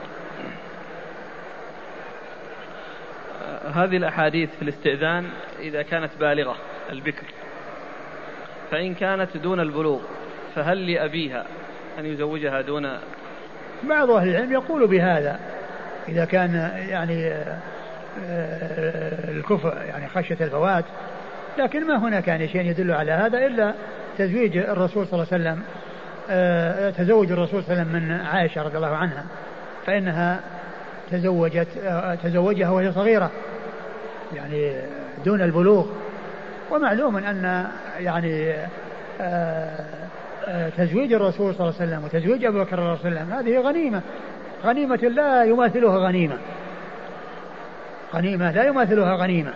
[3.74, 5.24] هذه الأحاديث في الاستئذان
[5.60, 6.56] إذا كانت بالغة
[6.90, 7.26] البكر.
[8.70, 10.00] فإن كانت دون البلوغ
[10.54, 11.46] فهل لأبيها
[11.98, 12.98] أن يزوجها دون
[13.82, 15.38] بعض أهل العلم يقول بهذا
[16.08, 17.32] إذا كان يعني
[18.26, 20.84] آه، الكفر يعني خشية الفوات
[21.58, 23.74] لكن ما هناك يعني شيء يدل على هذا إلا
[24.18, 25.62] تزويج الرسول صلى الله عليه وسلم
[26.30, 29.24] آه، تزوج الرسول صلى الله عليه وسلم من عائشة رضي الله عنها
[29.86, 30.40] فإنها
[31.10, 33.30] تزوجت آه، تزوجها وهي صغيرة
[34.34, 34.72] يعني
[35.24, 35.86] دون البلوغ
[36.70, 37.66] ومعلوم أن
[37.98, 38.54] يعني
[40.76, 44.02] تزويج الرسول صلى الله عليه وسلم وتزويج أبو بكر رضي الله عنه هذه غنيمة.
[44.64, 46.36] غنيمة لا يماثلها غنيمة.
[48.14, 49.52] غنيمة لا يماثلها غنيمة.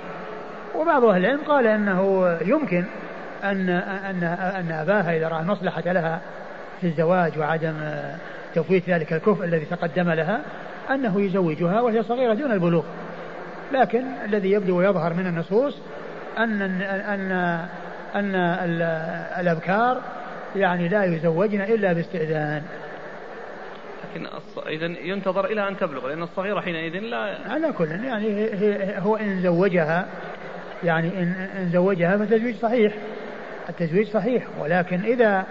[0.75, 2.85] وبعض أهل العلم قال أنه يمكن
[3.45, 4.23] أن أن
[4.57, 6.21] أن أباها إذا رأى المصلحة لها
[6.81, 7.75] في الزواج وعدم
[8.55, 10.41] تفويت ذلك الكفء الذي تقدم لها
[10.91, 12.85] أنه يزوجها وهي صغيرة دون البلوغ.
[13.73, 15.79] لكن الذي يبدو ويظهر من النصوص
[16.39, 17.33] أن أن
[18.15, 18.35] أن
[19.41, 20.01] الأبكار
[20.57, 22.63] يعني لا يزوجن إلا باستئذان.
[24.05, 24.27] لكن
[24.67, 29.43] إذا ينتظر إلى أن تبلغ لأن الصغيرة حينئذ لا على كل يعني هي هو إن
[29.43, 30.09] زوجها
[30.85, 32.93] يعني إن, إن زوجها فالتزويج صحيح
[33.69, 35.47] التزويج صحيح ولكن إذا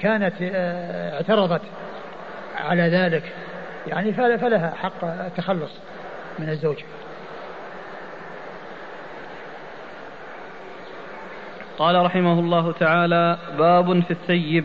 [0.00, 1.62] كانت آه، اعترضت
[2.56, 3.22] على ذلك
[3.86, 5.72] يعني فلها حق التخلص
[6.38, 6.76] من الزوج.
[11.78, 14.64] قال رحمه الله تعالى باب في الثيب.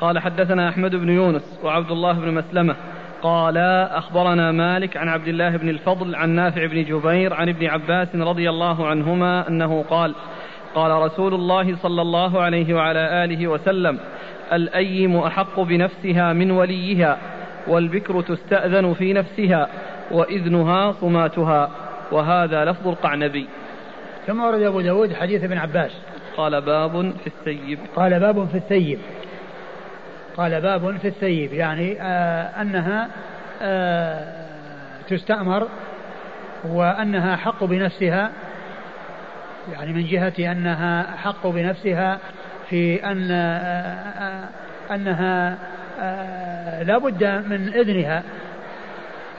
[0.00, 2.76] قال حدثنا أحمد بن يونس وعبد الله بن مسلمة.
[3.22, 3.58] قال
[3.92, 8.50] أخبرنا مالك عن عبد الله بن الفضل عن نافع بن جبير عن ابن عباس رضي
[8.50, 10.14] الله عنهما أنه قال
[10.74, 13.98] قال رسول الله صلى الله عليه وعلى آله وسلم
[14.52, 17.18] الأيم أحق بنفسها من وليها
[17.68, 19.68] والبكر تستأذن في نفسها
[20.10, 21.70] وإذنها صماتها
[22.12, 23.46] وهذا لفظ القعنبي.
[24.26, 25.90] ثم ورد أبو داود حديث ابن عباس.
[26.36, 27.78] قال باب في الثيب.
[27.96, 28.98] قال باب في الثيب.
[30.36, 33.08] قال باب في الثيب يعني آه أنها
[33.62, 34.44] آه
[35.08, 35.68] تستأمر
[36.64, 38.32] وأنها حق بنفسها
[39.72, 42.18] يعني من جهة أنها حق بنفسها
[42.70, 43.58] في أن آه
[44.18, 44.48] آه
[44.94, 45.58] أنها
[46.00, 48.22] آه لا بد من إذنها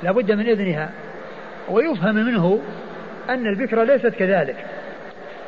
[0.03, 0.89] لا بد من إذنها
[1.69, 2.59] ويفهم منه
[3.29, 4.65] أن البكرة ليست كذلك.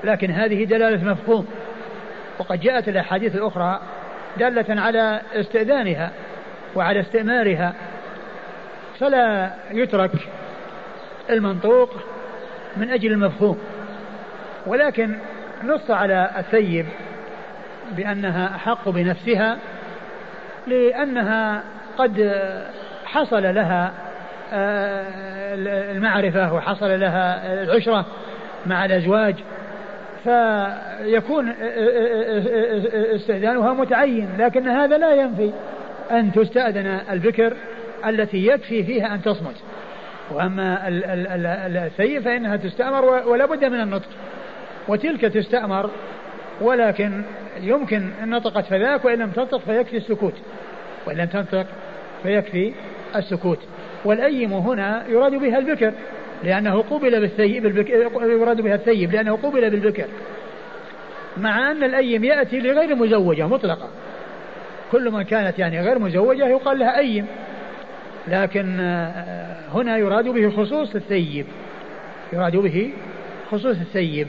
[0.03, 1.47] لكن هذه دلالة مفهوم.
[2.39, 3.81] وقد جاءت الأحاديث الأخرى
[4.37, 6.11] دالة على استئذانها
[6.75, 7.73] وعلى استئمارها.
[8.99, 10.11] فلا يترك
[11.29, 11.93] المنطوق
[12.77, 13.59] من أجل المفهوم.
[14.67, 15.15] ولكن
[15.63, 16.85] نص على الثيب
[17.91, 19.57] بأنها أحق بنفسها
[20.67, 21.63] لأنها
[21.97, 22.41] قد
[23.05, 23.93] حصل لها
[24.53, 25.05] آه،
[25.91, 28.05] المعرفة وحصل لها العشرة
[28.65, 29.35] مع الأزواج.
[30.27, 31.53] فيكون
[33.15, 35.51] استئذانها متعين لكن هذا لا ينفي
[36.11, 37.53] أن تستأذن البكر
[38.07, 39.55] التي يكفي فيها أن تصمت.
[40.31, 44.09] وأما الثيب فإنها تستأمر ولا بد من النطق.
[44.87, 45.89] وتلك تستأمر
[46.61, 47.21] ولكن
[47.61, 50.35] يمكن أن نطقت فذاك وإن لم تنطق فيكفي السكوت.
[51.05, 51.65] وإن لم تنطق
[52.23, 52.73] فيكفي
[53.15, 53.59] السكوت.
[54.05, 55.93] والأيم هنا يراد بها البكر.
[56.43, 57.65] لأنه قبل بالثيب
[58.22, 60.05] يراد بها الثيب لأنه قبل بالبكر.
[61.38, 63.89] مع أن الأيم يأتي لغير مزوجة مطلقة.
[64.91, 67.26] كل من كانت يعني غير مزوجة يقال لها أيم.
[68.27, 71.45] لكن آه، هنا يراد به خصوص الثيب.
[72.34, 72.93] يراد به
[73.51, 74.27] خصوص الثيب.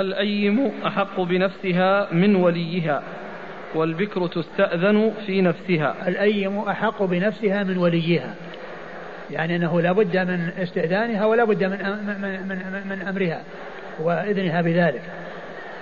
[0.00, 3.02] الأيم أحق بنفسها من وليها
[3.74, 6.08] والبكر تستأذن في نفسها.
[6.08, 8.34] الأيم أحق بنفسها من وليها.
[9.30, 13.40] يعني أنه لا بد من استئذانها ولا بد من, من, من, من أمرها
[14.00, 15.02] وإذنها بذلك.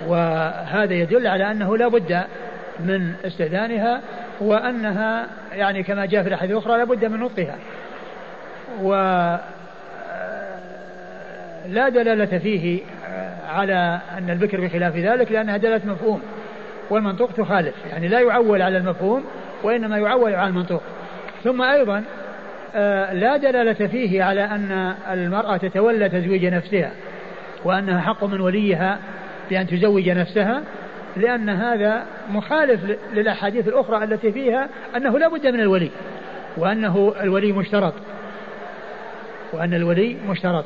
[0.06, 2.24] وهذا يدل على أنه لا بد
[2.80, 4.00] من استئذانها
[4.40, 7.56] وأنها يعني كما جاء في الأحاديث الأخرى لا بد من نطقها
[8.82, 8.90] و
[11.68, 12.80] لا دلالة فيه
[13.48, 16.22] على أن البكر بخلاف ذلك لأنها دلالة مفهوم.
[16.90, 17.74] والمنطوق تخالف.
[17.90, 19.24] يعني لا يعول على المفهوم
[19.62, 20.82] وإنما يعول على المنطوق.
[21.44, 22.04] ثم أيضا
[23.12, 26.90] لا دلالة فيه على أن المرأة تتولى تزويج نفسها
[27.64, 28.98] وأنها حق من وليها
[29.50, 30.62] بأن تزوج نفسها
[31.16, 32.80] لأن هذا مخالف
[33.12, 35.90] للأحاديث الأخرى التي فيها أنه لا بد من الولي
[36.56, 37.94] وأنه الولي مشترط
[39.52, 40.64] وأن الولي مشترط.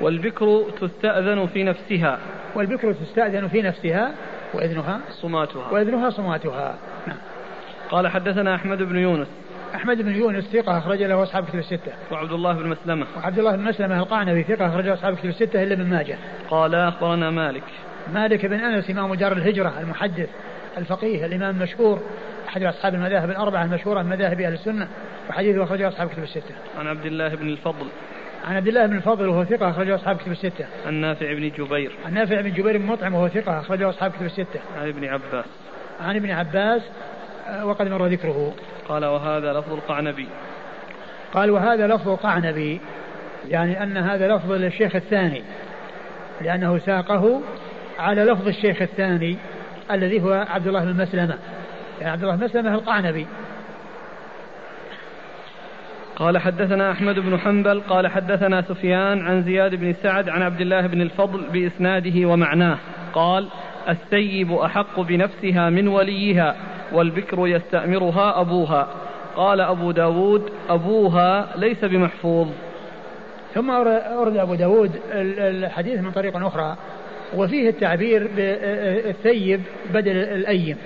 [0.00, 2.18] والبكر تستأذن في نفسها.
[2.54, 4.10] والبكر تستأذن في نفسها
[4.54, 5.70] وإذنها صماتها.
[5.70, 6.78] وإذنها صماتها.
[7.06, 7.16] نعم.
[7.90, 9.28] قال حدثنا أحمد بن يونس.
[9.74, 11.92] أحمد بن يونس ثقة أخرج له أصحاب كتب الستة.
[12.10, 13.06] وعبد الله بن مسلمة.
[13.16, 16.18] وعبد الله بن مسلمة القعنبي ثقة أخرج له أصحاب كتب الستة إلا ابن ماجه.
[16.50, 17.62] قال أخبرنا مالك.
[18.12, 20.28] مالك بن أنس إمام دار الهجرة المحدث
[20.78, 22.00] الفقيه الإمام المشهور
[22.48, 24.88] أحد أصحاب المذاهب الأربعة المشهورة من مذاهب أهل السنة
[25.30, 26.54] وحديثه أخرجه أصحاب كتب الستة.
[26.78, 27.86] عن عبد الله بن الفضل.
[28.48, 30.66] عن عبد الله بن الفضل وهو ثقة أخرجه أصحاب كتب الستة.
[30.86, 31.92] عن نافع بن جبير.
[32.06, 34.60] عن نافع بن جبير بن مطعم وهو ثقة أخرجه أصحاب كتب الستة.
[34.80, 35.44] عن ابن عباس.
[36.00, 36.82] عن ابن عباس
[37.62, 38.54] وقد مر ذكره.
[38.88, 40.28] قال وهذا لفظ القعنبي.
[41.32, 42.80] قال وهذا لفظ القعنبي
[43.48, 45.42] يعني أن هذا لفظ للشيخ الثاني
[46.40, 47.40] لأنه ساقه
[47.98, 49.36] على لفظ الشيخ الثاني
[49.90, 51.38] الذي هو عبد الله بن مسلمة
[52.00, 53.26] يعني عبد الله بن مسلمة القعنبي
[56.16, 60.86] قال حدثنا أحمد بن حنبل قال حدثنا سفيان عن زياد بن سعد عن عبد الله
[60.86, 62.78] بن الفضل بإسناده ومعناه
[63.12, 63.48] قال
[63.88, 66.56] السيب أحق بنفسها من وليها
[66.92, 68.88] والبكر يستأمرها أبوها.
[69.36, 72.48] قال أبو داود أبوها ليس بمحفوظ.
[73.54, 76.76] ثم أورد أبو داود الحديث من طريق أخرى.
[77.36, 79.62] وفيه التعبير بالثيب
[79.94, 80.76] بدل الأيم.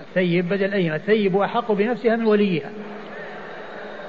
[0.00, 0.94] الثيب بدل الأيم.
[0.94, 2.70] الثيب أحق بنفسها من وليها.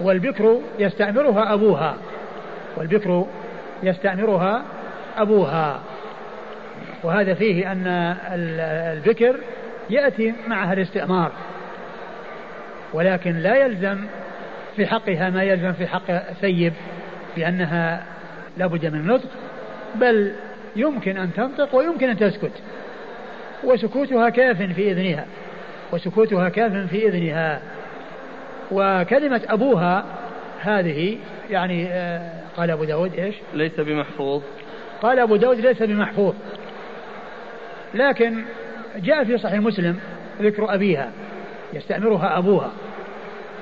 [0.02, 1.96] والبكر يستأمرها أبوها.
[2.78, 3.26] والبكر
[3.84, 4.62] يستأمرها
[5.18, 5.80] أبوها.
[7.04, 7.88] وهذا فيه أن
[8.34, 9.36] البكر
[9.90, 11.32] يأتي معها الاستئمار
[12.94, 13.98] ولكن لا يلزم
[14.76, 16.74] في حقها ما يلزم في حق الثيب
[17.36, 18.04] بأنها
[18.58, 19.30] لابد من النطق
[19.96, 20.32] بل
[20.76, 22.52] يمكن أن تنطق ويمكن أن تسكت
[23.64, 25.26] وسكوتها كاف في إذنها
[25.92, 27.62] وسكوتها كاف في إذنها
[28.72, 30.06] وكلمة أبوها
[30.62, 31.18] هذه
[31.50, 34.42] يعني آه، قال أبو داود إيش؟ ليس بمحفوظ.
[35.02, 36.34] قال أبو داود ليس بمحفوظ.
[37.94, 38.44] لكن
[38.96, 40.00] جاء في صحيح مسلم
[40.42, 41.12] ذكر أبيها
[41.74, 42.72] يستأمرها أبوها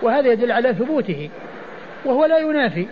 [0.01, 1.29] وهذا يدل على ثبوته
[2.05, 2.87] وهو لا ينافي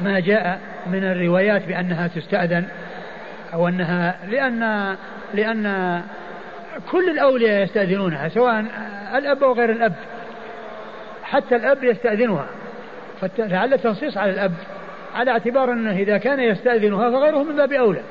[0.00, 2.64] ما جاء من الروايات بأنها تستأذن
[3.52, 4.96] أو أنها لأن
[5.34, 6.02] لأن
[6.90, 8.64] كل الأولياء يستأذنونها سواء
[9.14, 9.94] الأب أو غير الأب
[11.22, 12.46] حتى الأب يستأذنها
[13.20, 14.52] فلعل التنصيص على الأب
[15.14, 18.02] على اعتبار أنه إذا كان يستأذنها فغيره من باب أولى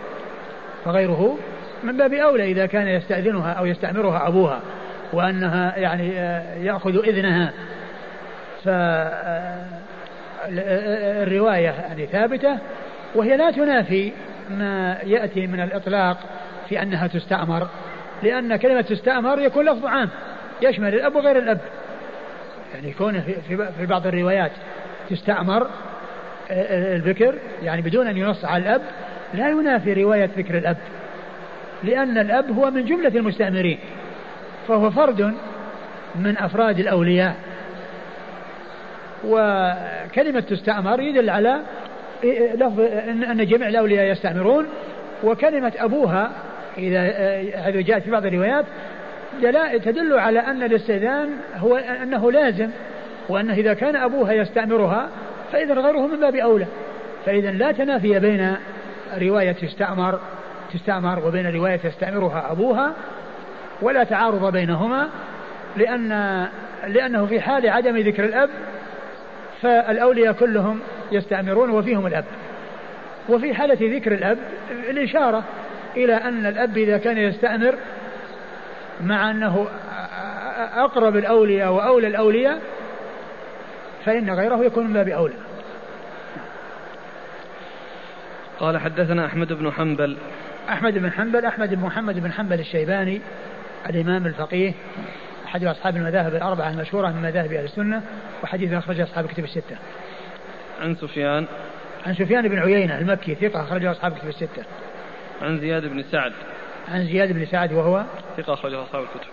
[0.86, 1.38] فغيره
[1.84, 4.60] من باب أولى إذا كان يستأذنها أو يستأمرها أبوها
[5.14, 6.10] وأنها يعني
[6.66, 7.54] يأخذ إذنها.
[10.48, 12.58] فالرواية يعني ثابتة
[13.16, 14.12] وهي لا تنافي
[14.50, 16.18] ما يأتي من الإطلاق
[16.70, 17.68] في أنها تستأمر
[18.24, 20.10] لأن كلمة تستأمر يكون لفظ عام
[20.62, 21.60] يشمل الأب وغير الأب.
[22.74, 23.22] يعني يكون
[23.78, 24.52] في بعض الروايات
[25.10, 25.68] تستأمر
[26.52, 28.82] الذكر يعني بدون أن ينص على الأب
[29.34, 30.78] لا ينافي رواية ذكر الأب.
[31.84, 33.80] لأن الأب هو من جملة المستأمرين
[34.68, 35.34] فهو فرد
[36.16, 37.36] من أفراد الأولياء.
[39.26, 41.60] وكلمة تستأمر يدل على
[42.56, 42.80] لفظ
[43.10, 44.66] أن جميع الأولياء يستأمرون.
[45.24, 46.32] وكلمة أبوها
[46.78, 47.00] إذا
[47.56, 48.66] هذه جاءت في بعض الروايات
[49.84, 52.70] تدل على أن الاستئذان هو أنه لازم
[53.30, 55.10] وأنه إذا كان أبوها يستأمرها
[55.52, 56.66] فإذا غيره من باب أولى.
[57.26, 58.56] فإذا لا تنافي بين
[59.22, 60.20] رواية تستأمر
[60.74, 62.94] تستأمر وبين رواية يستأمرها أبوها
[63.82, 65.10] ولا تعارض بينهما
[65.78, 66.10] لأن
[66.88, 68.50] لأنه في حال عدم ذكر الأب
[69.62, 70.80] فالأولياء كلهم
[71.12, 72.26] يستأمرون وفيهم الأب.
[73.30, 74.38] وفي حالة ذكر الأب
[74.90, 75.44] الإشارة
[75.98, 77.76] إلى أن الأب إذا كان يستأمر
[79.04, 79.68] مع أنه
[80.76, 82.62] أقرب الأولياء وأولى الأولياء
[84.06, 85.34] فإن غيره يكون من باب أولى.
[88.60, 90.18] قال حدثنا أحمد بن حنبل
[90.70, 93.22] أحمد بن حنبل أحمد بن محمد بن حنبل الشيباني
[93.90, 94.74] الإمام الفقيه
[95.46, 98.02] أحد أصحاب المذاهب الأربعة المشهورة من مذاهب أهل السنة
[98.44, 99.78] وحديث أخرج أصحاب الكتب الستة.
[100.82, 101.48] عن سفيان
[102.06, 104.64] عن سفيان بن عيينة المكي ثقة أخرجه أصحاب الكتب الستة.
[105.42, 106.34] عن زياد بن سعد
[106.88, 108.04] عن زياد بن سعد وهو
[108.38, 109.30] ثقة أخرجه أصحاب الكتب.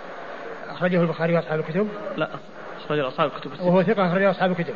[0.68, 2.28] أخرجه البخاري وأصحاب الكتب؟ لا
[2.84, 3.66] أخرجه أصحاب الكتب الستة.
[3.66, 4.74] وهو ثقة أخرجه أصحاب الكتب.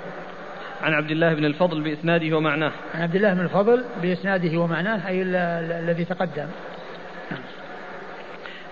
[0.82, 2.72] عن عبد الله بن الفضل بإسناده ومعناه.
[2.94, 6.46] عن عبد الله بن الفضل بإسناده ومعناه أي الذي تقدم.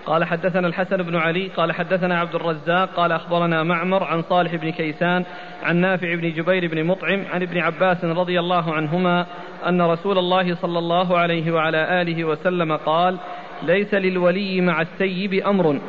[0.05, 4.69] قال حدثنا الحسن بن علي قال حدثنا عبد الرزاق قال أخبرنا معمر عن صالح بن
[4.69, 5.25] كيسان
[5.63, 9.25] عن نافع بن جبير بن مطعم عن ابن عباس رضي الله عنهما
[9.67, 13.17] أن رسول الله صلى الله عليه وعلى آله وسلم قال
[13.63, 15.79] ليس للولي مع السيب أمر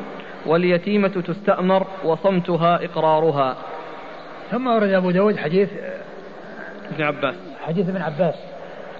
[0.45, 3.57] واليتيمة تستأمر وصمتها إقرارها
[4.51, 5.69] ثم ورد أبو داود حديث
[6.93, 7.35] ابن عباس.
[7.61, 8.35] حديث ابن عباس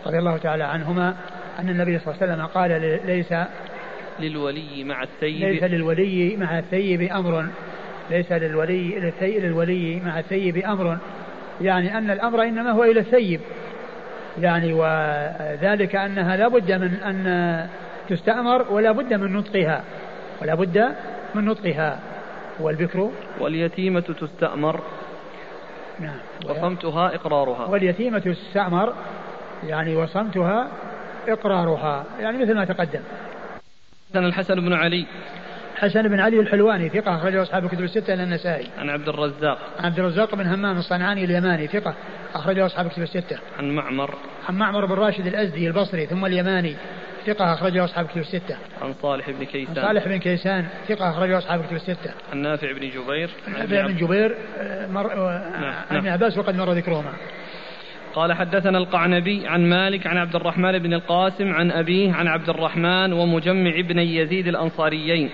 [0.08, 1.16] رضي الله تعالى عنهما
[1.60, 3.34] أن النبي صلى الله عليه وسلم قال ليس
[4.20, 5.42] للولي مع الثيب.
[5.42, 7.48] ليس للولي مع الثيب أمر.
[8.12, 10.98] ليس للولي للولي مع الثيب أمر.
[11.62, 13.42] يعني أن الأمر إنما هو إلى الثيب.
[14.40, 17.68] يعني وذلك أنها لا بد من أن
[18.10, 19.84] تستأمر ولا بد من نطقها.
[20.42, 20.96] ولا بد
[21.36, 22.00] من نطقها.
[22.60, 23.10] والبكر؟
[23.40, 24.82] واليتيمة تستأمر.
[26.00, 28.94] نعم وصمتها إقرارها واليتيمة تستأمر
[29.64, 30.68] يعني وصمتها
[31.28, 33.02] إقرارها يعني مثل ما تقدم
[34.10, 35.06] حدثنا الحسن بن علي
[35.76, 38.68] حسن بن علي الحلواني ثقة أخرجه أصحاب الكتب الستة إلى النسائي.
[38.78, 39.58] عن عبد الرزاق.
[39.80, 41.94] عن عبد الرزاق بن همام الصنعاني اليماني ثقة
[42.36, 43.38] أخرجه أصحاب الكتب الستة.
[43.60, 44.16] عن معمر.
[44.50, 46.76] عن معمر بن راشد الأزدي البصري ثم اليماني
[47.26, 48.58] ثقة أخرجه أصحاب الكتب الستة.
[48.82, 49.78] عن صالح بن كيسان.
[49.78, 52.12] عن صالح بن كيسان ثقة أخرجه أصحاب الكتب الستة.
[52.32, 53.30] عن نافع بن جبير.
[53.48, 55.12] نافع بن جبير آه، مر...
[55.12, 55.74] آه، نعم.
[55.92, 56.14] عن ابن نعم.
[56.14, 57.14] عباس وقد مر ذكرهما.
[58.16, 63.14] قال حدثنا القعنبي عن مالك عن عبد الرحمن بن القاسم عن أبيه عن عبد الرحمن
[63.14, 65.30] ومجمع بن يزيد الأنصاريين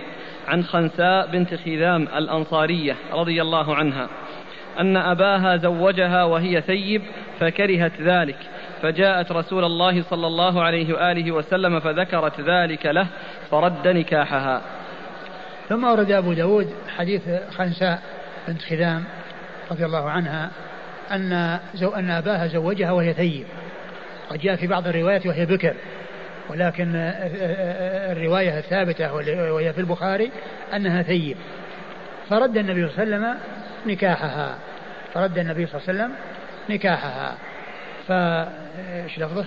[0.47, 4.09] عن خنساء بنت خذام الأنصارية رضي الله عنها
[4.79, 7.01] أن أباها زوجها وهي ثيب
[7.39, 8.37] فكرهت ذلك
[8.81, 13.07] فجاءت رسول الله صلى الله عليه وآله وسلم فذكرت ذلك له
[13.51, 14.61] فرد نكاحها.
[15.69, 17.21] ثم ورد أبو داود حديث
[17.57, 18.01] خنساء
[18.47, 19.03] بنت خذام
[19.71, 20.49] رضي الله عنها
[21.11, 23.45] أن زو أن أباها زوجها وهي ثيب.
[24.29, 25.75] قد جاء في بعض الروايات وهي بكر
[26.49, 26.91] ولكن
[28.11, 29.13] الرواية الثابتة
[29.53, 30.31] وهي في البخاري
[30.75, 31.37] أنها ثيب.
[32.29, 33.39] فرد النبي صلى الله عليه وسلم
[33.85, 34.55] نكاحها.
[35.13, 36.15] فرد النبي صلى الله عليه وسلم
[36.69, 37.35] نكاحها.
[38.09, 39.45] فايش لفظه؟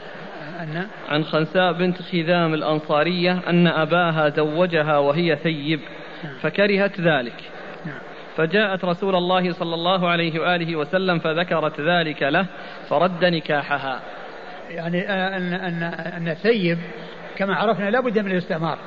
[0.60, 5.80] أن؟ عن خنساء بنت خذام الأنصارية أن أباها زوجها وهي ثيب
[6.24, 6.34] نعم.
[6.42, 7.34] فكرهت ذلك.
[8.36, 12.46] فجاءت رسول الله صلى الله عليه وآله وسلم فذكرت ذلك له
[12.88, 14.00] فرد نكاحها.
[14.70, 15.82] يعني أن أن
[16.16, 16.78] أن الثيب
[17.36, 18.78] كما عرفنا لا بد من الاستعمار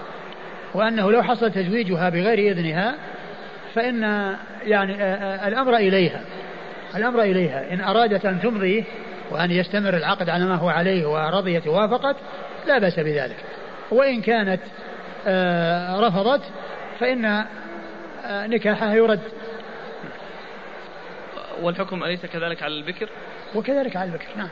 [0.73, 2.95] وأنه لو حصل تزويجها بغير إذنها
[3.73, 4.03] فإن
[4.64, 4.93] يعني
[5.47, 6.22] الأمر إليها
[6.95, 7.73] الأمر إليها.
[7.73, 8.84] إن أرادت أن تمضي
[9.31, 12.15] وأن يستمر العقد على ما هو عليه ورضيت ووافقت
[12.68, 13.38] لا بأس بذلك.
[13.91, 14.61] وإن كانت
[15.99, 16.41] رفضت
[16.99, 17.45] فإن
[18.30, 19.19] نكاحها يرد.
[21.61, 23.10] والحكم أليس كذلك على البكر؟
[23.56, 24.49] وكذلك على البكر نعم.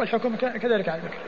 [0.00, 1.18] والحكم كذلك على البكر.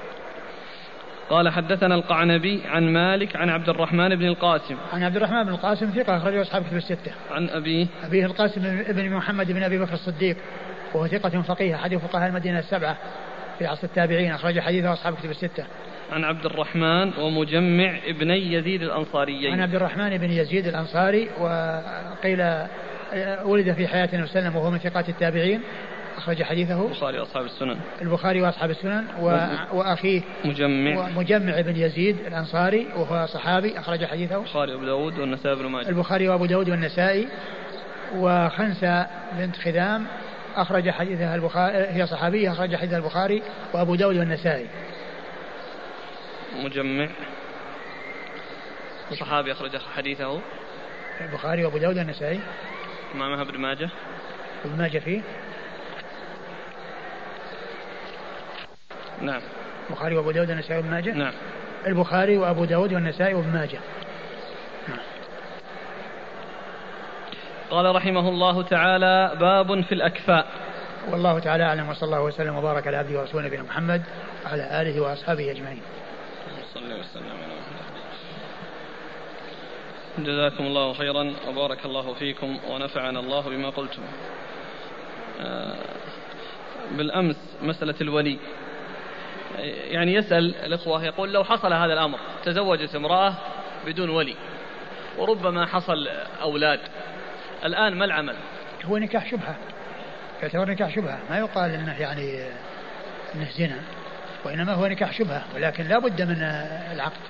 [1.30, 4.76] قال حدثنا القعنبي عن مالك عن عبد الرحمن بن القاسم.
[4.92, 7.12] عن عبد الرحمن بن القاسم ثقة أخرجه أصحاب كتب الستة.
[7.30, 7.86] عن أبيه.
[8.04, 10.36] أبيه القاسم بن محمد بن أبي بكر الصديق.
[10.94, 12.96] وهو ثقة فقيه أحد فقهاء المدينة السبعة
[13.58, 15.64] في عصر التابعين أخرج حديثه أصحاب كتب الستة.
[16.12, 19.52] عن عبد الرحمن ومجمع ابني يزيد الأنصاريين.
[19.52, 22.40] عن عبد الرحمن بن يزيد الأنصاري وقيل
[23.44, 25.60] ولد في حياة النبي صلى الله عليه وسلم وهو من ثقات التابعين
[26.16, 26.86] أخرج حديثه.
[26.86, 27.76] البخاري وأصحاب السنن.
[28.02, 29.24] البخاري وأصحاب السنن و...
[29.72, 30.22] وأخيه.
[30.44, 31.08] مجمع.
[31.08, 34.36] مجمع بن يزيد الأنصاري وهو صحابي أخرج حديثه.
[34.36, 35.88] البخاري وأبو داود والنسائي بن ماجه.
[35.88, 37.28] البخاري وأبو داود والنسائي
[38.16, 39.06] وخنسة
[39.38, 40.06] بنت خذام
[40.62, 44.66] أخرج حديثها البخاري هي صحابية أخرج حديثها البخاري وأبو داود والنسائي.
[46.56, 47.08] مجمع.
[49.20, 50.40] صحابي أخرج حديثه.
[51.20, 52.40] البخاري وأبو داود والنسائي.
[53.14, 53.90] إمامها ابن ماجه.
[54.64, 55.20] ابن ماجه فيه.
[59.20, 59.40] نعم.
[59.90, 61.10] البخاري وأبو داود والنسائي وابن ماجه.
[61.10, 61.32] نعم.
[61.86, 63.78] البخاري وأبو داود والنسائي وابن ماجه.
[67.70, 70.46] قال رحمه الله تعالى باب في الأكفاء.
[71.10, 74.02] والله تعالى أعلم وصلى الله وسلم وبارك على عبده ورسوله نبينا محمد
[74.44, 75.82] وعلى آله وأصحابه أجمعين.
[76.74, 77.58] صلى وسلم على
[80.18, 84.02] جزاكم الله خيرا وبارك الله فيكم ونفعنا الله بما قلتم.
[85.40, 85.74] آه،
[86.90, 88.38] بالأمس مسألة الولي.
[89.90, 93.34] يعني يسأل الإخوة يقول لو حصل هذا الأمر تزوجت امرأة
[93.86, 94.34] بدون ولي
[95.18, 96.08] وربما حصل
[96.42, 96.80] أولاد
[97.64, 98.34] الآن ما العمل؟
[98.84, 99.56] هو نكاح شبهة.
[100.42, 101.18] يعتبر نكاح شبهة.
[101.30, 102.42] ما يقال إنه يعني
[103.34, 103.78] إنه زنا
[104.44, 106.42] وإنما هو نكاح شبهة ولكن لا بد من
[106.92, 107.20] العقد.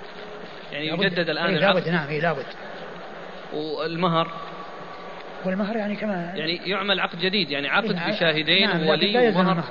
[0.72, 2.46] يعني يجدد الآن إيه لابد نعم إيه لابد
[3.52, 4.32] والمهر؟
[5.44, 9.64] والمهر يعني كما يعني يعمل عقد جديد يعني عقد إيه بشاهدين نعم وولي ومهر.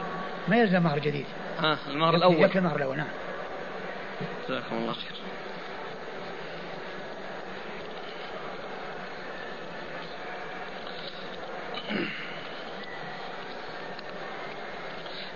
[0.48, 1.26] ما يلزم مهر جديد.
[1.60, 2.44] ها المهر الأول.
[2.44, 3.08] يكفي المهر الأول نعم.
[4.50, 5.17] جزاكم الله خير.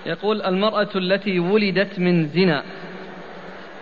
[0.05, 2.63] يقول المرأة التي ولدت من زنا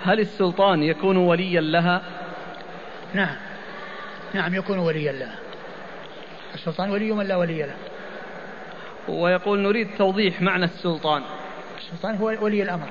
[0.03, 2.01] هل السلطان يكون وليا لها؟
[3.13, 3.35] نعم.
[4.33, 5.35] نعم يكون وليا لها.
[6.53, 7.75] السلطان ولي من لا ولي له.
[9.07, 11.23] ويقول نريد توضيح معنى السلطان.
[11.77, 12.87] السلطان هو ولي الأمر.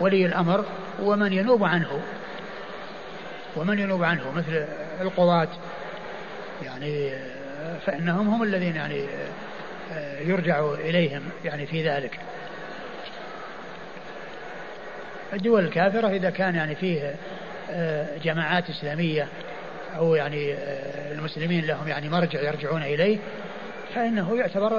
[0.00, 0.64] ولي الأمر
[1.02, 2.00] ومن ينوب عنه.
[3.56, 4.66] ومن ينوب عنه؟ مثل
[5.00, 5.48] القضاة.
[6.62, 7.12] يعني
[7.86, 9.06] فإنهم هم الذين يعني
[10.20, 12.18] يرجع إليهم يعني في ذلك.
[15.32, 17.14] الدول الكافرة إذا كان يعني فيه
[18.22, 19.28] جماعات إسلامية
[19.96, 20.54] أو يعني
[21.12, 23.18] المسلمين لهم يعني مرجع يرجعون إليه
[23.94, 24.70] فإنه يعتبر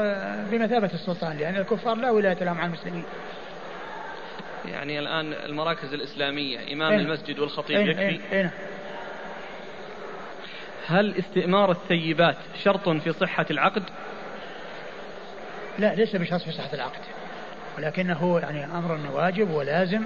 [0.51, 3.03] بمثابة السلطان لأن الكفار لا ولاية لهم على المسلمين.
[4.65, 8.49] يعني الآن المراكز الإسلامية إمام أين المسجد والخطيب أين يكفي؟ أين
[10.87, 13.83] هل استئمار الثيبات شرط في صحة العقد؟
[15.79, 17.01] لا ليس بشرط في صحة العقد.
[17.77, 20.01] ولكنه يعني أمر واجب ولازم.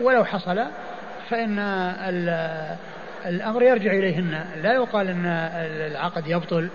[0.00, 0.64] ولو حصل
[1.30, 1.58] فإن
[3.26, 4.44] الأمر يرجع إليهن.
[4.62, 5.26] لا يقال أن
[5.90, 6.68] العقد يبطل.